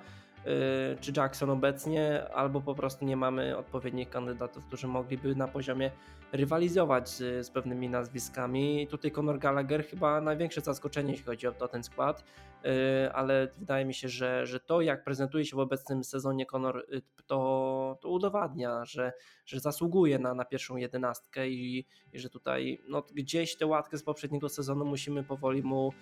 czy 1.01 1.13
Jackson 1.17 1.51
obecnie, 1.51 2.29
albo 2.35 2.61
po 2.61 2.75
prostu 2.75 3.05
nie 3.05 3.17
mamy 3.17 3.57
odpowiednich 3.57 4.11
kandydatów, 4.11 4.67
którzy 4.67 4.87
mogliby 4.87 5.35
na 5.35 5.49
poziomie 5.49 5.91
rywalizować 6.33 7.09
z, 7.09 7.47
z 7.47 7.51
pewnymi 7.51 7.89
nazwiskami. 7.89 8.87
Tutaj 8.91 9.11
Conor 9.11 9.39
Gallagher 9.39 9.87
chyba 9.87 10.21
największe 10.21 10.61
zaskoczenie, 10.61 11.11
jeśli 11.11 11.27
chodzi 11.27 11.49
o, 11.49 11.55
o 11.61 11.69
ten 11.69 11.83
skład. 11.83 12.25
Yy, 12.65 13.13
ale 13.13 13.49
wydaje 13.59 13.85
mi 13.85 13.95
się, 13.95 14.09
że, 14.09 14.47
że 14.47 14.61
to 14.61 14.81
jak 14.81 15.05
prezentuje 15.05 15.45
się 15.45 15.57
w 15.57 15.61
obecnym 15.61 16.05
sezonie 16.05 16.47
Conor, 16.47 16.87
yy, 16.89 17.03
to, 17.27 17.99
to 18.01 18.09
udowadnia, 18.09 18.85
że, 18.85 19.13
że 19.47 19.61
zasługuje 19.61 20.19
na, 20.19 20.35
na 20.35 20.45
pierwszą 20.45 20.77
jedenastkę 20.77 21.49
i, 21.49 21.87
i 22.13 22.19
że 22.19 22.31
tutaj 22.31 22.83
no, 22.89 23.03
gdzieś 23.15 23.57
tę 23.57 23.67
łatkę 23.67 23.99
z 23.99 24.03
poprzedniego 24.03 24.49
sezonu 24.49 24.85
musimy 24.85 25.25
powoli 25.25 25.63
mu 25.63 25.93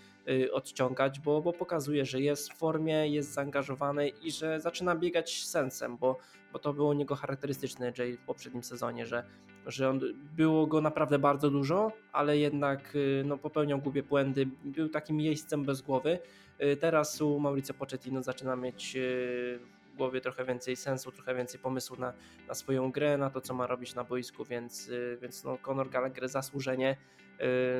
odciągać, 0.53 1.21
bo, 1.21 1.41
bo 1.41 1.53
pokazuje, 1.53 2.05
że 2.05 2.21
jest 2.21 2.53
w 2.53 2.57
formie, 2.57 3.09
jest 3.09 3.33
zaangażowany 3.33 4.09
i 4.09 4.30
że 4.31 4.61
zaczyna 4.61 4.95
biegać 4.97 5.45
sensem, 5.45 5.97
bo, 5.97 6.19
bo 6.53 6.59
to 6.59 6.73
było 6.73 6.89
u 6.89 6.93
niego 6.93 7.15
charakterystyczne 7.15 7.93
Jay 7.99 8.17
w 8.17 8.21
poprzednim 8.21 8.63
sezonie, 8.63 9.07
że, 9.07 9.25
że 9.67 9.91
on, 9.91 10.01
było 10.37 10.67
go 10.67 10.81
naprawdę 10.81 11.19
bardzo 11.19 11.51
dużo, 11.51 11.93
ale 12.13 12.39
jednak 12.39 12.95
yy, 12.95 13.23
no, 13.27 13.39
popełniał 13.39 13.79
głupie 13.79 14.03
błędy, 14.03 14.47
był 14.65 14.89
takim 14.89 15.21
jeźdźcem 15.21 15.65
bez 15.65 15.83
głowy. 15.83 16.19
Y, 16.63 16.77
Teraz 16.77 17.21
u 17.21 17.39
Mauricio 17.41 17.75
Pochettino 17.75 18.23
zaczyna 18.23 18.57
mieć 18.57 18.97
y, 18.97 19.59
w 19.95 19.97
głowie 19.97 20.21
trochę 20.21 20.45
więcej 20.45 20.77
sensu, 20.77 21.13
trochę 21.13 21.35
więcej 21.35 21.61
pomysłu 21.61 21.97
na, 21.97 22.13
na 22.49 22.55
swoją 22.55 22.91
grę, 22.91 23.19
na 23.19 23.31
to, 23.31 23.41
co 23.41 23.55
ma 23.55 23.67
robić 23.67 23.95
na 23.95 24.05
boisku, 24.05 24.45
więc, 24.45 24.89
y, 24.89 25.19
więc 25.23 25.45
no 25.45 25.59
Conor 25.59 25.91
Gallagher 25.91 26.29
zasłużenie 26.29 26.97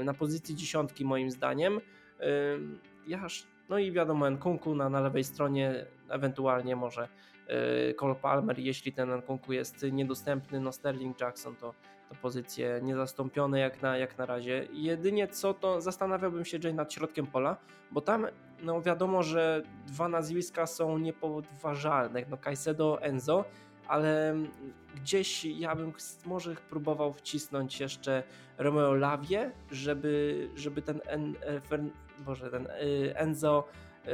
y, 0.01 0.05
na 0.05 0.15
pozycji 0.15 0.55
dziesiątki 0.57 1.05
moim 1.05 1.31
zdaniem. 1.31 1.79
Y, 1.79 1.81
Ja, 3.07 3.29
no 3.71 3.79
i 3.79 3.93
wiadomo, 3.93 4.31
Nkunku 4.31 4.75
na, 4.75 4.89
na 4.89 5.01
lewej 5.01 5.25
stronie, 5.25 5.87
ewentualnie 6.09 6.77
może 6.77 7.09
y, 7.91 7.95
Cole 7.95 8.15
Palmer, 8.15 8.59
jeśli 8.59 8.93
ten 8.93 9.17
Nkunku 9.17 9.53
jest 9.53 9.87
niedostępny, 9.93 10.61
no 10.61 10.73
Sterling 10.73 11.21
Jackson 11.21 11.57
to, 11.57 11.75
to 12.09 12.15
pozycje 12.23 12.81
niezastąpione 12.83 13.61
jak 13.61 13.83
na, 13.83 13.97
jak 13.97 14.19
na 14.19 14.27
razie. 14.27 14.69
Jedynie 14.73 15.29
co 15.29 15.55
to 15.55 15.81
zastanawiałbym 15.81 16.45
się 16.45 16.59
Jay 16.65 16.75
nad 16.75 16.93
środkiem 16.93 17.27
pola, 17.27 17.57
bo 17.91 18.01
tam 18.01 18.27
no 18.63 18.83
wiadomo, 18.83 19.23
że 19.23 19.63
dwa 19.87 20.09
nazwiska 20.09 20.67
są 20.67 20.99
niepodważalne, 20.99 22.25
no 22.31 22.37
Caicedo, 22.37 23.03
Enzo, 23.03 23.45
ale 23.91 24.35
gdzieś 24.97 25.45
ja 25.45 25.77
bym 25.77 25.93
może 26.27 26.55
próbował 26.55 27.13
wcisnąć 27.13 27.81
jeszcze 27.81 28.23
Romeo 28.59 28.95
Lawie, 28.95 29.51
żeby, 29.71 30.49
żeby 30.57 30.83
ten, 30.83 31.01
en, 31.07 31.35
e, 31.41 31.61
Fern, 31.61 31.89
Boże, 32.19 32.51
ten 32.51 32.67
y, 32.67 33.17
Enzo 33.17 33.69
y, 34.07 34.11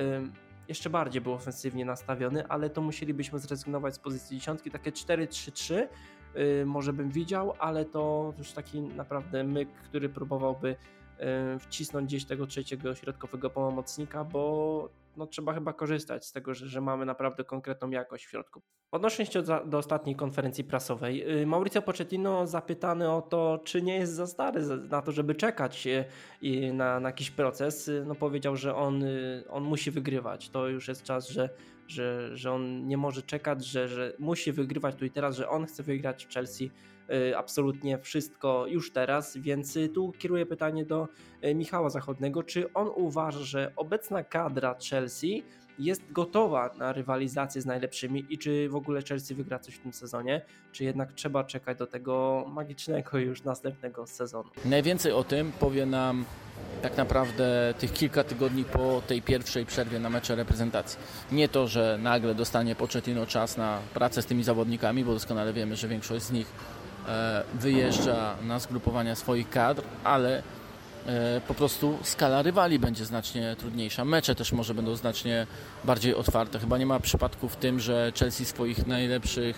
jeszcze 0.69 0.91
bardziej 0.91 1.21
był 1.21 1.33
ofensywnie 1.33 1.85
nastawiony, 1.85 2.49
ale 2.49 2.71
to 2.71 2.81
musielibyśmy 2.81 3.39
zrezygnować 3.39 3.95
z 3.95 3.99
pozycji 3.99 4.39
dziesiątki, 4.39 4.71
takie 4.71 4.93
4-3-3 4.93 5.75
y, 6.37 6.67
może 6.67 6.93
bym 6.93 7.11
widział, 7.11 7.55
ale 7.59 7.85
to 7.85 8.35
już 8.39 8.53
taki 8.53 8.81
naprawdę 8.81 9.45
myk, 9.45 9.69
który 9.73 10.09
próbowałby 10.09 10.77
wcisnąć 11.61 12.07
gdzieś 12.07 12.25
tego 12.25 12.47
trzeciego 12.47 12.95
środkowego 12.95 13.51
pomocnika, 13.51 14.25
bo 14.25 14.89
no, 15.17 15.27
trzeba 15.27 15.55
chyba 15.55 15.73
korzystać 15.73 16.27
z 16.27 16.33
tego, 16.33 16.55
że, 16.55 16.67
że 16.67 16.81
mamy 16.81 17.07
naprawdę 17.07 17.45
konkretną 17.45 17.91
jakość 17.91 18.27
w 18.27 18.31
środku. 18.31 18.63
Odnosząc 18.91 19.33
się 19.33 19.43
do, 19.43 19.79
ostatniej 19.79 20.17
konferencji 20.17 20.65
prasowej, 20.65 21.41
y, 21.43 21.47
Mauricio 21.47 21.83
Pochettino 21.83 22.47
zapytany 22.47 23.11
o 23.11 23.23
to, 23.23 23.61
czy 23.65 23.83
nie 23.83 23.97
jest 23.97 24.13
za 24.13 24.27
stary 24.27 24.63
na 24.91 25.03
to, 25.03 25.13
żeby 25.13 25.35
czekać 25.35 25.87
y, 25.87 26.73
na, 26.73 27.01
na 27.01 27.09
jakiś 27.09 27.31
proces, 27.31 27.91
no 28.07 28.15
powiedział, 28.15 28.57
że 28.57 28.75
on, 28.75 29.05
on 29.51 29.65
musi 29.65 29.91
wygrywać. 29.91 30.51
To 30.51 30.69
już 30.69 30.89
jest 30.89 31.03
czas, 31.03 31.29
że 31.29 31.49
że, 31.89 32.37
że 32.37 32.53
on 32.53 32.89
nie 32.89 32.97
może 32.97 33.23
czekać, 33.23 33.65
że, 33.65 33.89
że 33.89 34.13
musi 34.19 34.53
wygrywać 34.53 34.95
tu 34.97 35.05
i 35.05 35.11
teraz, 35.11 35.37
że 35.37 35.49
on 35.49 35.67
chce 35.67 35.83
wygrać 35.83 36.27
w 36.27 36.35
Chelsea 36.35 36.65
y, 36.65 36.71
absolutnie 37.37 37.99
wszystko 37.99 38.67
już 38.67 38.93
teraz, 38.93 39.37
więc 39.37 39.77
y, 39.77 39.89
tu 39.89 40.13
kieruję 40.19 40.47
pytanie 40.47 40.85
do 40.85 41.09
y, 41.45 41.55
Michała 41.55 41.91
Zachodnego, 41.91 42.43
czy 42.43 42.73
on 42.73 42.91
uważa, 42.95 43.39
że 43.39 43.73
obecna 43.77 44.25
kadra 44.25 44.77
Chelsea 44.91 45.43
jest 45.79 46.13
gotowa 46.13 46.71
na 46.79 46.93
rywalizację 46.93 47.61
z 47.63 47.67
najlepszymi 47.67 48.27
i 48.31 48.39
czy 48.39 48.69
w 48.69 48.77
ogóle 48.77 49.03
Chelsea 49.03 49.35
wygra 49.35 49.59
coś 49.59 49.75
w 49.75 49.79
tym 49.79 49.93
sezonie, 49.93 50.43
czy 50.73 50.85
jednak 50.85 51.13
trzeba 51.13 51.45
czekać 51.45 51.79
do 51.79 51.87
tego 51.87 52.45
magicznego 52.49 53.19
już 53.19 53.43
następnego 53.45 54.07
sezonu. 54.07 54.51
Najwięcej 54.65 55.13
o 55.13 55.25
tym 55.25 55.53
powie 55.53 55.87
nam 55.87 56.25
tak 56.83 56.97
naprawdę 56.97 57.75
tych 57.79 57.93
kilka 57.93 58.25
tygodni 58.25 58.65
po 58.65 59.03
tej 59.07 59.23
pierwszej 59.23 59.67
przerwie 59.67 59.99
na 59.99 60.11
mecze 60.11 60.37
reprezentacji. 60.37 60.99
Nie 61.33 61.49
to, 61.49 61.67
że 61.67 61.99
nagle 62.03 62.35
dostanie 62.35 62.75
Pochettino 62.75 63.27
czas 63.27 63.57
na 63.57 63.79
pracę 63.95 64.23
z 64.23 64.27
tymi 64.27 64.45
zawodnikami, 64.45 65.05
bo 65.05 65.13
doskonale 65.13 65.53
wiemy, 65.53 65.77
że 65.77 65.89
większość 65.89 66.25
z 66.25 66.33
nich 66.33 66.47
wyjeżdża 67.55 68.35
na 68.43 68.59
zgrupowania 68.59 69.15
swoich 69.15 69.51
kadr, 69.51 69.83
ale 70.05 70.43
e, 71.07 71.41
po 71.49 71.55
prostu 71.55 71.99
skala 72.03 72.43
rywali 72.43 72.79
będzie 72.79 73.05
znacznie 73.05 73.57
trudniejsza. 73.59 74.05
Mecze 74.05 74.35
też 74.35 74.53
może 74.53 74.75
będą 74.75 74.97
znacznie 74.97 75.47
bardziej 75.85 76.15
otwarte. 76.15 76.59
Chyba 76.59 76.79
nie 76.79 76.87
ma 76.87 77.01
przypadku 77.01 77.49
w 77.49 77.57
tym, 77.57 77.81
że 77.81 78.13
Chelsea 78.19 78.45
swoich 78.45 78.87
najlepszych 78.87 79.57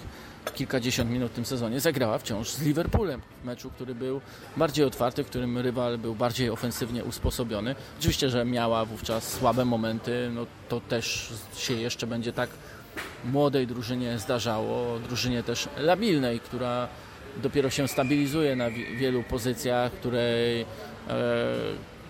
kilkadziesiąt 0.54 1.10
minut 1.10 1.32
w 1.32 1.34
tym 1.34 1.44
sezonie 1.44 1.80
zagrała 1.80 2.18
wciąż 2.18 2.50
z 2.50 2.62
Liverpoolem 2.62 3.20
w 3.42 3.44
meczu, 3.44 3.70
który 3.70 3.94
był 3.94 4.20
bardziej 4.56 4.84
otwarty, 4.84 5.24
w 5.24 5.26
którym 5.26 5.58
rywal 5.58 5.98
był 5.98 6.14
bardziej 6.14 6.50
ofensywnie 6.50 7.04
usposobiony. 7.04 7.74
Oczywiście, 7.98 8.30
że 8.30 8.44
miała 8.44 8.84
wówczas 8.84 9.32
słabe 9.32 9.64
momenty, 9.64 10.30
no 10.34 10.46
to 10.68 10.80
też 10.80 11.32
się 11.56 11.74
jeszcze 11.74 12.06
będzie 12.06 12.32
tak 12.32 12.50
młodej 13.24 13.66
drużynie 13.66 14.18
zdarzało, 14.18 14.98
drużynie 14.98 15.42
też 15.42 15.68
labilnej, 15.78 16.40
która 16.40 16.88
dopiero 17.42 17.70
się 17.70 17.88
stabilizuje 17.88 18.56
na 18.56 18.70
wielu 18.70 19.22
pozycjach, 19.22 19.92
której 19.92 20.60
e, 20.60 20.66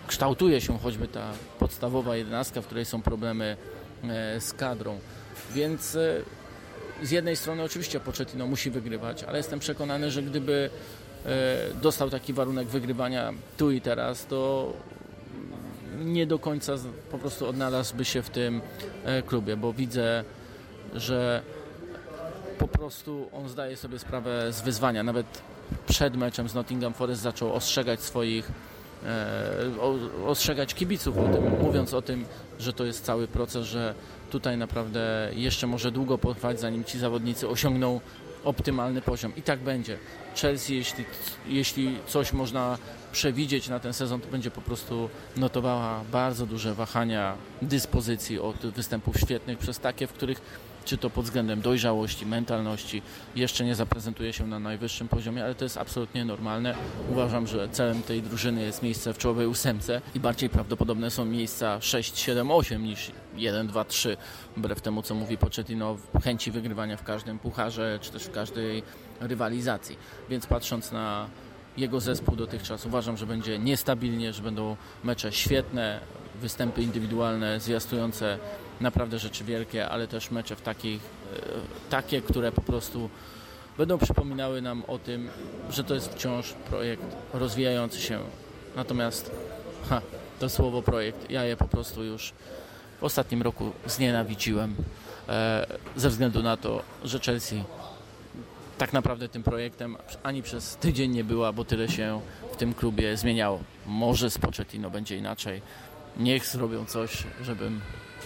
kształtuje 0.07 0.61
się 0.61 0.79
choćby 0.79 1.09
ta 1.09 1.33
podstawowa 1.59 2.17
jedenastka, 2.17 2.63
w 2.63 2.67
której 2.67 2.85
są 2.85 3.03
problemy 3.03 3.57
e, 4.05 4.41
z 4.41 4.53
kadrą. 4.53 4.99
Więc 5.55 5.97
e, 5.97 6.23
z 7.03 7.11
jednej 7.11 7.37
strony 7.37 7.63
oczywiście 7.63 8.01
Pochettino 8.01 8.47
musi 8.47 8.71
wygrywać, 8.71 9.25
ale 9.25 9.39
jestem 9.39 9.61
przekonany, 9.61 10.11
że 10.11 10.23
gdyby 10.23 10.71
dostał 11.83 12.11
taki 12.11 12.33
warunek 12.33 12.69
wygrywania 12.69 13.33
tu 13.57 13.71
i 13.71 13.81
teraz, 13.81 14.27
to 14.27 14.73
nie 15.99 16.27
do 16.27 16.39
końca 16.39 16.73
po 17.11 17.19
prostu 17.19 17.47
odnalazłby 17.47 18.05
się 18.05 18.23
w 18.23 18.31
tym 18.31 18.61
klubie, 19.27 19.57
bo 19.57 19.73
widzę, 19.73 20.25
że 20.95 21.43
po 22.59 22.69
prostu 22.69 23.29
on 23.33 23.49
zdaje 23.49 23.77
sobie 23.77 23.99
sprawę 23.99 24.53
z 24.53 24.61
wyzwania. 24.61 25.03
Nawet 25.03 25.43
przed 25.89 26.17
meczem 26.17 26.49
z 26.49 26.55
Nottingham 26.55 26.95
Forest 26.95 27.23
zaczął 27.23 27.53
ostrzegać 27.53 28.01
swoich 28.01 28.51
e, 29.05 30.27
ostrzegać 30.27 30.75
kibiców 30.75 31.19
o 31.19 31.29
tym, 31.29 31.59
mówiąc 31.63 31.95
o 31.95 32.03
tym, 32.03 32.25
że 32.59 32.73
to 32.73 32.85
jest 32.85 33.05
cały 33.05 33.29
proces, 33.29 33.67
że 33.67 33.95
tutaj 34.31 34.57
naprawdę 34.59 35.31
jeszcze 35.33 35.67
może 35.67 35.91
długo 35.91 36.19
potrwać, 36.19 36.61
zanim 36.61 36.85
ci 36.85 36.99
zawodnicy 36.99 37.49
osiągną 37.49 38.01
optymalny 38.45 39.03
poziom. 39.03 39.33
I 39.37 39.43
tak 39.43 39.59
będzie. 39.59 39.99
Chelsea, 40.37 40.75
jeśli, 40.77 41.05
jeśli 41.47 41.97
coś 42.07 42.33
można 42.33 42.79
przewidzieć 43.13 43.69
na 43.69 43.81
ten 43.81 43.93
sezon, 43.93 44.21
to 44.21 44.29
będzie 44.29 44.51
po 44.51 44.61
prostu 44.61 45.11
notowała 45.37 46.05
bardzo 46.13 46.47
duże 46.47 46.75
wahania 46.75 47.35
dyspozycji 47.63 48.39
od 48.39 48.57
występów 48.57 49.21
świetnych 49.21 49.59
przez 49.59 49.79
takie, 49.79 50.07
w 50.07 50.13
których 50.13 50.41
czy 50.89 50.99
to 50.99 51.11
pod 51.11 51.25
względem 51.25 51.61
dojrzałości, 51.61 52.27
mentalności, 52.27 53.03
jeszcze 53.37 53.65
nie 53.65 53.75
zaprezentuje 53.75 54.33
się 54.33 54.47
na 54.47 54.59
najwyższym 54.59 55.09
poziomie, 55.09 55.45
ale 55.45 55.55
to 55.55 55.65
jest 55.65 55.77
absolutnie 55.77 56.25
normalne. 56.25 56.75
Uważam, 57.11 57.47
że 57.47 57.69
celem 57.69 58.03
tej 58.03 58.23
drużyny 58.23 58.63
jest 58.63 58.83
miejsce 58.83 59.15
w 59.15 59.19
czołowej 59.19 59.47
ósemce 59.47 60.01
i 60.15 60.21
bardziej 60.21 60.49
prawdopodobne 60.49 61.11
są 61.11 61.25
miejsca 61.25 61.81
6, 61.81 62.19
7, 62.19 62.51
8 62.51 62.85
niż 62.85 63.11
1, 63.37 63.67
2, 63.67 63.85
3, 63.85 64.17
wbrew 64.57 64.81
temu, 64.81 65.03
co 65.03 65.15
mówi 65.15 65.39
Pochettino, 65.39 65.97
chęci 66.25 66.51
wygrywania 66.51 66.97
w 66.97 67.05
każdym 67.05 67.39
pucharze, 67.39 67.99
czy 68.03 68.13
też 68.13 68.23
w 68.23 68.31
każdej 68.31 68.83
rywalizacji. 69.21 69.97
Więc 70.31 70.47
patrząc 70.47 70.93
na 70.93 71.29
jego 71.77 72.01
zespół 72.01 72.37
dotychczas, 72.37 72.87
uważam, 72.87 73.17
że 73.17 73.27
będzie 73.27 73.59
niestabilnie, 73.59 74.33
że 74.33 74.43
będą 74.43 74.77
mecze 75.05 75.33
świetne, 75.33 76.01
występy 76.41 76.83
indywidualne, 76.83 77.61
zwiastujące 77.61 78.39
naprawdę 78.81 79.19
rzeczy 79.19 79.45
wielkie, 79.45 79.89
ale 79.89 80.09
też 80.09 80.31
mecze 80.31 80.57
w 80.57 80.61
takich, 80.61 81.03
e, 81.37 81.41
takie, 81.91 82.23
które 82.23 82.53
po 82.53 82.63
prostu 82.63 83.11
będą 83.79 83.99
przypominały 83.99 84.63
nam 84.63 84.83
o 84.87 84.99
tym, 84.99 85.29
że 85.71 85.85
to 85.85 85.95
jest 85.95 86.15
wciąż 86.15 86.53
projekt 86.53 87.17
rozwijający 87.33 88.01
się. 88.01 88.21
Natomiast 88.77 89.31
ha, 89.89 90.01
to 90.39 90.49
słowo 90.49 90.83
projekt, 90.83 91.31
ja 91.31 91.45
je 91.45 91.57
po 91.57 91.69
prostu 91.69 92.05
już 92.05 92.33
w 93.01 93.05
ostatnim 93.05 93.43
roku 93.43 93.73
znienawidziłem 93.87 94.75
e, 95.29 95.67
ze 95.97 96.09
względu 96.09 96.43
na 96.43 96.57
to, 96.57 96.83
że 97.05 97.19
Chelsea 97.19 97.65
tak 98.79 98.93
naprawdę 98.93 99.29
tym 99.29 99.43
projektem 99.43 99.97
ani 100.23 100.43
przez 100.43 100.77
tydzień 100.77 101.11
nie 101.11 101.25
była, 101.25 101.53
bo 101.53 101.65
tyle 101.65 101.89
się 101.89 102.21
w 102.53 102.57
tym 102.57 102.75
klubie 102.75 103.17
zmieniało. 103.17 103.61
Może 103.87 104.31
z 104.31 104.39
Pochettino 104.39 104.91
będzie 104.91 105.17
inaczej. 105.17 105.63
Niech 106.17 106.47
zrobią 106.47 106.85
coś, 106.85 107.25
żebym 107.43 107.81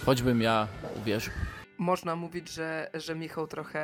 choćbym 0.05 0.41
ja 0.41 0.67
uwierzył. 1.01 1.33
Można 1.77 2.15
mówić, 2.15 2.49
że, 2.49 2.89
że 2.93 3.15
Michał 3.15 3.47
trochę 3.47 3.79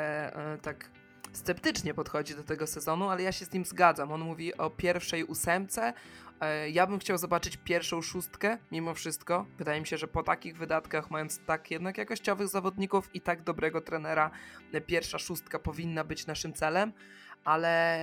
e, 0.53 0.57
tak 0.57 0.89
sceptycznie 1.33 1.93
podchodzi 1.93 2.35
do 2.35 2.43
tego 2.43 2.67
sezonu, 2.67 3.09
ale 3.09 3.23
ja 3.23 3.31
się 3.31 3.45
z 3.45 3.53
nim 3.53 3.65
zgadzam. 3.65 4.11
On 4.11 4.21
mówi 4.21 4.57
o 4.57 4.69
pierwszej 4.69 5.23
ósemce. 5.23 5.93
E, 6.41 6.69
ja 6.69 6.87
bym 6.87 6.99
chciał 6.99 7.17
zobaczyć 7.17 7.57
pierwszą 7.57 8.01
szóstkę, 8.01 8.57
mimo 8.71 8.93
wszystko. 8.93 9.45
Wydaje 9.57 9.81
mi 9.81 9.87
się, 9.87 9.97
że 9.97 10.07
po 10.07 10.23
takich 10.23 10.57
wydatkach, 10.57 11.11
mając 11.11 11.39
tak 11.45 11.71
jednak 11.71 11.97
jakościowych 11.97 12.47
zawodników 12.47 13.09
i 13.13 13.21
tak 13.21 13.43
dobrego 13.43 13.81
trenera, 13.81 14.31
pierwsza 14.85 15.19
szóstka 15.19 15.59
powinna 15.59 16.03
być 16.03 16.27
naszym 16.27 16.53
celem, 16.53 16.93
ale 17.43 17.99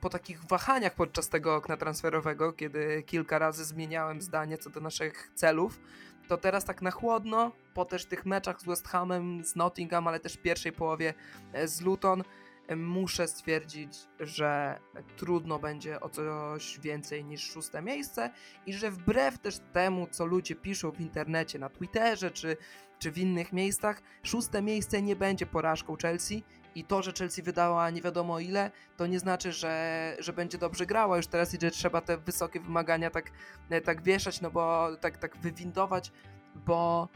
po 0.00 0.08
takich 0.08 0.44
wahaniach 0.44 0.94
podczas 0.94 1.28
tego 1.28 1.56
okna 1.56 1.76
transferowego, 1.76 2.52
kiedy 2.52 3.02
kilka 3.06 3.38
razy 3.38 3.64
zmieniałem 3.64 4.22
zdanie 4.22 4.58
co 4.58 4.70
do 4.70 4.80
naszych 4.80 5.30
celów, 5.34 5.80
to 6.28 6.36
teraz 6.36 6.64
tak 6.64 6.82
na 6.82 6.90
chłodno, 6.90 7.52
po 7.74 7.84
też 7.84 8.04
tych 8.04 8.26
meczach 8.26 8.60
z 8.60 8.64
West 8.64 8.88
Hamem, 8.88 9.44
z 9.44 9.56
Nottingham, 9.56 10.08
ale 10.08 10.20
też 10.20 10.34
w 10.34 10.42
pierwszej 10.42 10.72
połowie 10.72 11.14
e, 11.52 11.68
z 11.68 11.80
Luton, 11.80 12.24
e, 12.66 12.76
muszę 12.76 13.28
stwierdzić, 13.28 13.92
że 14.20 14.80
trudno 15.16 15.58
będzie 15.58 16.00
o 16.00 16.08
coś 16.08 16.80
więcej 16.80 17.24
niż 17.24 17.50
szóste 17.50 17.82
miejsce 17.82 18.30
i 18.66 18.72
że 18.72 18.90
wbrew 18.90 19.38
też 19.38 19.58
temu, 19.72 20.06
co 20.10 20.26
ludzie 20.26 20.56
piszą 20.56 20.90
w 20.90 21.00
internecie, 21.00 21.58
na 21.58 21.68
Twitterze 21.68 22.30
czy, 22.30 22.56
czy 22.98 23.10
w 23.10 23.18
innych 23.18 23.52
miejscach, 23.52 24.02
szóste 24.22 24.62
miejsce 24.62 25.02
nie 25.02 25.16
będzie 25.16 25.46
porażką 25.46 25.96
Chelsea 25.96 26.42
i 26.78 26.84
to, 26.84 27.02
że 27.02 27.12
Chelsea 27.12 27.42
wydała 27.42 27.90
nie 27.90 28.02
wiadomo 28.02 28.40
ile, 28.40 28.70
to 28.96 29.06
nie 29.06 29.18
znaczy, 29.18 29.52
że, 29.52 30.16
że 30.18 30.32
będzie 30.32 30.58
dobrze 30.58 30.86
grała. 30.86 31.16
Już 31.16 31.26
teraz 31.26 31.54
i 31.54 31.58
że 31.60 31.70
trzeba 31.70 32.00
te 32.00 32.18
wysokie 32.18 32.60
wymagania 32.60 33.10
tak, 33.10 33.30
e, 33.70 33.80
tak 33.80 34.02
wieszać, 34.02 34.40
no 34.40 34.50
bo 34.50 34.88
tak, 35.00 35.16
tak 35.16 35.36
wywindować, 35.36 36.12
bo 36.54 37.08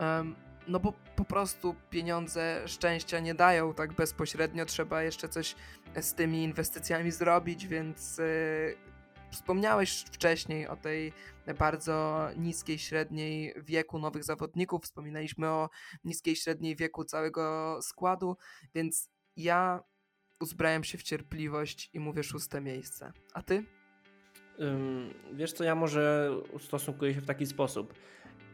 um, 0.00 0.36
no 0.68 0.80
bo 0.80 0.92
po 1.16 1.24
prostu 1.24 1.74
pieniądze 1.90 2.62
szczęścia 2.66 3.20
nie 3.20 3.34
dają. 3.34 3.74
Tak 3.74 3.92
bezpośrednio, 3.92 4.66
trzeba 4.66 5.02
jeszcze 5.02 5.28
coś 5.28 5.54
z 6.00 6.14
tymi 6.14 6.42
inwestycjami 6.42 7.10
zrobić, 7.10 7.66
więc 7.66 8.18
yy, 8.18 8.89
wspomniałeś 9.30 10.04
wcześniej 10.12 10.68
o 10.68 10.76
tej 10.76 11.12
bardzo 11.58 12.28
niskiej 12.36 12.78
średniej 12.78 13.54
wieku 13.56 13.98
nowych 13.98 14.24
zawodników, 14.24 14.82
wspominaliśmy 14.84 15.48
o 15.48 15.68
niskiej 16.04 16.36
średniej 16.36 16.76
wieku 16.76 17.04
całego 17.04 17.78
składu, 17.82 18.36
więc 18.74 19.10
ja 19.36 19.80
uzbrałem 20.40 20.84
się 20.84 20.98
w 20.98 21.02
cierpliwość 21.02 21.90
i 21.92 22.00
mówię 22.00 22.22
szóste 22.22 22.60
miejsce. 22.60 23.12
A 23.34 23.42
ty? 23.42 23.64
wiesz 25.32 25.52
co, 25.52 25.64
ja 25.64 25.74
może 25.74 26.30
ustosunkuję 26.52 27.14
się 27.14 27.20
w 27.20 27.26
taki 27.26 27.46
sposób. 27.46 27.94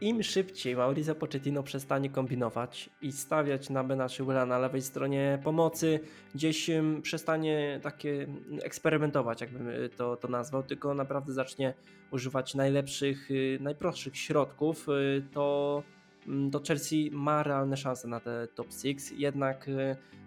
Im 0.01 0.23
szybciej 0.23 0.75
Mauricio 0.75 1.15
Pochettino 1.15 1.63
przestanie 1.63 2.09
kombinować 2.09 2.89
i 3.01 3.11
stawiać 3.11 3.69
na 3.69 3.83
Bena 3.83 4.09
Chilwella 4.09 4.45
na 4.45 4.59
lewej 4.59 4.81
stronie 4.81 5.39
pomocy, 5.43 5.99
gdzieś 6.35 6.69
przestanie 7.01 7.79
takie 7.83 8.27
eksperymentować, 8.61 9.41
jakbym 9.41 9.67
y, 9.69 9.89
to, 9.97 10.17
to 10.17 10.27
nazwał, 10.27 10.63
tylko 10.63 10.93
naprawdę 10.93 11.33
zacznie 11.33 11.73
używać 12.11 12.55
najlepszych, 12.55 13.31
y, 13.31 13.57
najprostszych 13.61 14.17
środków, 14.17 14.89
y, 14.89 15.23
to, 15.33 15.83
mm, 16.27 16.51
to 16.51 16.61
Chelsea 16.67 17.09
ma 17.13 17.43
realne 17.43 17.77
szanse 17.77 18.07
na 18.07 18.19
te 18.19 18.47
top 18.55 18.67
6. 18.81 19.11
Jednak 19.11 19.69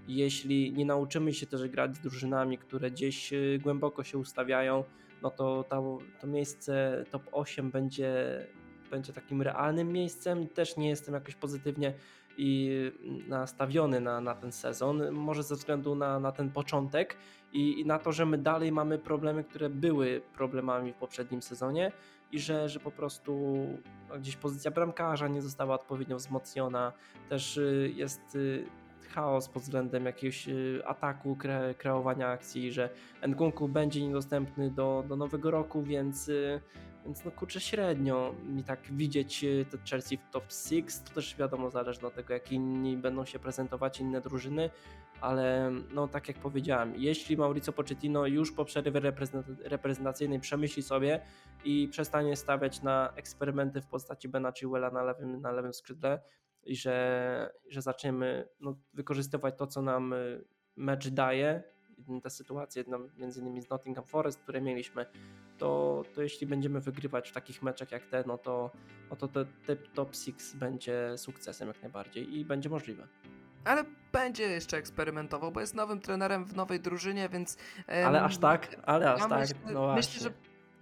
jeśli 0.08 0.72
nie 0.72 0.84
nauczymy 0.84 1.32
się 1.34 1.46
też 1.46 1.68
grać 1.68 1.96
z 1.96 2.00
drużynami, 2.00 2.58
które 2.58 2.90
gdzieś 2.90 3.32
głęboko 3.62 4.04
się 4.04 4.18
ustawiają, 4.18 4.84
no 5.22 5.30
to, 5.30 5.64
to 6.20 6.26
miejsce 6.26 7.04
top 7.10 7.22
8 7.32 7.70
będzie 7.70 8.46
będzie 8.90 9.12
takim 9.12 9.42
realnym 9.42 9.92
miejscem. 9.92 10.48
Też 10.48 10.76
nie 10.76 10.88
jestem 10.88 11.14
jakoś 11.14 11.34
pozytywnie 11.34 11.94
i 12.36 12.70
nastawiony 13.28 14.00
na, 14.00 14.20
na 14.20 14.34
ten 14.34 14.52
sezon, 14.52 15.10
może 15.10 15.42
ze 15.42 15.54
względu 15.54 15.94
na, 15.94 16.20
na 16.20 16.32
ten 16.32 16.50
początek 16.50 17.16
i, 17.52 17.80
i 17.80 17.86
na 17.86 17.98
to, 17.98 18.12
że 18.12 18.26
my 18.26 18.38
dalej 18.38 18.72
mamy 18.72 18.98
problemy, 18.98 19.44
które 19.44 19.70
były 19.70 20.22
problemami 20.34 20.92
w 20.92 20.96
poprzednim 20.96 21.42
sezonie 21.42 21.92
i 22.32 22.38
że, 22.40 22.68
że 22.68 22.80
po 22.80 22.90
prostu 22.90 23.66
gdzieś 24.18 24.36
pozycja 24.36 24.70
bramkarza 24.70 25.28
nie 25.28 25.42
została 25.42 25.74
odpowiednio 25.74 26.16
wzmocniona, 26.16 26.92
też 27.28 27.56
y, 27.56 27.92
jest 27.94 28.34
y, 28.34 28.64
chaos 29.14 29.48
pod 29.48 29.62
względem 29.62 30.06
jakiegoś 30.06 30.48
y, 30.48 30.82
ataku, 30.86 31.36
kre, 31.36 31.74
kreowania 31.78 32.28
akcji, 32.28 32.72
że 32.72 32.88
Nkunku 33.28 33.68
będzie 33.68 34.06
niedostępny 34.06 34.70
do, 34.70 35.04
do 35.08 35.16
nowego 35.16 35.50
roku, 35.50 35.82
więc 35.82 36.30
więc 37.04 37.24
no 37.24 37.30
kurczę 37.30 37.60
średnio 37.60 38.34
mi 38.44 38.64
tak 38.64 38.80
widzieć 38.92 39.44
e, 39.44 39.64
te 39.64 39.78
Chelsea 39.90 40.16
w 40.16 40.30
top 40.30 40.44
6, 40.52 41.00
to 41.04 41.14
też 41.14 41.36
wiadomo 41.36 41.70
zależy 41.70 42.06
od 42.06 42.14
tego 42.14 42.34
jak 42.34 42.52
inni 42.52 42.96
będą 42.96 43.24
się 43.24 43.38
prezentować, 43.38 44.00
inne 44.00 44.20
drużyny, 44.20 44.70
ale 45.20 45.70
no 45.94 46.08
tak 46.08 46.28
jak 46.28 46.38
powiedziałem, 46.38 46.94
jeśli 46.96 47.36
Mauricio 47.36 47.72
Pochettino 47.72 48.26
już 48.26 48.52
po 48.52 48.64
przerwie 48.64 49.00
reprezentacyjnej 49.64 50.40
przemyśli 50.40 50.82
sobie 50.82 51.20
i 51.64 51.88
przestanie 51.88 52.36
stawiać 52.36 52.82
na 52.82 53.12
eksperymenty 53.16 53.80
w 53.80 53.86
postaci 53.86 54.28
Bena 54.28 54.52
Chilwella 54.52 54.90
na 54.90 55.02
lewym, 55.02 55.40
na 55.40 55.52
lewym 55.52 55.74
skrzydle 55.74 56.20
i 56.64 56.76
że, 56.76 57.52
że 57.68 57.82
zaczniemy 57.82 58.48
no, 58.60 58.76
wykorzystywać 58.94 59.54
to, 59.58 59.66
co 59.66 59.82
nam 59.82 60.12
e, 60.12 60.16
mecz 60.76 61.08
daje, 61.08 61.62
te 62.22 62.30
sytuacje 62.30 62.84
no, 62.88 62.98
między 63.16 63.40
innymi 63.40 63.62
z 63.62 63.70
Nottingham 63.70 64.04
Forest, 64.04 64.40
które 64.40 64.60
mieliśmy, 64.60 65.06
to, 65.60 66.02
to 66.14 66.22
jeśli 66.22 66.46
będziemy 66.46 66.80
wygrywać 66.80 67.30
w 67.30 67.32
takich 67.32 67.62
meczach 67.62 67.92
jak 67.92 68.06
te, 68.06 68.24
no 68.26 68.38
to, 68.38 68.70
no 69.10 69.16
to 69.16 69.28
te, 69.28 69.44
te 69.66 69.76
top 69.76 70.16
6 70.16 70.54
będzie 70.54 71.12
sukcesem 71.16 71.68
jak 71.68 71.82
najbardziej 71.82 72.38
i 72.38 72.44
będzie 72.44 72.68
możliwe. 72.68 73.06
Ale 73.64 73.84
będzie 74.12 74.42
jeszcze 74.42 74.76
eksperymentował, 74.76 75.52
bo 75.52 75.60
jest 75.60 75.74
nowym 75.74 76.00
trenerem 76.00 76.44
w 76.44 76.56
nowej 76.56 76.80
drużynie, 76.80 77.28
więc. 77.28 77.56
Ale 78.04 78.22
aż 78.22 78.38
tak, 78.38 78.76
ale 78.84 79.12
aż 79.12 79.20
ja 79.20 79.28
tak. 79.28 79.40
Myślę, 79.40 79.56
no 79.72 79.94
myślę, 79.94 80.20
że 80.22 80.30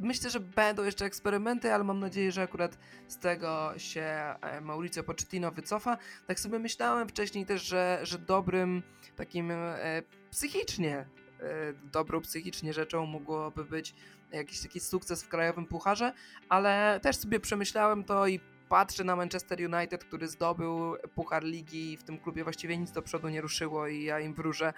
myślę, 0.00 0.30
że 0.30 0.40
będą 0.40 0.84
jeszcze 0.84 1.04
eksperymenty, 1.04 1.72
ale 1.72 1.84
mam 1.84 2.00
nadzieję, 2.00 2.32
że 2.32 2.42
akurat 2.42 2.78
z 3.08 3.18
tego 3.18 3.72
się 3.76 4.02
e, 4.40 4.60
Mauricio 4.60 5.02
Pochettino 5.02 5.50
wycofa. 5.50 5.98
Tak 6.26 6.40
sobie 6.40 6.58
myślałem 6.58 7.08
wcześniej 7.08 7.46
też, 7.46 7.62
że, 7.62 8.00
że 8.02 8.18
dobrym 8.18 8.82
takim 9.16 9.50
e, 9.50 10.02
psychicznie, 10.30 10.96
e, 10.96 11.72
dobrą 11.92 12.20
psychicznie 12.20 12.72
rzeczą 12.72 13.06
mogłoby 13.06 13.64
być 13.64 13.94
jakiś 14.32 14.60
taki 14.60 14.80
sukces 14.80 15.22
w 15.22 15.28
krajowym 15.28 15.66
pucharze, 15.66 16.12
ale 16.48 17.00
też 17.02 17.16
sobie 17.16 17.40
przemyślałem 17.40 18.04
to 18.04 18.26
i 18.26 18.40
patrzę 18.68 19.04
na 19.04 19.16
Manchester 19.16 19.58
United, 19.74 20.04
który 20.04 20.28
zdobył 20.28 20.96
Puchar 21.14 21.44
Ligi 21.44 21.92
i 21.92 21.96
w 21.96 22.04
tym 22.04 22.18
klubie 22.18 22.44
właściwie 22.44 22.78
nic 22.78 22.92
do 22.92 23.02
przodu 23.02 23.28
nie 23.28 23.40
ruszyło 23.40 23.86
i 23.86 24.02
ja 24.02 24.20
im 24.20 24.34
wróżę 24.34 24.72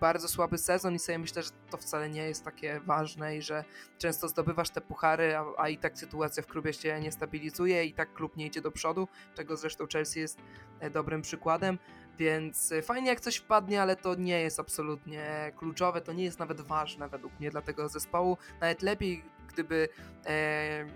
bardzo 0.00 0.28
słaby 0.28 0.58
sezon 0.58 0.94
i 0.94 0.98
sobie 0.98 1.18
myślę, 1.18 1.42
że 1.42 1.50
to 1.70 1.76
wcale 1.76 2.10
nie 2.10 2.22
jest 2.22 2.44
takie 2.44 2.80
ważne 2.80 3.36
i 3.36 3.42
że 3.42 3.64
często 3.98 4.28
zdobywasz 4.28 4.70
te 4.70 4.80
puchary, 4.80 5.36
a, 5.36 5.44
a 5.56 5.68
i 5.68 5.78
tak 5.78 5.98
sytuacja 5.98 6.42
w 6.42 6.46
klubie 6.46 6.72
się 6.72 7.00
nie 7.00 7.12
stabilizuje 7.12 7.84
i 7.84 7.92
tak 7.92 8.12
klub 8.12 8.36
nie 8.36 8.46
idzie 8.46 8.60
do 8.60 8.70
przodu, 8.70 9.08
czego 9.34 9.56
zresztą 9.56 9.86
Chelsea 9.92 10.20
jest 10.20 10.38
e, 10.80 10.90
dobrym 10.90 11.22
przykładem. 11.22 11.78
Więc 12.18 12.72
e, 12.72 12.82
fajnie 12.82 13.08
jak 13.08 13.20
coś 13.20 13.36
wpadnie, 13.36 13.82
ale 13.82 13.96
to 13.96 14.14
nie 14.14 14.40
jest 14.40 14.60
absolutnie 14.60 15.52
kluczowe, 15.56 16.00
to 16.00 16.12
nie 16.12 16.24
jest 16.24 16.38
nawet 16.38 16.60
ważne 16.60 17.08
według 17.08 17.40
mnie 17.40 17.50
dla 17.50 17.62
tego 17.62 17.88
zespołu. 17.88 18.36
Nawet 18.60 18.82
lepiej, 18.82 19.24
gdyby, 19.48 19.88
e, 20.26 20.86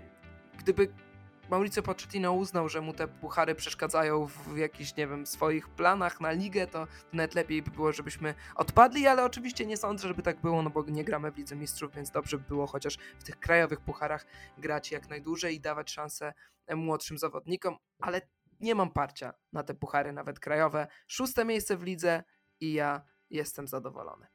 gdyby 0.57 0.93
Mauricio 1.49 1.83
Pochettino 1.83 2.33
uznał, 2.33 2.69
że 2.69 2.81
mu 2.81 2.93
te 2.93 3.07
puchary 3.07 3.55
przeszkadzają 3.55 4.25
w 4.25 4.57
jakichś, 4.57 4.95
nie 4.95 5.07
wiem, 5.07 5.25
swoich 5.27 5.69
planach 5.69 6.21
na 6.21 6.31
ligę, 6.31 6.67
to 6.67 6.87
nawet 7.13 7.35
lepiej 7.35 7.61
by 7.61 7.71
było, 7.71 7.91
żebyśmy 7.91 8.33
odpadli, 8.55 9.07
ale 9.07 9.23
oczywiście 9.23 9.65
nie 9.65 9.77
sądzę, 9.77 10.07
żeby 10.07 10.21
tak 10.21 10.41
było, 10.41 10.61
no 10.61 10.69
bo 10.69 10.83
nie 10.83 11.03
gramy 11.03 11.31
w 11.31 11.37
Lidze 11.37 11.55
Mistrzów, 11.55 11.95
więc 11.95 12.11
dobrze 12.11 12.37
by 12.37 12.43
było 12.47 12.67
chociaż 12.67 12.97
w 13.19 13.23
tych 13.23 13.39
krajowych 13.39 13.79
pucharach 13.79 14.25
grać 14.57 14.91
jak 14.91 15.09
najdłużej 15.09 15.55
i 15.55 15.59
dawać 15.59 15.91
szansę 15.91 16.33
młodszym 16.75 17.17
zawodnikom, 17.17 17.77
ale 17.99 18.21
nie 18.59 18.75
mam 18.75 18.91
parcia 18.91 19.33
na 19.53 19.63
te 19.63 19.73
puchary, 19.73 20.13
nawet 20.13 20.39
krajowe. 20.39 20.87
Szóste 21.07 21.45
miejsce 21.45 21.77
w 21.77 21.83
lidze 21.83 22.23
i 22.59 22.73
ja 22.73 23.01
jestem 23.29 23.67
zadowolony. 23.67 24.27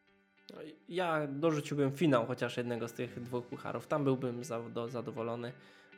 No 0.51 0.59
ja 0.89 1.27
dorzuciłbym 1.27 1.93
finał 1.93 2.27
chociaż 2.27 2.57
jednego 2.57 2.89
z 2.89 2.93
tych 2.93 3.23
dwóch 3.23 3.47
pucharów. 3.47 3.87
Tam 3.87 4.05
byłbym 4.05 4.45
zadowolony 4.89 5.53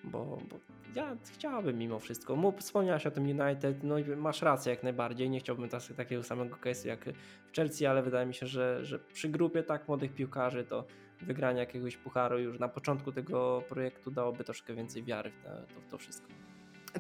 bo, 0.05 0.39
bo 0.51 0.59
ja 0.95 1.17
chciałbym 1.35 1.79
mimo 1.79 1.99
wszystko. 1.99 2.37
Mów, 2.37 2.57
wspomniałeś 2.57 3.07
o 3.07 3.11
tym 3.11 3.25
United, 3.25 3.83
no 3.83 3.99
i 3.99 4.05
masz 4.05 4.43
rację 4.43 4.71
jak 4.71 4.83
najbardziej. 4.83 5.31
Nie 5.31 5.41
chciałbym 5.41 5.69
tas, 5.69 5.93
takiego 5.97 6.23
samego 6.23 6.57
case'u 6.57 6.87
jak 6.87 7.05
w 7.53 7.57
Chelsea, 7.57 7.87
ale 7.87 8.03
wydaje 8.03 8.27
mi 8.27 8.35
się, 8.35 8.47
że, 8.47 8.85
że 8.85 8.99
przy 8.99 9.29
grupie 9.29 9.63
tak 9.63 9.89
młodych 9.89 10.15
piłkarzy 10.15 10.65
to 10.65 10.85
wygranie 11.23 11.61
jakiegoś 11.61 11.97
pucharu 11.97 12.39
już 12.39 12.59
na 12.59 12.69
początku 12.69 13.13
tego 13.13 13.63
projektu 13.69 14.11
dałoby 14.11 14.45
troszkę 14.45 14.75
więcej 14.75 15.05
wiary 15.05 15.31
w, 15.31 15.43
to, 15.75 15.81
w 15.81 15.87
to 15.91 15.99
wszystko. 15.99 16.46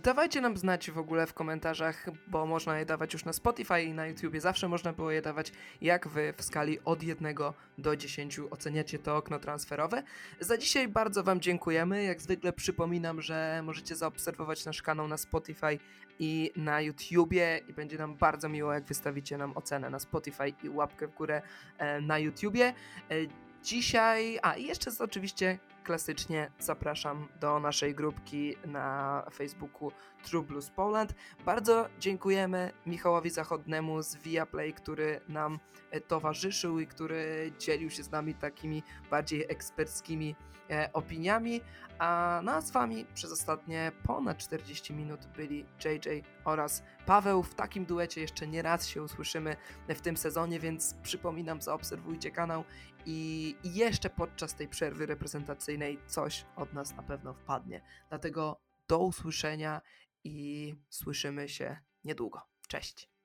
Dawajcie 0.03 0.40
nam 0.40 0.57
znać 0.57 0.90
w 0.90 0.99
ogóle 0.99 1.26
w 1.26 1.34
komentarzach, 1.34 2.07
bo 2.26 2.47
można 2.47 2.78
je 2.78 2.86
dawać 2.86 3.12
już 3.12 3.24
na 3.24 3.32
Spotify 3.32 3.82
i 3.82 3.94
na 3.94 4.07
YouTubie. 4.07 4.40
Zawsze 4.40 4.68
można 4.68 4.92
było 4.92 5.11
je 5.11 5.22
dawać, 5.22 5.53
jak 5.80 6.09
wy 6.09 6.34
w 6.36 6.42
skali 6.42 6.78
od 6.84 7.03
1 7.03 7.34
do 7.78 7.97
10 7.97 8.40
oceniacie 8.51 8.99
to 8.99 9.16
okno 9.16 9.38
transferowe. 9.38 10.03
Za 10.40 10.59
dzisiaj 10.59 10.88
bardzo 10.88 11.22
wam 11.22 11.40
dziękujemy. 11.40 12.03
Jak 12.03 12.20
zwykle 12.20 12.53
przypominam, 12.53 13.22
że 13.22 13.61
możecie 13.64 13.97
zaobserwować 13.97 14.64
nasz 14.64 14.82
kanał 14.82 15.09
na 15.09 15.16
Spotify 15.16 15.78
i 16.18 16.53
na 16.57 16.80
YouTubie 16.80 17.61
i 17.68 17.72
będzie 17.72 17.99
nam 17.99 18.16
bardzo 18.16 18.49
miło, 18.49 18.72
jak 18.72 18.84
wystawicie 18.84 19.38
nam 19.38 19.57
ocenę 19.57 19.90
na 19.90 19.99
Spotify 19.99 20.53
i 20.62 20.68
łapkę 20.68 21.07
w 21.07 21.14
górę 21.14 21.42
e, 21.78 22.01
na 22.01 22.18
YouTubie. 22.18 22.64
E, 23.11 23.14
dzisiaj, 23.62 24.38
a 24.42 24.55
i 24.55 24.64
jeszcze 24.64 24.90
jest 24.90 25.01
oczywiście 25.01 25.59
klasycznie 25.87 26.51
zapraszam 26.59 27.28
do 27.41 27.61
naszej 27.61 27.95
grupki 27.95 28.57
na 28.66 29.22
Facebooku 29.32 29.93
True 30.27 30.43
Blues 30.43 30.70
Poland. 30.70 31.14
Bardzo 31.45 31.89
dziękujemy 32.01 32.72
Michałowi 32.87 33.31
Zachodnemu 33.31 34.03
z 34.03 34.16
Viaplay, 34.16 34.72
który 34.72 35.20
nam 35.29 35.59
e, 35.91 36.01
towarzyszył 36.01 36.81
i 36.81 36.87
który 36.87 37.53
dzielił 37.59 37.91
się 37.91 38.03
z 38.03 38.11
nami 38.11 38.35
takimi 38.35 38.83
bardziej 39.11 39.45
eksperckimi 39.49 40.37
e, 40.70 40.91
opiniami. 40.93 41.61
A 41.99 42.41
no, 42.45 42.62
z 42.62 42.70
Wami 42.70 43.07
przez 43.14 43.33
ostatnie 43.33 43.93
ponad 44.03 44.39
40 44.39 44.95
minut 44.95 45.27
byli 45.37 45.64
JJ 45.85 46.22
oraz 46.45 46.83
Paweł. 47.07 47.43
W 47.43 47.55
takim 47.55 47.85
duecie 47.85 48.20
jeszcze 48.20 48.47
nie 48.47 48.62
raz 48.62 48.87
się 48.87 49.03
usłyszymy 49.03 49.57
w 49.89 50.01
tym 50.01 50.16
sezonie, 50.16 50.61
więc 50.61 50.95
przypominam, 51.03 51.62
zaobserwujcie 51.62 52.31
kanał 52.31 52.64
i 53.07 53.55
jeszcze 53.64 54.11
podczas 54.11 54.55
tej 54.55 54.68
przerwy 54.68 55.07
reprezentacyjnej 55.07 55.99
coś 56.07 56.47
od 56.57 56.72
nas 56.72 56.97
na 56.97 57.03
pewno 57.03 57.35
wpadnie. 57.35 57.83
Dlatego 58.09 58.66
do 58.89 58.99
usłyszenia 58.99 59.81
i 60.27 60.74
słyszymy 60.91 61.49
się 61.49 61.77
niedługo. 62.05 62.43
Cześć. 62.68 63.16